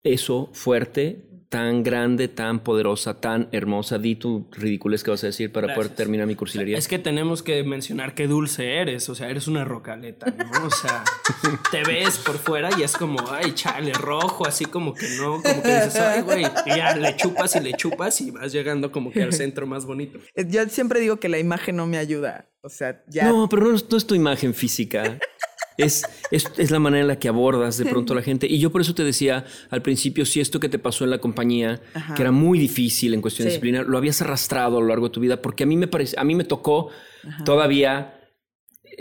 eso 0.03 0.49
fuerte, 0.53 1.29
tan 1.49 1.81
grande, 1.81 2.27
tan 2.27 2.63
poderosa, 2.63 3.19
tan 3.19 3.49
hermosa. 3.51 3.97
Di 3.97 4.15
tu 4.15 4.47
ridiculez 4.51 5.03
que 5.03 5.11
vas 5.11 5.23
a 5.23 5.27
decir 5.27 5.51
para 5.51 5.73
poder 5.73 5.89
terminar 5.89 6.27
mi 6.27 6.35
cursilería. 6.35 6.77
Es 6.77 6.87
que 6.87 6.99
tenemos 6.99 7.41
que 7.41 7.63
mencionar 7.63 8.13
qué 8.13 8.27
dulce 8.27 8.75
eres. 8.75 9.09
O 9.09 9.15
sea, 9.15 9.29
eres 9.29 9.47
una 9.47 9.65
rocaleta, 9.65 10.27
¿no? 10.27 10.67
O 10.67 10.69
sea, 10.69 11.03
te 11.71 11.83
ves 11.83 12.19
por 12.19 12.37
fuera 12.37 12.69
y 12.77 12.83
es 12.83 12.95
como, 12.95 13.19
ay, 13.31 13.53
chale, 13.53 13.93
rojo, 13.93 14.47
así 14.47 14.65
como 14.65 14.93
que 14.93 15.09
no, 15.17 15.41
como 15.41 15.63
que 15.63 15.73
dices, 15.73 15.95
ay, 15.95 16.21
güey. 16.21 16.45
Y 16.67 16.69
ya 16.77 16.95
le 16.95 17.15
chupas 17.15 17.55
y 17.55 17.59
le 17.61 17.73
chupas 17.73 18.21
y 18.21 18.31
vas 18.31 18.51
llegando 18.51 18.91
como 18.91 19.11
que 19.11 19.23
al 19.23 19.33
centro 19.33 19.65
más 19.65 19.85
bonito. 19.85 20.19
Eh, 20.35 20.45
Yo 20.47 20.67
siempre 20.69 20.99
digo 20.99 21.19
que 21.19 21.29
la 21.29 21.39
imagen 21.39 21.75
no 21.75 21.87
me 21.87 21.97
ayuda. 21.97 22.47
O 22.61 22.69
sea, 22.69 23.03
ya. 23.07 23.27
No, 23.27 23.49
pero 23.49 23.63
no, 23.63 23.71
no 23.71 23.97
es 23.97 24.05
tu 24.05 24.15
imagen 24.15 24.53
física. 24.53 25.17
Es, 25.83 26.03
es, 26.31 26.45
es 26.57 26.71
la 26.71 26.79
manera 26.79 27.01
en 27.01 27.07
la 27.07 27.19
que 27.19 27.27
abordas 27.27 27.77
de 27.77 27.85
pronto 27.85 28.13
a 28.13 28.15
la 28.15 28.21
gente. 28.21 28.47
Y 28.47 28.59
yo 28.59 28.71
por 28.71 28.81
eso 28.81 28.93
te 28.93 29.03
decía 29.03 29.45
al 29.69 29.81
principio, 29.81 30.25
si 30.25 30.39
esto 30.39 30.59
que 30.59 30.69
te 30.69 30.79
pasó 30.79 31.03
en 31.03 31.09
la 31.09 31.19
compañía, 31.19 31.81
Ajá. 31.93 32.13
que 32.15 32.21
era 32.21 32.31
muy 32.31 32.59
difícil 32.59 33.13
en 33.13 33.21
cuestión 33.21 33.45
de 33.45 33.51
Sí. 33.51 33.55
disciplina, 33.55 33.83
lo 33.83 33.97
habías 33.97 34.21
arrastrado 34.21 34.77
a 34.77 34.81
lo 34.81 34.87
largo 34.87 35.07
de 35.07 35.13
tu 35.13 35.19
vida, 35.19 35.41
porque 35.41 35.63
a 35.63 35.65
mí 35.67 35.77
me 35.77 35.87
parece, 35.87 36.15
a 36.19 36.23
mí 36.23 36.35
me 36.35 36.43
tocó 36.43 36.89
todavía 37.45 38.15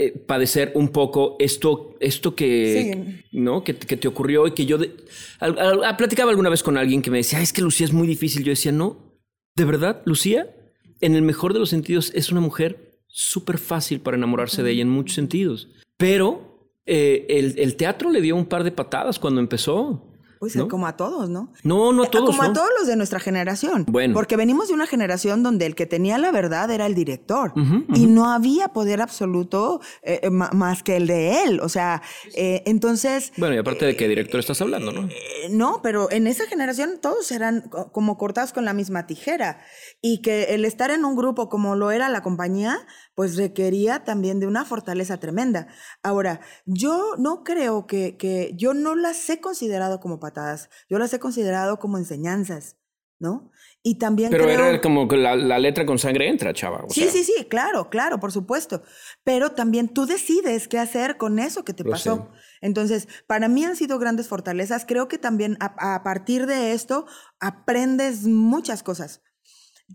eh, 0.01 0.13
padecer 0.13 0.71
un 0.77 0.91
poco 0.91 1.35
esto, 1.41 1.97
esto 1.99 2.37
que, 2.37 3.25
¿no? 3.33 3.65
que, 3.65 3.75
que 3.75 3.97
te 3.97 4.07
ocurrió 4.07 4.47
y 4.47 4.53
que 4.53 4.65
yo 4.65 4.79
de- 4.79 4.95
al- 5.41 5.59
al- 5.59 5.83
al- 5.83 5.97
platicaba 5.97 6.31
alguna 6.31 6.51
vez 6.51 6.63
con 6.63 6.77
alguien 6.77 7.03
que 7.03 7.11
me 7.11 7.17
decía, 7.17 7.39
"Ay, 7.39 7.45
es 7.45 7.53
que 7.53 7.63
Lucía 7.63 7.85
es 7.87 7.93
muy 7.93 8.07
difícil. 8.07 8.45
Yo 8.45 8.51
decía, 8.51 8.71
no, 8.71 9.19
de 9.57 9.65
verdad, 9.65 10.03
Lucía, 10.05 10.55
en 11.01 11.17
el 11.17 11.23
mejor 11.23 11.53
de 11.53 11.59
los 11.59 11.71
sentidos, 11.71 12.13
es 12.15 12.31
una 12.31 12.41
mujer 12.41 13.01
súper 13.09 13.59
fácil 13.59 13.99
para 14.01 14.17
enamorarse 14.17 14.63
de 14.63 14.71
ella 14.71 14.83
en 14.83 14.89
muchos 14.91 15.17
sentidos. 15.17 15.67
Pero 15.97 16.48
eh, 16.89 17.27
el, 17.29 17.59
el 17.59 17.77
teatro 17.77 18.11
le 18.11 18.21
dio 18.21 18.35
un 18.35 18.47
par 18.47 18.65
de 18.65 18.73
patadas 18.73 19.19
cuando 19.19 19.41
empezó. 19.41 20.05
Pues 20.41 20.55
¿no? 20.55 20.69
como 20.69 20.87
a 20.87 20.97
todos, 20.97 21.29
¿no? 21.29 21.53
No, 21.65 21.93
no 21.93 22.05
a 22.05 22.11
todos. 22.13 22.31
Como 22.31 22.45
a 22.45 22.53
todos 22.53 22.69
los 22.79 22.87
de 22.87 22.95
nuestra 22.95 23.19
generación. 23.19 23.85
Bueno. 23.89 24.15
Porque 24.15 24.37
venimos 24.37 24.69
de 24.69 24.75
una 24.75 24.87
generación 24.87 25.43
donde 25.43 25.67
el 25.67 25.75
que 25.75 25.85
tenía 25.85 26.17
la 26.17 26.31
verdad 26.31 26.71
era 26.71 26.87
el 26.87 26.95
director. 26.95 27.53
Y 27.93 28.07
no 28.07 28.31
había 28.31 28.69
poder 28.69 29.03
absoluto 29.03 29.81
eh, 30.05 30.21
eh, 30.23 30.31
más 30.31 30.85
que 30.85 30.97
el 30.97 31.09
de 31.09 31.43
él. 31.43 31.59
O 31.59 31.69
sea, 31.69 32.03
eh, 32.37 32.63
entonces. 32.67 33.33
Bueno, 33.37 33.57
y 33.57 33.59
aparte 33.59 33.85
de 33.85 33.97
qué 33.97 34.07
director 34.07 34.39
estás 34.39 34.63
hablando, 34.63 34.93
¿no? 34.93 35.09
Eh, 35.09 35.49
no, 35.51 35.81
pero 35.83 36.09
en 36.13 36.29
esa 36.29 36.47
generación 36.47 37.01
todos 37.03 37.33
eran 37.33 37.63
co- 37.63 37.91
como 37.91 38.17
cortados 38.17 38.53
con 38.53 38.65
la 38.65 38.75
misma 38.75 39.09
tijera 39.09 39.59
y 40.01 40.23
que 40.23 40.55
el 40.55 40.65
estar 40.65 40.93
en 40.93 41.05
un 41.05 41.17
grupo 41.17 41.49
como 41.49 41.75
lo 41.75 41.91
era 41.91 42.09
la 42.09 42.23
compañía, 42.23 42.79
pues 43.19 43.37
requería 43.37 44.05
también 44.05 44.39
de 44.39 44.47
una 44.47 44.65
fortaleza 44.65 45.17
tremenda. 45.19 45.67
Ahora, 46.05 46.41
yo 46.67 47.17
no 47.19 47.43
creo 47.43 47.89
que, 47.89 48.17
que 48.17 48.53
yo 48.55 48.75
no 48.75 48.95
las 48.95 49.29
he 49.29 49.41
considerado 49.41 49.99
como 49.99 50.21
patadas, 50.21 50.71
yo 50.89 51.01
las 51.01 51.13
he 51.13 51.19
considerado 51.19 51.81
como 51.81 51.99
enseñanzas, 51.99 52.77
¿no? 53.19 53.51
Y 53.83 53.99
también 53.99 54.31
Pero 54.31 54.45
creo... 54.45 54.65
era 54.67 54.81
como 54.81 55.07
la, 55.07 55.35
la 55.35 55.59
letra 55.59 55.85
con 55.85 55.99
sangre 55.99 56.29
entra, 56.29 56.53
chava. 56.53 56.85
o 56.85 56.91
Sí, 56.91 57.01
sea, 57.03 57.11
sí, 57.11 57.25
sí, 57.25 57.47
claro, 57.51 57.91
claro, 57.91 58.21
por 58.21 58.31
supuesto. 58.31 58.85
Pero 59.25 59.51
también 59.51 59.89
tú 59.89 60.07
decides 60.07 60.69
qué 60.69 60.79
hacer 60.79 61.17
con 61.17 61.41
eso 61.41 61.65
que 61.65 61.75
te 61.75 61.83
Lo 61.83 61.91
pasó. 61.91 62.31
Entonces, 62.61 63.09
para 63.27 63.49
mí 63.49 63.65
han 63.65 63.75
sido 63.75 63.99
grandes 63.99 64.29
fortalezas. 64.29 64.85
Creo 64.87 65.09
que 65.09 65.19
también 65.19 65.57
a, 65.59 65.97
a 65.97 66.05
partir 66.05 66.47
de 66.47 66.73
esto 66.73 67.05
aprendes 67.41 68.29
muchas 68.29 68.85
cosas. 68.85 69.23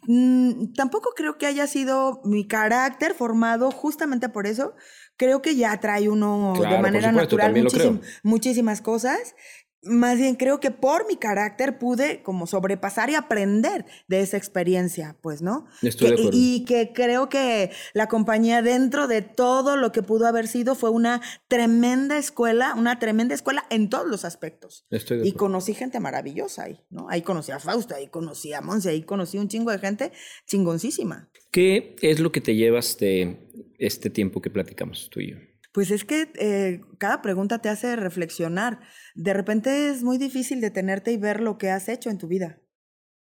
Mm, 0.08 0.74
tampoco 0.74 1.12
creo 1.16 1.38
que 1.38 1.46
haya 1.46 1.68
sido 1.68 2.22
mi 2.26 2.48
carácter 2.48 3.14
formado 3.14 3.72
justamente 3.72 4.28
por 4.30 4.48
eso. 4.48 4.74
Creo 5.18 5.41
que 5.41 5.56
ya 5.56 5.80
trae 5.80 6.10
uno 6.10 6.54
Claro, 6.56 6.76
de 6.76 6.82
manera 6.82 7.10
supuesto, 7.10 7.36
natural 7.38 7.64
muchísim- 7.64 8.02
muchísimas 8.24 8.82
cosas. 8.82 9.36
Más 9.84 10.18
bien 10.18 10.36
creo 10.36 10.60
que 10.60 10.72
por 10.72 11.08
mi 11.08 11.18
carácter 11.18 11.78
pude 11.78 12.24
como 12.24 12.48
sobrepasar 12.48 13.10
y 13.10 13.16
aprender 13.16 13.86
de 14.08 14.22
esa 14.22 14.38
experiencia, 14.38 15.18
pues, 15.22 15.42
¿no? 15.42 15.66
Estoy 15.82 16.08
de 16.08 16.14
acuerdo. 16.14 16.32
y 16.34 16.66
que 16.66 16.94
creo 16.94 17.30
que 17.30 17.72
la 17.94 18.08
compañía 18.08 18.62
dentro 18.62 19.08
de 19.08 19.22
todo 19.22 19.76
lo 19.76 19.92
que 19.92 20.02
pudo 20.02 20.28
haber 20.28 20.48
sido 20.48 20.76
fue 20.76 20.90
una 20.90 21.22
tremenda 21.48 22.18
escuela, 22.18 22.74
una 22.78 23.00
tremenda 23.00 23.36
escuela 23.36 23.66
en 23.70 23.90
todos 23.90 24.08
los 24.08 24.26
aspectos. 24.26 24.86
Estoy 24.90 25.20
de 25.20 25.28
Y 25.28 25.34
conocí 25.34 25.74
gente 25.74 26.00
maravillosa 26.00 26.64
ahí, 26.64 26.80
¿no? 26.90 27.08
Ahí 27.10 27.22
conocí 27.22 27.52
a 27.52 27.60
Fausto, 27.60 27.96
ahí 27.96 28.08
conocí 28.08 28.54
a 28.54 28.62
Monse, 28.62 28.90
ahí 28.90 29.04
conocí 29.04 29.38
un 29.38 29.48
chingo 29.48 29.72
de 29.72 29.80
gente 29.80 30.12
chingoncísima. 30.48 31.30
¿Qué 31.52 31.96
es 32.02 32.20
lo 32.20 32.32
que 32.32 32.42
te 32.42 32.56
llevas 32.56 32.98
de 32.98 33.50
este 33.78 34.10
tiempo 34.10 34.42
que 34.42 34.50
platicamos 34.50 35.10
tú 35.12 35.20
y 35.20 35.32
yo? 35.32 35.38
Pues 35.74 35.90
es 35.90 36.06
que 36.06 36.32
eh, 36.36 36.82
cada 37.00 37.22
pregunta 37.24 37.58
te 37.58 37.68
hace 37.68 37.96
reflexionar. 37.96 38.80
De 39.16 39.34
repente 39.34 39.90
es 39.90 40.04
muy 40.04 40.20
difícil 40.20 40.62
detenerte 40.62 41.12
y 41.12 41.18
ver 41.18 41.42
lo 41.42 41.58
que 41.58 41.72
has 41.72 41.90
hecho 41.90 42.12
en 42.12 42.20
tu 42.20 42.28
vida, 42.28 42.62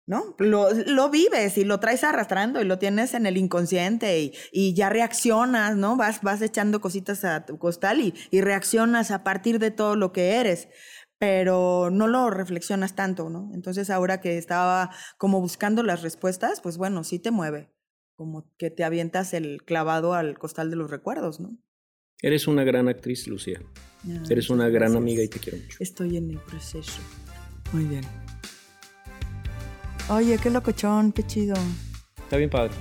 ¿no? 0.07 0.37
Lo, 0.39 0.73
lo, 0.73 1.11
vives 1.11 1.59
y 1.59 1.65
lo 1.65 1.81
traes 1.81 2.05
arrastrando 2.05 2.61
y 2.63 2.65
lo 2.65 2.79
tienes 2.79 3.15
en 3.15 3.27
el 3.27 3.37
inconsciente 3.37 4.33
y, 4.53 4.75
ya 4.75 4.89
reaccionas, 4.89 5.77
¿no? 5.77 5.97
Vas, 5.97 6.23
vas 6.23 6.41
echando 6.41 6.81
cositas 6.81 7.25
a 7.25 7.45
tu 7.45 7.59
costal 7.59 8.01
y, 8.01 8.15
y, 8.31 8.41
reaccionas 8.41 9.11
a 9.11 9.25
partir 9.25 9.59
de 9.59 9.73
todo 9.73 9.97
lo 9.97 10.13
que 10.13 10.37
eres, 10.37 10.69
pero 11.19 11.91
no 11.91 12.07
lo 12.07 12.31
reflexionas 12.31 12.95
tanto, 12.95 13.31
¿no? 13.31 13.51
Entonces 13.53 13.91
ahora 13.91 14.21
que 14.21 14.39
estaba 14.39 14.91
como 15.17 15.41
buscando 15.41 15.83
las 15.83 16.03
respuestas, 16.03 16.61
pues 16.61 16.79
bueno, 16.79 17.03
sí 17.03 17.19
te 17.19 17.33
mueve, 17.33 17.75
como 18.15 18.49
que 18.59 18.71
te 18.71 18.85
avientas 18.85 19.35
el 19.35 19.65
clavado 19.65 20.15
al 20.15 20.39
costal 20.39 20.71
de 20.71 20.77
los 20.77 20.89
recuerdos, 20.89 21.41
¿no? 21.41 21.59
Eres 22.21 22.49
una 22.49 22.65
gran 22.65 22.89
actriz, 22.89 23.29
Lucía. 23.29 23.61
Eres 24.29 24.51
una 24.51 24.69
gran 24.69 24.97
amiga 24.97 25.23
y 25.23 25.29
te 25.29 25.39
quiero 25.39 25.59
mucho. 25.59 25.77
Estoy 25.81 26.17
en 26.17 26.31
el 26.31 26.39
proceso. 26.39 27.01
Muy 27.73 27.85
bien. 27.85 28.05
Oye, 30.09 30.39
qué 30.39 30.51
locochón, 30.51 31.13
qué 31.13 31.25
chido. 31.25 31.55
Está 32.17 32.37
bien 32.37 32.51
padre. 32.51 32.73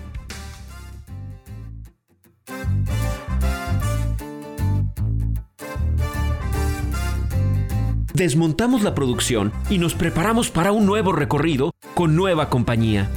Desmontamos 8.14 8.82
la 8.82 8.96
producción 8.96 9.52
y 9.70 9.78
nos 9.78 9.94
preparamos 9.94 10.50
para 10.50 10.72
un 10.72 10.88
nuevo 10.88 11.12
recorrido 11.12 11.72
con 11.94 12.16
nueva 12.16 12.50
compañía. 12.50 13.12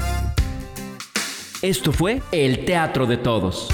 Esto 1.62 1.92
fue 1.92 2.20
El 2.32 2.66
Teatro 2.66 3.06
de 3.06 3.16
Todos. 3.16 3.70